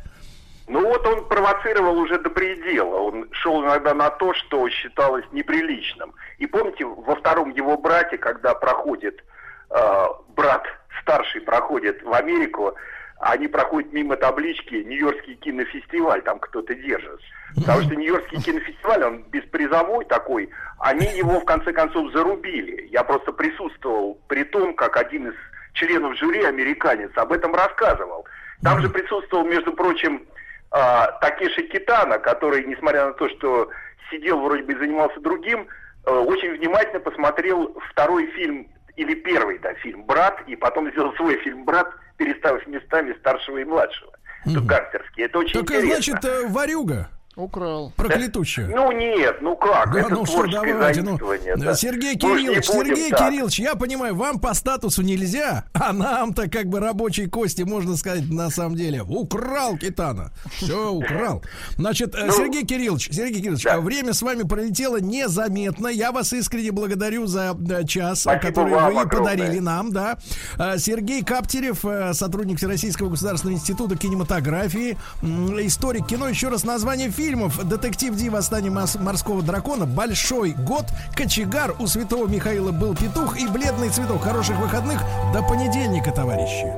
[0.69, 2.97] Ну вот он провоцировал уже до предела.
[2.97, 6.13] Он шел иногда на то, что считалось неприличным.
[6.39, 9.23] И помните, во втором его брате, когда проходит
[9.71, 10.65] э, брат
[11.03, 12.75] старший проходит в Америку,
[13.21, 17.21] они проходят мимо таблички Нью-Йоркский кинофестиваль, там кто-то держит.
[17.55, 20.51] Потому что Нью-Йоркский кинофестиваль, он беспризовой такой,
[20.81, 22.89] они его в конце концов зарубили.
[22.91, 25.35] Я просто присутствовал при том, как один из
[25.77, 28.27] членов жюри, американец, об этом рассказывал.
[28.63, 30.23] Там же присутствовал, между прочим,
[30.71, 33.71] а, Такеши Китана, который, несмотря на то, что
[34.11, 35.69] сидел вроде бы и занимался другим,
[36.07, 41.37] э, очень внимательно посмотрел второй фильм, или первый, да, фильм «Брат», и потом сделал свой
[41.41, 44.13] фильм «Брат», переставив местами старшего и младшего.
[44.47, 45.25] Это гангстерский.
[45.25, 45.89] Это очень Так, интересно.
[45.89, 47.11] значит, э, Варюга.
[47.37, 47.93] Украл.
[47.97, 48.67] Проклятущая.
[48.67, 51.19] Ну нет, ну как, Да, это ну что, давайте, ну,
[51.59, 51.75] да.
[51.75, 53.29] Сергей Кириллович, будем Сергей так.
[53.29, 58.31] Кириллович, я понимаю, вам по статусу нельзя, а нам-то как бы рабочей кости, можно сказать,
[58.31, 60.33] на самом деле, украл Китана.
[60.57, 61.43] Все, украл.
[61.77, 65.89] Значит, э, Ну, Сергей Кириллович, Сергей Кириллович, а время с вами пролетело незаметно.
[65.89, 69.35] Я вас искренне благодарю за э, час, Спасибо который вам вы огромное.
[69.37, 70.17] подарили нам, да.
[70.59, 71.85] Э, Сергей Каптерев,
[72.17, 78.29] сотрудник Всероссийского государственного института кинематографии, историк кино, еще раз название фильмов «Детектив Ди.
[78.29, 84.23] Восстание морского дракона», «Большой год», «Кочегар», «У святого Михаила был петух» и «Бледный цветок».
[84.23, 85.01] Хороших выходных.
[85.35, 86.73] До понедельника, товарищи.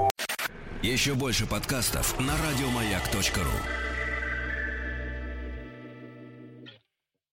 [0.82, 3.87] Еще больше подкастов на радиомаяк.ру.